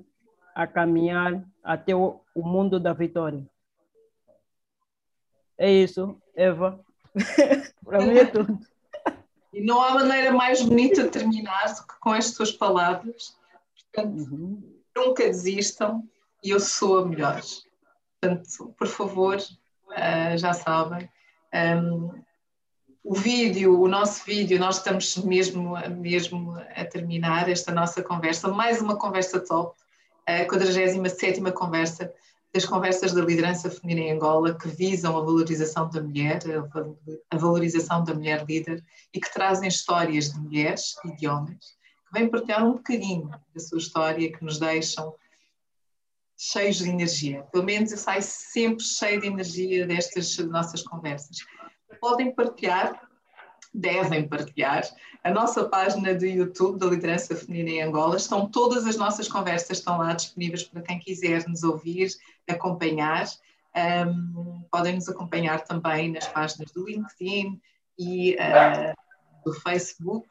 a 0.53 0.67
caminhar 0.67 1.43
até 1.63 1.95
o, 1.95 2.19
o 2.35 2.43
mundo 2.43 2.79
da 2.79 2.93
vitória. 2.93 3.43
É 5.57 5.71
isso, 5.71 6.21
Eva. 6.35 6.79
Para 7.85 8.01
mim 8.05 8.17
é 8.17 8.25
tudo. 8.25 8.59
E 9.53 9.61
não 9.63 9.81
há 9.81 9.93
maneira 9.93 10.31
mais 10.31 10.61
bonita 10.61 11.03
de 11.03 11.09
terminar 11.09 11.73
do 11.73 11.87
que 11.87 11.99
com 11.99 12.09
as 12.09 12.31
tuas 12.31 12.51
palavras. 12.51 13.37
Portanto, 13.93 14.31
uhum. 14.31 14.81
nunca 14.95 15.23
desistam 15.23 16.03
e 16.43 16.49
eu 16.49 16.59
sou 16.59 16.99
a 16.99 17.05
melhor. 17.05 17.41
Portanto, 18.19 18.75
por 18.77 18.87
favor, 18.87 19.37
uh, 19.37 20.37
já 20.37 20.53
sabem. 20.53 21.09
Um, 21.53 22.23
o 23.03 23.13
vídeo, 23.13 23.79
o 23.79 23.87
nosso 23.87 24.23
vídeo, 24.25 24.57
nós 24.57 24.77
estamos 24.77 25.17
mesmo, 25.17 25.75
mesmo 25.89 26.57
a 26.73 26.85
terminar 26.85 27.49
esta 27.49 27.71
nossa 27.71 28.01
conversa, 28.01 28.47
mais 28.47 28.81
uma 28.81 28.95
conversa 28.95 29.39
top 29.39 29.77
a 30.25 30.45
47 30.45 31.39
conversa 31.51 32.11
das 32.53 32.65
conversas 32.65 33.13
da 33.13 33.21
liderança 33.21 33.69
feminina 33.69 34.07
em 34.07 34.11
Angola 34.13 34.57
que 34.57 34.67
visam 34.69 35.17
a 35.17 35.21
valorização 35.21 35.89
da 35.89 36.01
mulher, 36.01 36.39
a 37.29 37.37
valorização 37.37 38.03
da 38.03 38.13
mulher 38.13 38.45
líder 38.45 38.83
e 39.13 39.19
que 39.19 39.33
trazem 39.33 39.67
histórias 39.67 40.31
de 40.31 40.39
mulheres 40.39 40.95
e 41.03 41.15
de 41.15 41.27
homens 41.27 41.77
que 42.07 42.19
vêm 42.19 42.29
partilhar 42.29 42.63
um 42.63 42.73
bocadinho 42.73 43.29
da 43.53 43.59
sua 43.59 43.79
história 43.79 44.31
que 44.31 44.43
nos 44.43 44.59
deixam 44.59 45.13
cheios 46.51 46.77
de 46.77 46.89
energia. 46.89 47.43
Pelo 47.51 47.63
menos 47.63 47.91
eu 47.91 47.97
saio 47.97 48.21
sempre 48.21 48.83
cheio 48.83 49.21
de 49.21 49.27
energia 49.27 49.87
destas 49.87 50.37
nossas 50.39 50.83
conversas. 50.83 51.37
Podem 52.01 52.33
partilhar 52.33 52.99
devem 53.73 54.27
partilhar. 54.27 54.83
A 55.23 55.31
nossa 55.31 55.67
página 55.67 56.13
do 56.13 56.25
YouTube 56.25 56.77
da 56.77 56.85
Liderança 56.85 57.35
Feminina 57.35 57.69
em 57.69 57.81
Angola, 57.81 58.17
estão 58.17 58.47
todas 58.47 58.85
as 58.85 58.97
nossas 58.97 59.27
conversas, 59.27 59.79
estão 59.79 59.97
lá 59.97 60.13
disponíveis 60.13 60.63
para 60.63 60.83
quem 60.83 60.99
quiser 60.99 61.47
nos 61.47 61.63
ouvir, 61.63 62.11
acompanhar. 62.47 63.25
Um, 63.75 64.63
podem 64.69 64.95
nos 64.95 65.09
acompanhar 65.09 65.63
também 65.63 66.11
nas 66.11 66.27
páginas 66.27 66.71
do 66.71 66.85
LinkedIn 66.85 67.59
e 67.97 68.35
uh, 68.35 68.93
do 69.43 69.53
Facebook. 69.53 70.27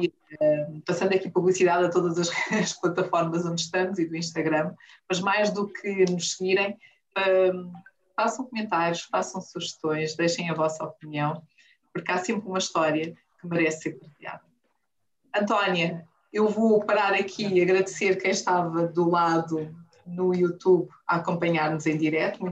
E 0.00 0.08
uh, 0.08 0.82
passando 0.86 1.14
aqui 1.14 1.30
publicidade 1.30 1.86
a 1.86 1.90
todas 1.90 2.18
as, 2.18 2.30
as, 2.52 2.72
plataformas 2.72 3.46
onde 3.46 3.60
estamos 3.60 3.98
e 3.98 4.06
do 4.06 4.16
Instagram, 4.16 4.74
mas 5.08 5.20
mais 5.20 5.50
do 5.50 5.68
que 5.68 6.04
nos 6.10 6.32
seguirem, 6.32 6.76
um, 7.54 7.72
façam 8.16 8.46
comentários, 8.46 9.02
façam 9.02 9.40
sugestões, 9.40 10.16
deixem 10.16 10.50
a 10.50 10.54
vossa 10.54 10.84
opinião 10.84 11.42
porque 11.92 12.10
há 12.10 12.18
sempre 12.18 12.48
uma 12.48 12.58
história 12.58 13.14
que 13.40 13.46
merece 13.46 13.82
ser 13.82 13.98
partilhada. 13.98 14.42
Antónia, 15.34 16.06
eu 16.32 16.48
vou 16.48 16.84
parar 16.84 17.12
aqui 17.12 17.46
e 17.46 17.60
agradecer 17.60 18.16
quem 18.16 18.30
estava 18.30 18.86
do 18.86 19.08
lado 19.08 19.74
no 20.06 20.34
YouTube 20.34 20.88
a 21.06 21.16
acompanhar-nos 21.16 21.86
em 21.86 21.96
direto. 21.96 22.42